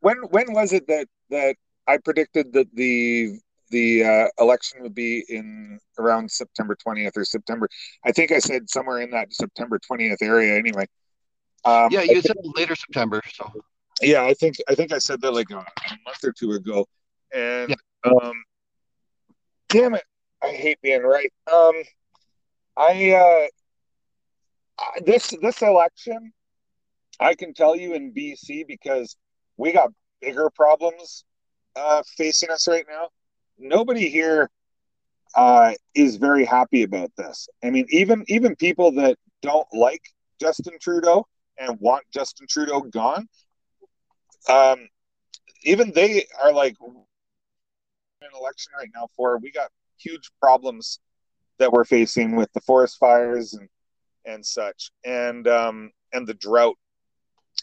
When 0.00 0.16
when 0.30 0.53
was 0.53 0.72
it 0.72 0.86
that 0.88 1.07
that 1.30 1.57
I 1.86 1.98
predicted 1.98 2.53
that 2.53 2.68
the 2.74 3.38
the 3.70 4.05
uh, 4.05 4.28
election 4.38 4.82
would 4.82 4.94
be 4.94 5.24
in 5.28 5.78
around 5.98 6.30
September 6.30 6.76
20th 6.86 7.16
or 7.16 7.24
September. 7.24 7.68
I 8.05 8.12
think 8.12 8.30
I 8.30 8.38
said 8.38 8.68
somewhere 8.68 9.00
in 9.00 9.11
that 9.11 9.32
September 9.32 9.78
20th 9.78 10.20
area. 10.20 10.57
Anyway. 10.57 10.86
Um, 11.64 11.88
yeah, 11.90 12.02
you 12.02 12.20
said 12.20 12.36
later 12.56 12.74
September. 12.74 13.22
So. 13.32 13.50
Yeah, 14.00 14.24
I 14.24 14.34
think 14.34 14.56
I 14.68 14.74
think 14.74 14.92
I 14.92 14.98
said 14.98 15.20
that 15.20 15.32
like 15.32 15.50
a, 15.50 15.58
a 15.58 15.96
month 16.04 16.24
or 16.24 16.32
two 16.32 16.52
ago, 16.52 16.86
and 17.32 17.70
yeah. 17.70 18.10
um, 18.10 18.32
damn 19.68 19.94
it, 19.94 20.04
I 20.42 20.48
hate 20.48 20.80
being 20.82 21.02
right. 21.02 21.32
Um, 21.52 21.74
I 22.76 23.12
uh, 23.12 23.46
this 25.04 25.32
this 25.40 25.62
election, 25.62 26.32
I 27.20 27.34
can 27.34 27.54
tell 27.54 27.76
you 27.76 27.94
in 27.94 28.12
BC 28.12 28.66
because 28.66 29.16
we 29.56 29.72
got 29.72 29.90
bigger 30.20 30.50
problems 30.50 31.24
uh, 31.76 32.02
facing 32.16 32.50
us 32.50 32.66
right 32.66 32.84
now. 32.88 33.08
Nobody 33.58 34.08
here 34.08 34.50
uh, 35.36 35.74
is 35.94 36.16
very 36.16 36.44
happy 36.44 36.82
about 36.82 37.12
this. 37.16 37.48
I 37.62 37.70
mean, 37.70 37.86
even 37.90 38.24
even 38.26 38.56
people 38.56 38.90
that 38.92 39.16
don't 39.42 39.68
like 39.72 40.02
Justin 40.40 40.78
Trudeau 40.80 41.26
and 41.59 41.78
want 41.80 42.05
Justin 42.12 42.46
Trudeau 42.48 42.80
gone, 42.80 43.28
um, 44.48 44.88
even 45.64 45.92
they 45.92 46.26
are 46.42 46.53
like 46.53 46.76
an 46.80 48.28
election 48.38 48.72
right 48.78 48.88
now 48.94 49.09
for 49.16 49.38
we 49.38 49.50
got 49.50 49.70
huge 49.98 50.30
problems 50.40 50.98
that 51.59 51.72
we're 51.72 51.84
facing 51.84 52.34
with 52.36 52.53
the 52.53 52.61
forest 52.61 52.98
fires 52.98 53.55
and 53.55 53.68
and 54.24 54.44
such, 54.44 54.90
and 55.05 55.48
um, 55.48 55.90
and 56.12 56.26
the 56.26 56.34
drought 56.34 56.76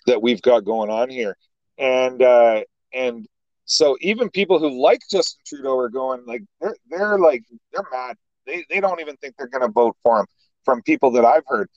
that 0.05 0.21
we've 0.21 0.41
got 0.41 0.65
going 0.65 0.89
on 0.89 1.09
here, 1.09 1.37
and 1.77 2.21
uh, 2.21 2.61
and 2.93 3.27
so 3.65 3.97
even 4.01 4.29
people 4.29 4.59
who 4.59 4.81
like 4.81 4.99
Justin 5.09 5.41
Trudeau 5.45 5.77
are 5.77 5.89
going 5.89 6.25
like 6.25 6.43
they're 6.59 6.75
they're 6.89 7.19
like 7.19 7.43
they're 7.71 7.85
mad. 7.91 8.17
They 8.45 8.65
they 8.69 8.79
don't 8.79 8.99
even 8.99 9.15
think 9.17 9.35
they're 9.37 9.47
going 9.47 9.61
to 9.61 9.71
vote 9.71 9.95
for 10.03 10.19
him. 10.19 10.25
From 10.65 10.81
people 10.83 11.11
that 11.11 11.25
I've 11.25 11.45
heard, 11.47 11.69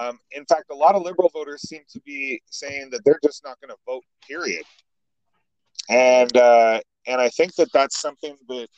um, 0.00 0.18
in 0.32 0.44
fact, 0.46 0.64
a 0.70 0.74
lot 0.74 0.94
of 0.94 1.02
liberal 1.02 1.30
voters 1.32 1.62
seem 1.62 1.82
to 1.92 2.00
be 2.00 2.40
saying 2.50 2.88
that 2.90 3.02
they're 3.04 3.20
just 3.22 3.44
not 3.44 3.60
going 3.60 3.70
to 3.70 3.76
vote. 3.86 4.02
Period. 4.26 4.64
And 5.88 6.34
uh, 6.36 6.80
and 7.06 7.20
I 7.20 7.28
think 7.30 7.54
that 7.56 7.72
that's 7.72 8.00
something 8.00 8.36
that 8.48 8.68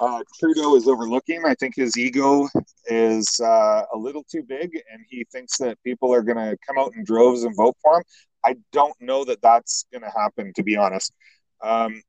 uh, 0.00 0.22
Trudeau 0.38 0.76
is 0.76 0.88
overlooking. 0.88 1.42
I 1.44 1.54
think 1.54 1.74
his 1.76 1.96
ego 1.96 2.48
is 2.86 3.40
uh, 3.40 3.82
a 3.92 3.96
little 3.96 4.24
too 4.30 4.42
big, 4.42 4.70
and 4.92 5.04
he 5.08 5.26
thinks 5.30 5.58
that 5.58 5.78
people 5.84 6.12
are 6.12 6.22
going 6.22 6.36
to 6.36 6.56
come 6.66 6.78
out 6.78 6.92
in 6.96 7.04
droves 7.04 7.44
and 7.44 7.54
vote 7.56 7.76
for 7.82 7.98
him. 7.98 8.04
I 8.44 8.56
don't 8.72 8.94
know 9.00 9.24
that 9.24 9.42
that's 9.42 9.84
going 9.92 10.02
to 10.02 10.10
happen, 10.10 10.52
to 10.54 10.62
be 10.62 10.76
honest. 10.76 11.12
Um, 11.62 12.00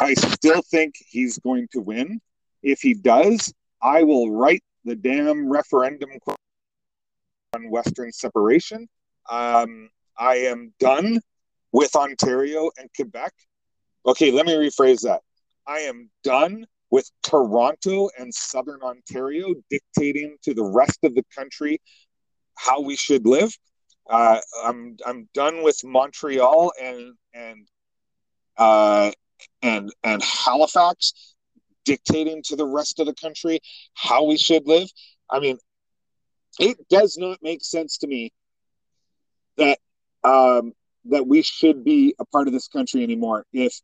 I 0.00 0.14
still 0.14 0.62
think 0.62 0.94
he's 0.98 1.38
going 1.38 1.68
to 1.72 1.80
win. 1.80 2.20
If 2.62 2.80
he 2.80 2.94
does, 2.94 3.52
I 3.82 4.04
will 4.04 4.30
write 4.30 4.62
the 4.84 4.94
damn 4.94 5.50
referendum 5.50 6.10
on 7.54 7.70
Western 7.70 8.12
separation. 8.12 8.88
Um, 9.30 9.90
I 10.18 10.36
am 10.36 10.72
done 10.80 11.20
with 11.72 11.94
Ontario 11.96 12.70
and 12.78 12.88
Quebec. 12.94 13.32
Okay, 14.06 14.30
let 14.30 14.46
me 14.46 14.54
rephrase 14.54 15.02
that. 15.02 15.22
I 15.66 15.80
am 15.80 16.10
done 16.24 16.66
with 16.90 17.10
Toronto 17.22 18.08
and 18.18 18.32
Southern 18.32 18.80
Ontario 18.82 19.54
dictating 19.70 20.36
to 20.42 20.54
the 20.54 20.64
rest 20.64 20.98
of 21.02 21.14
the 21.14 21.24
country 21.36 21.80
how 22.56 22.80
we 22.80 22.96
should 22.96 23.26
live. 23.26 23.52
Uh, 24.08 24.40
I'm 24.64 24.96
I'm 25.06 25.28
done 25.34 25.62
with 25.62 25.78
Montreal 25.84 26.72
and 26.82 27.14
and 27.34 27.68
uh, 28.56 29.10
and 29.60 29.92
and 30.02 30.22
Halifax 30.22 31.34
dictating 31.84 32.42
to 32.44 32.56
the 32.56 32.66
rest 32.66 32.98
of 33.00 33.06
the 33.06 33.14
country 33.14 33.60
how 33.94 34.24
we 34.24 34.38
should 34.38 34.66
live. 34.66 34.88
I 35.30 35.40
mean, 35.40 35.58
it 36.58 36.88
does 36.88 37.16
not 37.18 37.38
make 37.42 37.64
sense 37.64 37.98
to 37.98 38.06
me 38.06 38.32
that 39.56 39.78
um, 40.24 40.72
that 41.06 41.26
we 41.26 41.42
should 41.42 41.84
be 41.84 42.14
a 42.18 42.24
part 42.26 42.48
of 42.48 42.52
this 42.52 42.68
country 42.68 43.02
anymore 43.02 43.44
if 43.52 43.80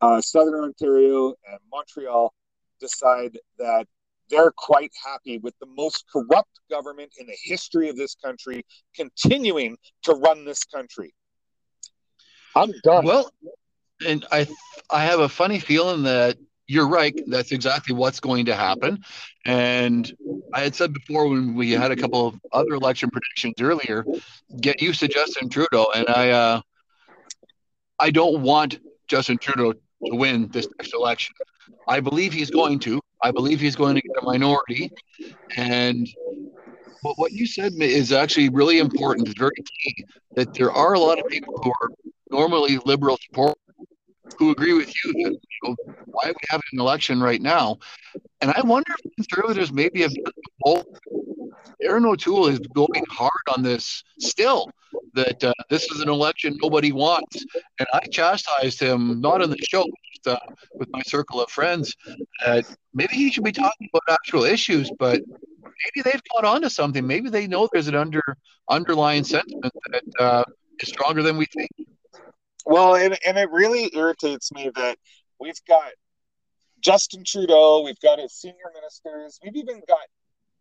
uh, 0.00 0.20
Southern 0.20 0.64
Ontario 0.64 1.34
and 1.50 1.58
Montreal 1.70 2.32
decide 2.80 3.38
that 3.58 3.86
they're 4.30 4.52
quite 4.56 4.92
happy 5.04 5.38
with 5.38 5.54
the 5.58 5.66
most 5.66 6.04
corrupt 6.12 6.60
government 6.70 7.12
in 7.18 7.26
the 7.26 7.36
history 7.42 7.88
of 7.88 7.96
this 7.96 8.14
country 8.14 8.64
continuing 8.94 9.76
to 10.02 10.12
run 10.14 10.44
this 10.44 10.64
country. 10.64 11.14
I'm 12.54 12.72
done. 12.82 13.04
Well, 13.04 13.30
and 14.06 14.24
I 14.30 14.46
I 14.90 15.04
have 15.04 15.20
a 15.20 15.28
funny 15.28 15.58
feeling 15.58 16.04
that 16.04 16.36
you're 16.68 16.88
right. 16.88 17.18
That's 17.26 17.50
exactly 17.50 17.94
what's 17.94 18.20
going 18.20 18.44
to 18.46 18.54
happen. 18.54 19.02
And 19.46 20.12
I 20.52 20.60
had 20.60 20.74
said 20.74 20.92
before 20.92 21.26
when 21.26 21.54
we 21.54 21.72
had 21.72 21.90
a 21.90 21.96
couple 21.96 22.26
of 22.26 22.38
other 22.52 22.74
election 22.74 23.10
predictions 23.10 23.54
earlier, 23.60 24.04
get 24.60 24.80
used 24.82 25.00
to 25.00 25.08
Justin 25.08 25.48
Trudeau. 25.48 25.86
And 25.94 26.08
I 26.08 26.30
uh, 26.30 26.60
I 27.98 28.10
don't 28.10 28.42
want 28.42 28.78
Justin 29.08 29.38
Trudeau 29.38 29.72
to 29.72 29.80
win 30.00 30.48
this 30.48 30.68
next 30.78 30.94
election. 30.94 31.34
I 31.88 32.00
believe 32.00 32.34
he's 32.34 32.50
going 32.50 32.78
to. 32.80 33.00
I 33.22 33.30
believe 33.30 33.60
he's 33.60 33.74
going 33.74 33.96
to 33.96 34.02
get 34.02 34.22
a 34.22 34.24
minority. 34.24 34.92
And 35.56 36.06
but 37.02 37.14
what 37.16 37.32
you 37.32 37.46
said 37.46 37.72
is 37.80 38.12
actually 38.12 38.50
really 38.50 38.78
important. 38.78 39.28
It's 39.28 39.38
very 39.38 39.50
key 39.82 40.04
that 40.34 40.52
there 40.52 40.70
are 40.70 40.92
a 40.92 40.98
lot 40.98 41.18
of 41.18 41.26
people 41.28 41.58
who 41.62 41.70
are 41.70 41.88
normally 42.30 42.78
liberal 42.84 43.16
support 43.22 43.56
who 44.38 44.50
agree 44.50 44.72
with 44.72 44.92
you 45.04 45.12
that 45.12 45.32
you 45.32 45.38
know, 45.64 45.76
why 46.06 46.28
we 46.28 46.34
have 46.48 46.60
an 46.72 46.80
election 46.80 47.20
right 47.20 47.42
now. 47.42 47.78
And 48.40 48.52
I 48.52 48.60
wonder 48.62 48.92
if 49.04 49.14
conservatives 49.16 49.72
maybe 49.72 50.02
have 50.02 50.12
both. 50.60 50.86
Erin 51.80 52.06
O'Toole 52.06 52.48
is 52.48 52.58
going 52.58 53.04
hard 53.08 53.30
on 53.54 53.62
this 53.62 54.02
still 54.18 54.68
that 55.14 55.42
uh, 55.44 55.52
this 55.70 55.84
is 55.92 56.00
an 56.00 56.08
election 56.08 56.56
nobody 56.60 56.92
wants. 56.92 57.44
And 57.78 57.88
I 57.92 58.00
chastised 58.06 58.80
him, 58.80 59.20
not 59.20 59.42
on 59.42 59.50
the 59.50 59.58
show, 59.68 59.84
uh, 60.26 60.36
with 60.74 60.88
my 60.90 61.02
circle 61.02 61.40
of 61.40 61.50
friends. 61.50 61.94
Uh, 62.44 62.62
maybe 62.94 63.14
he 63.14 63.30
should 63.30 63.44
be 63.44 63.52
talking 63.52 63.88
about 63.92 64.02
actual 64.12 64.44
issues, 64.44 64.90
but 64.98 65.20
maybe 65.62 66.02
they've 66.04 66.22
caught 66.32 66.44
on 66.44 66.62
to 66.62 66.70
something. 66.70 67.06
Maybe 67.06 67.30
they 67.30 67.46
know 67.46 67.68
there's 67.72 67.88
an 67.88 67.94
under 67.94 68.22
underlying 68.68 69.24
sentiment 69.24 69.72
that 69.90 70.02
uh, 70.20 70.44
is 70.80 70.88
stronger 70.88 71.22
than 71.22 71.36
we 71.36 71.46
think. 71.46 71.70
Well, 72.68 72.96
and, 72.96 73.18
and 73.26 73.38
it 73.38 73.50
really 73.50 73.90
irritates 73.94 74.52
me 74.52 74.70
that 74.74 74.98
we've 75.40 75.58
got 75.66 75.90
Justin 76.80 77.24
Trudeau, 77.26 77.80
we've 77.82 77.98
got 78.00 78.18
his 78.18 78.34
senior 78.34 78.70
ministers, 78.74 79.40
we've 79.42 79.56
even 79.56 79.80
got 79.88 80.06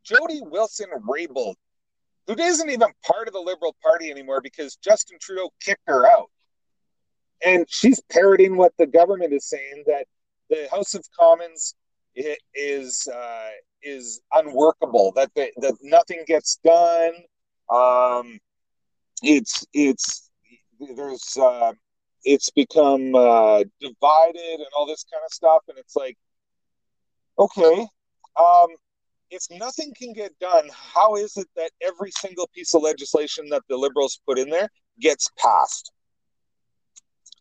Jody 0.06 0.40
Wilson 0.42 0.86
Raybould, 1.06 1.56
who 2.28 2.34
isn't 2.40 2.70
even 2.70 2.88
part 3.06 3.28
of 3.28 3.34
the 3.34 3.42
Liberal 3.42 3.76
Party 3.84 4.10
anymore 4.10 4.40
because 4.40 4.78
Justin 4.78 5.18
Trudeau 5.20 5.50
kicked 5.60 5.82
her 5.88 6.10
out. 6.10 6.32
And 7.46 7.66
she's 7.68 8.02
parroting 8.10 8.56
what 8.56 8.72
the 8.80 8.88
government 8.88 9.34
is 9.34 9.44
saying 9.50 9.84
that 9.88 10.06
the 10.50 10.70
House 10.72 10.94
of 10.94 11.04
Commons 11.20 11.76
is 12.56 13.06
uh, 13.14 13.50
is 13.84 14.22
unworkable. 14.34 15.12
That 15.18 15.30
the, 15.36 15.52
that 15.58 15.74
nothing 15.84 16.24
gets 16.26 16.58
done. 16.64 17.12
Um, 17.70 18.40
it's 19.22 19.66
it's 19.74 20.30
there's 20.80 21.38
uh, 21.38 21.74
it's 22.24 22.50
become 22.50 23.14
uh, 23.16 23.64
divided 23.80 24.60
and 24.60 24.68
all 24.76 24.86
this 24.86 25.06
kind 25.12 25.24
of 25.26 25.32
stuff, 25.32 25.64
and 25.68 25.78
it's 25.78 25.96
like, 25.96 26.18
okay, 27.40 27.88
um, 28.40 28.68
if 29.30 29.44
nothing 29.52 29.94
can 29.96 30.14
get 30.14 30.38
done, 30.40 30.70
how 30.74 31.16
is 31.16 31.36
it 31.38 31.48
that 31.56 31.72
every 31.82 32.12
single 32.12 32.48
piece 32.54 32.74
of 32.74 32.82
legislation 32.82 33.50
that 33.50 33.64
the 33.70 33.78
liberals 33.78 34.20
put 34.26 34.40
in 34.40 34.50
there 34.50 34.70
gets 35.00 35.30
passed? 35.38 35.92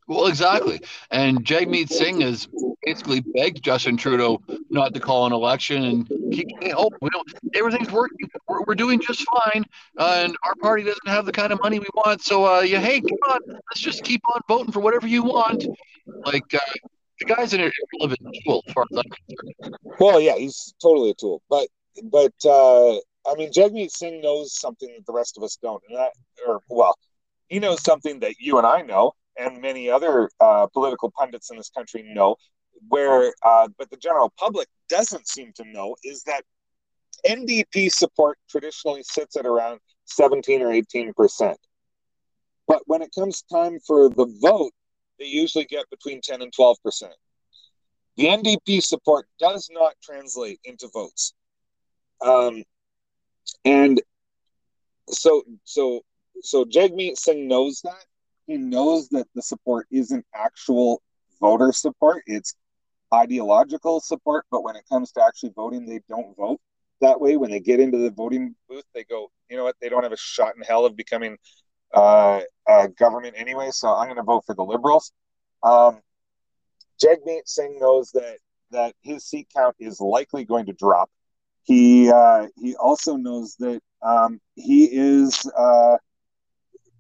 Well, 0.09 0.27
exactly. 0.27 0.81
And 1.11 1.45
Jagmeet 1.45 1.91
Singh 1.91 2.21
has 2.21 2.49
basically 2.85 3.21
begged 3.35 3.63
Justin 3.63 3.97
Trudeau 3.97 4.41
not 4.71 4.95
to 4.95 5.01
call 5.01 5.27
an 5.27 5.33
election 5.33 5.83
and 5.83 6.09
keep 6.33 6.47
saying, 6.61 6.75
"Oh, 6.77 6.91
we 7.01 7.11
don't. 7.11 7.29
Everything's 7.55 7.91
working. 7.91 8.31
We're, 8.47 8.63
we're 8.63 8.77
doing 8.77 9.01
just 9.01 9.25
fine, 9.29 9.65
uh, 9.99 10.23
and 10.25 10.37
our 10.45 10.55
party 10.57 10.85
doesn't 10.85 11.09
have 11.09 11.27
the 11.27 11.33
kind 11.33 11.53
of 11.53 11.61
money 11.61 11.81
we 11.81 11.89
want. 11.95 12.23
So, 12.23 12.47
uh, 12.47 12.61
yeah, 12.61 12.79
hey, 12.81 13.01
come 13.01 13.19
on, 13.31 13.41
let's 13.49 13.81
just 13.81 14.05
keep 14.05 14.23
on 14.33 14.41
voting 14.49 14.73
for 14.73 14.81
whatever 14.81 15.09
you 15.09 15.25
want." 15.25 15.67
Like 16.25 16.55
uh, 16.55 16.59
the 17.19 17.27
guy's 17.27 17.53
an 17.53 17.61
irrelevant 17.61 18.37
tool, 18.45 18.63
as 18.67 18.73
far 18.73 18.85
as 18.93 18.99
I'm 18.99 19.11
concerned. 19.11 19.77
Well, 19.99 20.21
yeah, 20.21 20.37
he's 20.37 20.73
totally 20.81 21.11
a 21.11 21.15
tool, 21.15 21.43
but 21.51 21.67
but 22.05 22.35
uh, 22.45 22.95
I 22.95 23.35
mean, 23.37 23.51
Jagmeet 23.51 23.91
Singh 23.91 24.21
knows 24.21 24.57
something 24.57 24.89
that 24.97 25.05
the 25.05 25.13
rest 25.13 25.37
of 25.37 25.43
us 25.43 25.59
don't, 25.61 25.83
and 25.89 25.99
that, 25.99 26.13
or 26.47 26.61
well, 26.69 26.97
he 27.49 27.59
knows 27.59 27.83
something 27.83 28.21
that 28.21 28.35
you 28.39 28.59
and 28.59 28.67
I 28.67 28.83
know 28.83 29.15
and 29.39 29.61
many 29.61 29.91
other 29.91 30.31
uh, 30.41 30.67
political 30.69 31.11
pundits 31.11 31.51
in 31.51 31.57
this 31.57 31.71
country 31.71 32.03
know, 32.15 32.37
where 32.89 33.33
uh, 33.43 33.69
but 33.79 33.91
the 33.91 33.97
general 33.97 34.33
public 34.39 34.69
doesn't 34.89 35.27
seem 35.29 35.53
to 35.57 35.65
know 35.65 35.97
is 36.05 36.23
that 36.25 36.43
NDP 37.27 37.91
support 37.91 38.39
traditionally 38.49 39.03
sits 39.03 39.37
at 39.37 39.47
around 39.47 39.81
17 40.07 40.63
or 40.63 40.73
18 40.73 41.13
percent. 41.15 41.59
But 42.69 42.83
when 42.87 43.03
it 43.03 43.11
comes 43.15 43.43
time 43.43 43.79
for 43.87 44.09
the 44.09 44.27
vote, 44.41 44.73
they 45.19 45.27
usually 45.27 45.65
get 45.65 45.89
between 45.91 46.21
10 46.21 46.43
and 46.43 46.53
12 46.53 46.77
percent. 46.83 47.15
The 48.17 48.25
NDP 48.25 48.83
support 48.83 49.27
does 49.39 49.69
not 49.71 49.95
translate 50.03 50.61
into 50.65 50.89
votes. 50.93 51.35
Um, 52.25 52.65
and 53.65 54.01
so, 55.11 55.43
so, 55.65 56.01
so 56.43 56.65
Jagmeet 56.65 57.19
Singh 57.19 57.47
knows 57.47 57.83
that, 57.85 58.05
he 58.47 58.57
knows 58.57 59.09
that 59.11 59.27
the 59.35 59.43
support 59.43 59.87
isn't 59.91 60.25
actual 60.35 61.03
voter 61.41 61.73
support, 61.73 62.23
it's 62.27 62.55
ideological 63.13 64.01
support. 64.01 64.47
But 64.51 64.65
when 64.65 64.77
it 64.77 64.85
comes 64.89 65.13
to 65.13 65.25
actually 65.25 65.53
voting, 65.55 65.87
they 65.87 66.01
don't 66.09 66.37
vote 66.37 66.61
that 67.01 67.21
way. 67.21 67.37
When 67.37 67.51
they 67.51 67.61
get 67.61 67.81
into 67.81 67.99
the 67.99 68.11
voting 68.11 68.55
booth, 68.69 68.85
they 68.95 69.05
go, 69.05 69.31
you 69.51 69.57
know 69.57 69.65
what, 69.65 69.77
they 69.81 69.89
don't 69.89 70.03
have 70.03 70.13
a 70.13 70.17
shot 70.17 70.55
in 70.57 70.63
hell 70.63 70.85
of 70.85 70.97
becoming 70.97 71.37
uh, 71.95 72.41
government 72.99 73.35
anyway, 73.37 73.71
so 73.71 73.89
I'm 73.89 74.07
going 74.07 74.17
to 74.17 74.23
vote 74.23 74.45
for 74.47 74.55
the 74.55 74.65
Liberals. 74.65 75.13
Um, 75.63 76.01
Jagmeet 77.03 77.47
Singh 77.47 77.79
knows 77.79 78.11
that 78.13 78.39
that 78.73 78.95
his 79.03 79.25
seat 79.25 79.49
count 79.55 79.77
is 79.79 80.01
likely 80.01 80.45
going 80.45 80.67
to 80.67 80.73
drop. 80.73 81.11
He 81.63 82.11
uh, 82.11 82.47
he 82.57 82.75
also 82.77 83.17
knows 83.17 83.57
that 83.57 83.81
um, 84.03 84.41
he 84.55 84.85
is 84.87 85.51
uh, 85.57 85.97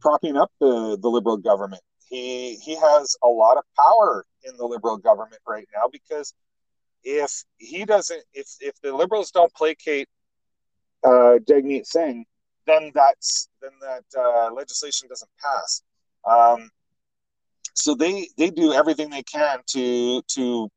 propping 0.07 0.36
up 0.36 0.52
the, 0.61 0.96
the 1.02 1.09
liberal 1.09 1.36
government. 1.36 1.82
He 2.09 2.54
he 2.57 2.76
has 2.76 3.16
a 3.24 3.26
lot 3.26 3.57
of 3.57 3.64
power 3.76 4.24
in 4.44 4.57
the 4.57 4.64
liberal 4.64 4.96
government 4.98 5.42
right 5.48 5.66
now 5.74 5.88
because 5.90 6.32
if 7.02 7.42
he 7.57 7.84
doesn't, 7.84 8.22
if 8.32 8.46
if 8.61 8.80
the 8.82 8.94
liberals 8.94 9.32
don't 9.32 9.52
placate 9.52 10.09
uh, 11.02 11.38
Jagmeet 11.48 11.86
Singh, 11.86 12.24
then 12.68 12.92
that's 12.94 13.48
then 13.61 13.72
that 13.80 14.04
uh, 14.16 14.52
legislation 14.54 15.09
doesn't 15.09 15.30
pass. 15.42 15.82
Um, 16.24 16.70
so 17.74 17.96
they 17.96 18.28
they 18.38 18.50
do 18.50 18.72
everything 18.72 19.11
they 19.11 19.24
can 19.24 19.59
to 19.70 20.22
to 20.36 20.68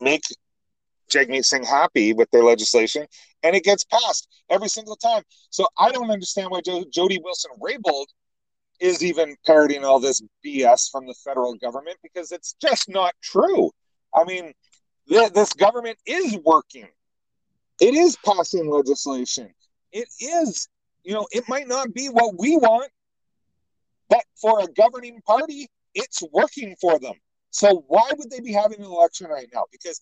make 0.00 0.22
Jagmeet 1.12 1.44
Singh 1.44 1.64
happy 1.64 2.12
with 2.12 2.30
their 2.30 2.44
legislation, 2.44 3.06
and 3.42 3.56
it 3.56 3.64
gets 3.64 3.82
passed 3.82 4.28
every 4.48 4.68
single 4.68 4.94
time. 4.94 5.24
So 5.50 5.66
I 5.76 5.90
don't 5.90 6.12
understand 6.12 6.52
why 6.52 6.60
jo- 6.60 6.84
Jody 6.92 7.18
Wilson 7.20 7.50
Raybould 7.60 8.06
is 8.80 9.02
even 9.02 9.36
parroting 9.46 9.84
all 9.84 10.00
this 10.00 10.20
BS 10.44 10.90
from 10.90 11.06
the 11.06 11.14
federal 11.24 11.54
government 11.54 11.96
because 12.02 12.32
it's 12.32 12.54
just 12.60 12.88
not 12.88 13.14
true. 13.22 13.70
I 14.14 14.24
mean, 14.24 14.52
th- 15.08 15.32
this 15.32 15.52
government 15.52 15.98
is 16.06 16.36
working. 16.44 16.88
It 17.80 17.94
is 17.94 18.16
passing 18.24 18.70
legislation. 18.70 19.52
It 19.92 20.08
is, 20.20 20.68
you 21.02 21.14
know, 21.14 21.26
it 21.32 21.44
might 21.48 21.68
not 21.68 21.92
be 21.92 22.08
what 22.08 22.38
we 22.38 22.56
want, 22.56 22.90
but 24.08 24.24
for 24.40 24.60
a 24.60 24.66
governing 24.68 25.20
party, 25.26 25.68
it's 25.94 26.22
working 26.32 26.76
for 26.80 26.98
them. 26.98 27.14
So 27.50 27.84
why 27.86 28.10
would 28.16 28.30
they 28.30 28.40
be 28.40 28.52
having 28.52 28.80
an 28.80 28.86
election 28.86 29.28
right 29.28 29.48
now? 29.52 29.64
Because 29.70 30.00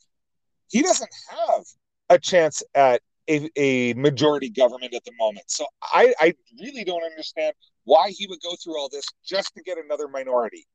he 0.69 0.83
doesn't 0.83 1.11
have 1.31 1.65
a 2.09 2.19
chance 2.19 2.63
at 2.75 3.03
a, 3.29 3.49
a 3.57 3.95
majority 3.95 4.51
government 4.51 4.95
at 4.95 5.05
the 5.05 5.13
moment. 5.19 5.45
So 5.51 5.67
I, 5.83 6.15
I 6.19 6.35
really 6.61 6.85
don't 6.85 7.05
understand 7.05 7.55
why 7.85 8.11
he 8.11 8.27
would 8.27 8.41
go 8.43 8.55
through 8.63 8.79
all 8.79 8.89
this 8.89 9.05
just 9.25 9.55
to 9.55 9.63
get 9.63 9.79
another 9.79 10.09
minority. 10.09 10.67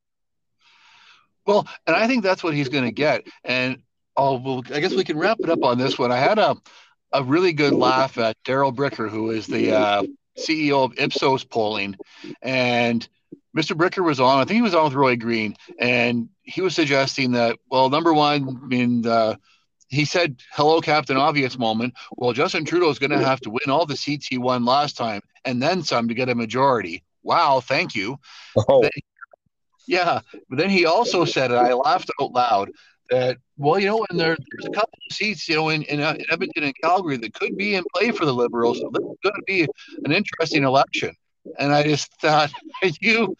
Well, 1.45 1.67
and 1.85 1.95
I 1.95 2.07
think 2.07 2.23
that's 2.23 2.43
what 2.43 2.53
he's 2.53 2.69
going 2.69 2.83
to 2.83 2.91
get. 2.91 3.25
And 3.43 3.81
oh, 4.15 4.37
well, 4.37 4.63
I 4.73 4.81
guess 4.81 4.93
we 4.93 5.05
can 5.05 5.17
wrap 5.17 5.37
it 5.39 5.49
up 5.49 5.63
on 5.63 5.77
this 5.77 5.97
one. 5.97 6.11
I 6.11 6.17
had 6.17 6.37
a 6.39 6.57
a 7.13 7.23
really 7.23 7.53
good 7.53 7.73
laugh 7.73 8.17
at 8.17 8.35
Darrell 8.43 8.73
Bricker, 8.73 9.09
who 9.09 9.31
is 9.31 9.47
the 9.47 9.73
uh, 9.73 10.03
CEO 10.37 10.83
of 10.83 10.99
Ipsos 10.99 11.45
Polling, 11.45 11.95
and 12.41 13.07
Mr. 13.55 13.77
Bricker 13.77 14.03
was 14.03 14.19
on. 14.19 14.39
I 14.39 14.43
think 14.43 14.55
he 14.55 14.61
was 14.61 14.75
on 14.75 14.85
with 14.85 14.93
Roy 14.93 15.15
Green, 15.15 15.55
and 15.79 16.27
he 16.43 16.59
was 16.61 16.75
suggesting 16.75 17.31
that 17.31 17.57
well, 17.71 17.89
number 17.89 18.13
one, 18.13 18.59
I 18.63 18.67
mean. 18.67 19.37
He 19.89 20.03
said, 20.03 20.41
"Hello, 20.51 20.81
Captain 20.81 21.15
Obvious." 21.15 21.57
Moment. 21.57 21.93
Well, 22.17 22.33
Justin 22.33 22.65
Trudeau 22.65 22.89
is 22.89 22.99
going 22.99 23.11
to 23.11 23.23
have 23.23 23.39
to 23.39 23.49
win 23.49 23.69
all 23.69 23.85
the 23.85 23.95
seats 23.95 24.27
he 24.27 24.37
won 24.37 24.65
last 24.65 24.97
time, 24.97 25.21
and 25.47 25.61
then 25.61 25.81
some 25.81 26.09
to 26.09 26.13
get 26.13 26.29
a 26.29 26.35
majority. 26.35 27.03
Wow, 27.23 27.61
thank 27.61 27.95
you. 27.95 28.19
Oh. 28.69 28.81
Then, 28.81 28.91
yeah, 29.87 30.19
but 30.49 30.57
then 30.59 30.69
he 30.69 30.85
also 30.85 31.23
said, 31.25 31.51
and 31.51 31.59
I 31.59 31.73
laughed 31.73 32.11
out 32.21 32.33
loud, 32.33 32.69
that 33.09 33.37
well, 33.57 33.79
you 33.79 33.87
know, 33.87 34.05
and 34.09 34.19
there, 34.19 34.35
there's 34.51 34.65
a 34.65 34.71
couple 34.71 34.99
of 35.09 35.15
seats, 35.15 35.47
you 35.47 35.55
know, 35.55 35.69
in, 35.69 35.83
in, 35.83 36.01
in 36.01 36.25
Edmonton 36.29 36.63
and 36.63 36.73
Calgary 36.83 37.15
that 37.17 37.33
could 37.33 37.55
be 37.55 37.75
in 37.75 37.83
play 37.95 38.11
for 38.11 38.25
the 38.25 38.33
Liberals. 38.33 38.79
So 38.79 38.89
this 38.91 39.01
is 39.01 39.17
going 39.23 39.35
to 39.35 39.43
be 39.47 39.65
an 40.03 40.11
interesting 40.11 40.63
election. 40.63 41.15
And 41.57 41.73
I 41.73 41.83
just 41.83 42.11
thought, 42.19 42.51
are 42.83 42.89
you 42.99 43.35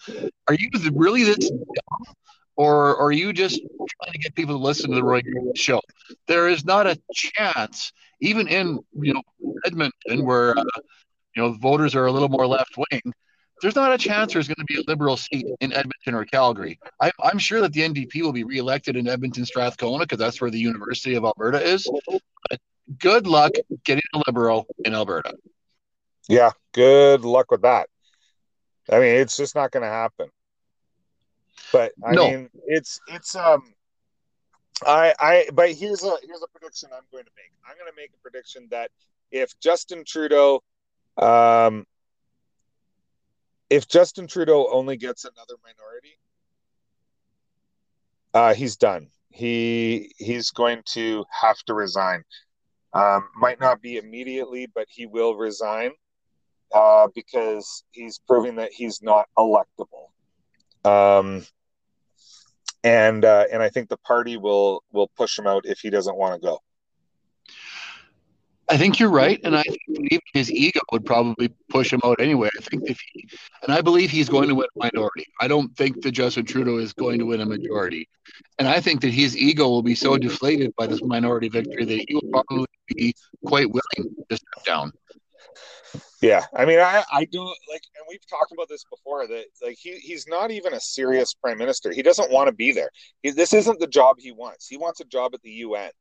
are 0.47 0.53
you 0.53 0.69
really 0.93 1.25
this 1.25 1.49
dumb? 1.49 2.15
or, 2.57 2.97
are 2.97 3.11
you 3.11 3.31
just 3.31 3.59
trying 3.59 4.13
to 4.13 4.17
get 4.17 4.35
people 4.35 4.57
to 4.57 4.63
listen 4.63 4.89
to 4.89 4.95
the 4.95 5.03
Roy 5.03 5.21
Green 5.21 5.53
show? 5.53 5.79
There 6.27 6.47
is 6.47 6.65
not 6.65 6.87
a 6.87 6.99
chance, 7.13 7.93
even 8.19 8.47
in 8.47 8.79
you 8.99 9.13
know 9.13 9.21
Edmonton, 9.65 10.25
where 10.25 10.57
uh, 10.57 10.63
you 11.37 11.43
know 11.43 11.53
voters 11.53 11.93
are 11.95 12.07
a 12.07 12.11
little 12.11 12.29
more 12.29 12.47
left 12.47 12.75
wing. 12.77 13.13
There's 13.61 13.75
not 13.75 13.93
a 13.93 13.97
chance 13.97 14.33
there's 14.33 14.47
going 14.47 14.57
to 14.57 14.65
be 14.65 14.79
a 14.79 14.83
liberal 14.87 15.17
seat 15.17 15.45
in 15.61 15.71
Edmonton 15.71 16.13
or 16.13 16.25
Calgary. 16.25 16.79
I, 17.01 17.11
am 17.23 17.39
sure 17.39 17.61
that 17.61 17.73
the 17.73 17.81
NDP 17.81 18.21
will 18.21 18.31
be 18.31 18.43
reelected 18.43 18.95
in 18.95 19.07
Edmonton, 19.07 19.45
Strathcona, 19.45 20.03
because 20.03 20.19
that's 20.19 20.39
where 20.39 20.51
the 20.51 20.59
University 20.59 21.15
of 21.15 21.25
Alberta 21.25 21.59
is. 21.63 21.89
But 22.49 22.59
good 22.99 23.25
luck 23.25 23.53
getting 23.83 24.03
a 24.13 24.21
liberal 24.27 24.67
in 24.85 24.93
Alberta. 24.93 25.35
Yeah, 26.27 26.51
good 26.73 27.21
luck 27.21 27.49
with 27.49 27.61
that. 27.63 27.89
I 28.91 28.99
mean, 28.99 29.15
it's 29.15 29.37
just 29.37 29.55
not 29.55 29.71
going 29.71 29.83
to 29.83 29.89
happen. 29.89 30.29
But 31.71 31.93
I 32.05 32.13
no. 32.13 32.29
mean, 32.29 32.49
it's 32.65 32.99
it's 33.07 33.35
um, 33.35 33.73
I 34.85 35.13
I 35.19 35.49
but 35.53 35.71
here's 35.71 36.03
a 36.03 36.15
here's 36.23 36.43
a 36.43 36.47
prediction 36.47 36.89
I'm 36.93 37.03
going 37.11 37.25
to 37.25 37.31
make. 37.35 37.51
I'm 37.67 37.75
going 37.77 37.91
to 37.91 37.95
make 37.95 38.11
a 38.13 38.21
prediction 38.21 38.67
that 38.69 38.91
if 39.31 39.59
Justin 39.59 40.03
Trudeau, 40.05 40.61
um, 41.17 41.85
if 43.69 43.87
Justin 43.87 44.27
Trudeau 44.27 44.67
only 44.71 44.97
gets 44.97 45.25
another 45.25 45.55
minority, 45.63 46.17
uh, 48.33 48.53
he's 48.53 48.77
done. 48.77 49.09
He 49.29 50.13
he's 50.17 50.51
going 50.51 50.81
to 50.93 51.25
have 51.41 51.57
to 51.67 51.73
resign. 51.73 52.23
Um, 52.93 53.27
might 53.35 53.59
not 53.59 53.81
be 53.81 53.97
immediately, 53.97 54.67
but 54.73 54.87
he 54.89 55.05
will 55.05 55.35
resign 55.35 55.91
uh, 56.73 57.07
because 57.13 57.83
he's 57.91 58.19
proving 58.27 58.55
that 58.55 58.71
he's 58.71 59.01
not 59.01 59.27
electable. 59.37 60.09
Um, 60.85 61.45
and 62.83 63.25
uh, 63.25 63.45
and 63.51 63.61
I 63.61 63.69
think 63.69 63.89
the 63.89 63.97
party 63.97 64.37
will 64.37 64.83
will 64.91 65.09
push 65.17 65.37
him 65.37 65.47
out 65.47 65.65
if 65.65 65.79
he 65.79 65.89
doesn't 65.89 66.15
want 66.15 66.41
to 66.41 66.45
go. 66.45 66.59
I 68.69 68.77
think 68.77 68.99
you're 68.99 69.09
right, 69.09 69.39
and 69.45 69.55
I 69.55 69.63
think 69.63 70.21
his 70.33 70.51
ego 70.51 70.81
would 70.91 71.05
probably 71.05 71.53
push 71.69 71.91
him 71.91 72.01
out 72.03 72.19
anyway. 72.19 72.49
I 72.57 72.61
think 72.63 72.89
if 72.89 72.99
he, 73.13 73.27
and 73.63 73.71
I 73.71 73.79
believe 73.81 74.09
he's 74.09 74.27
going 74.27 74.49
to 74.49 74.55
win 74.55 74.67
a 74.75 74.79
minority. 74.91 75.25
I 75.39 75.47
don't 75.47 75.75
think 75.77 76.01
that 76.01 76.11
Justin 76.11 76.45
Trudeau 76.45 76.77
is 76.77 76.91
going 76.91 77.19
to 77.19 77.25
win 77.25 77.39
a 77.39 77.45
majority, 77.45 78.09
and 78.59 78.67
I 78.67 78.81
think 78.81 79.01
that 79.01 79.13
his 79.13 79.37
ego 79.37 79.69
will 79.69 79.83
be 79.83 79.95
so 79.95 80.17
deflated 80.17 80.73
by 80.77 80.85
this 80.85 81.01
minority 81.01 81.47
victory 81.47 81.85
that 81.85 82.05
he 82.07 82.13
will 82.13 82.29
probably 82.29 82.67
be 82.93 83.13
quite 83.45 83.67
willing 83.69 84.15
to 84.29 84.35
step 84.35 84.65
down. 84.65 84.91
Yeah, 86.21 86.43
I 86.53 86.65
mean, 86.65 86.79
I 86.79 87.03
I 87.11 87.25
don't 87.25 87.45
like, 87.71 87.83
and 87.95 88.05
we've 88.09 88.27
talked 88.27 88.51
about 88.51 88.67
this 88.67 88.83
before 88.89 89.27
that 89.27 89.45
like 89.63 89.77
he 89.79 89.93
he's 89.99 90.27
not 90.27 90.51
even 90.51 90.73
a 90.73 90.79
serious 90.79 91.33
prime 91.33 91.57
minister. 91.57 91.91
He 91.91 92.01
doesn't 92.01 92.31
want 92.31 92.47
to 92.47 92.53
be 92.53 92.73
there. 92.73 92.89
He, 93.23 93.31
this 93.31 93.53
isn't 93.53 93.79
the 93.79 93.87
job 93.87 94.17
he 94.19 94.33
wants. 94.33 94.67
He 94.67 94.77
wants 94.77 94.99
a 94.99 95.05
job 95.05 95.33
at 95.35 95.41
the 95.41 95.51
UN 95.51 95.91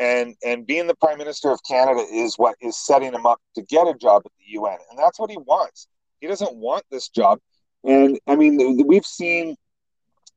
and 0.00 0.34
and 0.44 0.66
being 0.66 0.86
the 0.86 0.96
prime 0.96 1.18
minister 1.18 1.50
of 1.50 1.60
Canada 1.68 2.00
is 2.10 2.36
what 2.36 2.56
is 2.60 2.76
setting 2.76 3.12
him 3.12 3.26
up 3.26 3.38
to 3.54 3.62
get 3.62 3.86
a 3.86 3.94
job 3.94 4.22
at 4.24 4.32
the 4.38 4.52
UN, 4.54 4.78
and 4.88 4.98
that's 4.98 5.20
what 5.20 5.30
he 5.30 5.36
wants. 5.36 5.86
He 6.20 6.26
doesn't 6.26 6.56
want 6.56 6.84
this 6.90 7.08
job, 7.10 7.38
and 7.84 8.18
I 8.26 8.34
mean 8.34 8.86
we've 8.86 9.04
seen 9.04 9.56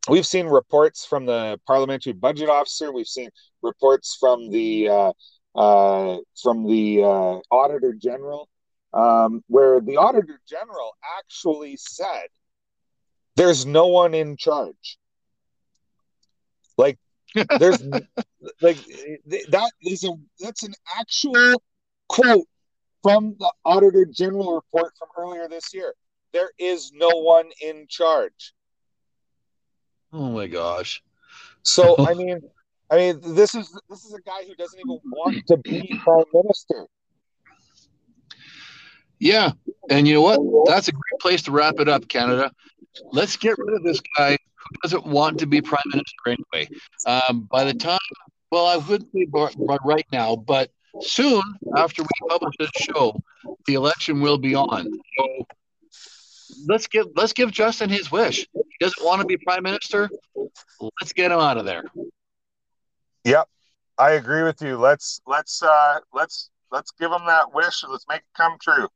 we've 0.10 0.28
seen 0.28 0.48
reports 0.48 1.06
from 1.06 1.26
the 1.26 1.60
parliamentary 1.66 2.14
budget 2.14 2.50
officer. 2.50 2.92
We've 2.92 3.08
seen 3.08 3.30
reports 3.62 4.18
from 4.20 4.52
the 4.52 4.90
uh, 4.90 5.14
uh, 5.56 6.18
from 6.42 6.68
the 6.68 7.02
uh, 7.02 7.40
auditor 7.50 7.94
general, 7.94 8.50
um, 8.94 9.44
where 9.48 9.80
the 9.80 9.96
auditor 9.96 10.42
general 10.46 10.92
actually 11.20 11.78
said, 11.78 12.28
"There's 13.38 13.66
no 13.66 13.88
one 13.88 14.14
in 14.14 14.36
charge." 14.36 14.98
Like 16.78 16.98
there's 17.60 17.84
like 18.62 18.78
that 19.50 19.72
is 19.82 20.04
a 20.04 20.12
that's 20.40 20.64
an 20.64 20.74
actual 21.00 21.62
quote 22.08 22.48
from 23.02 23.36
the 23.40 23.52
Auditor 23.66 24.06
General 24.06 24.56
report 24.56 24.94
from 24.98 25.10
earlier 25.18 25.48
this 25.48 25.74
year. 25.74 25.94
There 26.32 26.50
is 26.58 26.92
no 26.94 27.10
one 27.10 27.50
in 27.62 27.86
charge. 27.90 28.54
Oh 30.12 30.30
my 30.32 30.48
gosh. 30.48 31.04
So 31.64 31.96
I 32.08 32.14
mean, 32.14 32.40
I 32.90 32.98
mean, 32.98 33.20
this 33.22 33.56
is 33.56 33.78
this 33.90 34.06
is 34.06 34.14
a 34.14 34.22
guy 34.22 34.44
who 34.48 34.56
doesn't 34.56 34.80
even 34.80 35.00
want 35.06 35.46
to 35.48 35.58
be 35.58 36.00
prime 36.04 36.26
minister. 36.34 36.88
Yeah, 39.20 39.52
and 39.90 40.08
you 40.08 40.16
know 40.16 40.22
what? 40.22 40.40
That's 40.68 40.90
a 40.90 40.92
great 40.92 41.20
place 41.22 41.44
to 41.44 41.52
wrap 41.52 41.80
it 41.80 41.88
up, 41.88 42.08
Canada. 42.08 42.52
Let's 43.12 43.38
get 43.38 43.58
rid 43.58 43.78
of 43.78 43.84
this 43.84 44.02
guy 44.18 44.38
who 44.70 44.78
doesn't 44.84 45.06
want 45.06 45.40
to 45.40 45.46
be 45.46 45.62
prime 45.62 45.82
minister 45.88 46.16
anyway. 46.28 46.70
Um, 47.06 47.48
by 47.52 47.64
the 47.64 47.74
time 47.74 48.00
well, 48.54 48.68
I 48.68 48.78
wouldn't 48.78 49.10
say 49.12 49.26
right 49.84 50.06
now, 50.12 50.36
but 50.36 50.70
soon 51.02 51.42
after 51.76 52.04
we 52.04 52.10
publish 52.30 52.54
this 52.60 52.70
show, 52.76 53.20
the 53.66 53.74
election 53.74 54.22
will 54.22 54.38
be 54.38 54.54
on. 54.54 54.86
So 55.18 55.48
let's 56.68 56.86
give 56.86 57.08
let's 57.16 57.34
give 57.34 57.52
Justin 57.52 57.90
his 57.90 58.12
wish. 58.12 58.48
He 58.54 58.62
doesn't 58.80 59.04
want 59.04 59.22
to 59.22 59.28
be 59.28 59.38
prime 59.38 59.64
minister. 59.64 60.08
Let's 61.02 61.14
get 61.14 61.32
him 61.32 61.40
out 61.40 61.58
of 61.58 61.66
there. 61.66 61.84
Yep, 63.24 63.48
I 63.98 64.12
agree 64.12 64.44
with 64.44 64.62
you. 64.62 64.78
Let's 64.78 65.20
let's 65.26 65.64
uh, 65.64 66.02
let's 66.14 66.52
let's 66.72 66.92
give 66.92 67.12
him 67.12 67.26
that 67.26 67.56
wish. 67.56 67.84
Let's 67.90 68.06
make 68.08 68.20
it 68.20 68.38
come 68.38 68.58
true. 68.62 68.88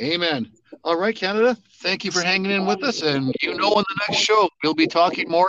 Amen. 0.00 0.50
All 0.82 0.98
right, 0.98 1.14
Canada. 1.14 1.56
Thank 1.80 2.04
you 2.04 2.10
for 2.10 2.20
hanging 2.20 2.50
in 2.50 2.66
with 2.66 2.82
us, 2.82 3.02
and 3.02 3.34
you 3.42 3.54
know, 3.54 3.68
on 3.68 3.84
the 3.88 4.00
next 4.08 4.20
show 4.20 4.48
we'll 4.62 4.74
be 4.74 4.86
talking 4.86 5.30
more 5.30 5.48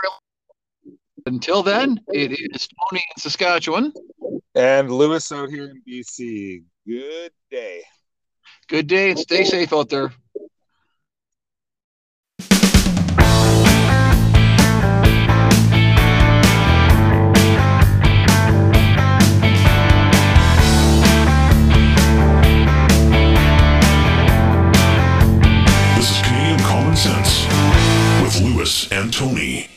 until 1.25 1.63
then, 1.63 1.99
it 2.09 2.31
is 2.31 2.67
Tony 2.67 3.03
in 3.15 3.21
Saskatchewan. 3.21 3.91
And 4.53 4.91
Lewis 4.91 5.31
out 5.31 5.49
here 5.49 5.71
in 5.71 5.81
BC. 5.87 6.63
Good 6.87 7.31
day. 7.49 7.81
Good 8.67 8.87
day 8.87 9.11
and 9.11 9.19
stay 9.19 9.43
safe 9.43 9.73
out 9.73 9.89
there. 9.89 10.11
Elvis 28.65 28.91
and 28.91 29.13
Tony. 29.13 29.74